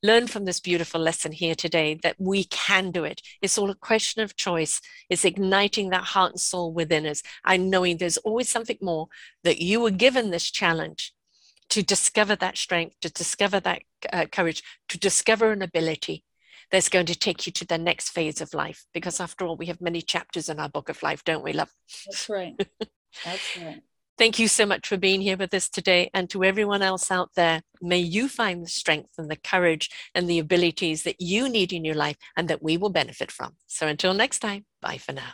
learn 0.04 0.28
from 0.28 0.46
this 0.46 0.60
beautiful 0.60 1.02
lesson 1.02 1.32
here 1.32 1.56
today 1.56 2.00
that 2.04 2.16
we 2.20 2.44
can 2.46 2.92
do 2.92 3.04
it. 3.04 3.22
It's 3.42 3.58
all 3.58 3.70
a 3.70 3.76
question 3.76 4.22
of 4.22 4.36
choice. 4.36 4.82
It's 5.10 5.26
igniting 5.26 5.90
that 5.90 6.04
heart 6.04 6.32
and 6.32 6.40
soul 6.40 6.74
within 6.74 7.06
us. 7.06 7.22
Knowing 7.58 7.98
there's 7.98 8.18
always 8.18 8.50
something 8.50 8.78
more 8.82 9.08
that 9.44 9.62
you 9.62 9.80
were 9.80 9.92
given 9.92 10.32
this 10.32 10.50
challenge 10.52 11.14
to 11.70 11.84
discover 11.84 12.36
that 12.36 12.58
strength, 12.58 13.00
to 13.02 13.10
discover 13.12 13.60
that 13.60 13.82
uh, 14.14 14.26
courage, 14.32 14.64
to 14.90 15.00
discover 15.00 15.52
an 15.52 15.62
ability 15.62 16.24
that's 16.72 16.90
going 16.90 17.06
to 17.06 17.16
take 17.16 17.46
you 17.46 17.52
to 17.54 17.66
the 17.66 17.78
next 17.78 18.10
phase 18.10 18.42
of 18.42 18.54
life. 18.54 18.86
Because 18.94 19.20
after 19.20 19.46
all, 19.46 19.56
we 19.56 19.68
have 19.68 19.82
many 19.82 20.02
chapters 20.02 20.50
in 20.50 20.60
our 20.60 20.70
book 20.70 20.90
of 20.90 21.02
life, 21.04 21.24
don't 21.24 21.44
we, 21.44 21.54
love? 21.54 21.72
That's 22.06 22.30
right. 22.30 22.56
That's 23.26 23.58
right. 23.58 23.82
Thank 24.18 24.40
you 24.40 24.48
so 24.48 24.66
much 24.66 24.88
for 24.88 24.96
being 24.96 25.20
here 25.20 25.36
with 25.36 25.54
us 25.54 25.68
today. 25.68 26.10
And 26.14 26.30
to 26.30 26.44
everyone 26.46 26.82
else 26.82 27.12
out 27.12 27.32
there, 27.36 27.62
may 27.82 28.00
you 28.00 28.30
find 28.30 28.64
the 28.64 28.70
strength 28.70 29.12
and 29.18 29.30
the 29.30 29.36
courage 29.36 29.90
and 30.14 30.30
the 30.30 30.40
abilities 30.40 31.04
that 31.04 31.20
you 31.20 31.50
need 31.50 31.74
in 31.74 31.84
your 31.84 31.96
life 31.96 32.16
and 32.38 32.48
that 32.48 32.64
we 32.64 32.78
will 32.78 32.90
benefit 32.90 33.30
from. 33.30 33.58
So 33.68 33.88
until 33.88 34.14
next 34.14 34.40
time, 34.40 34.66
bye 34.82 34.98
for 34.98 35.12
now. 35.12 35.34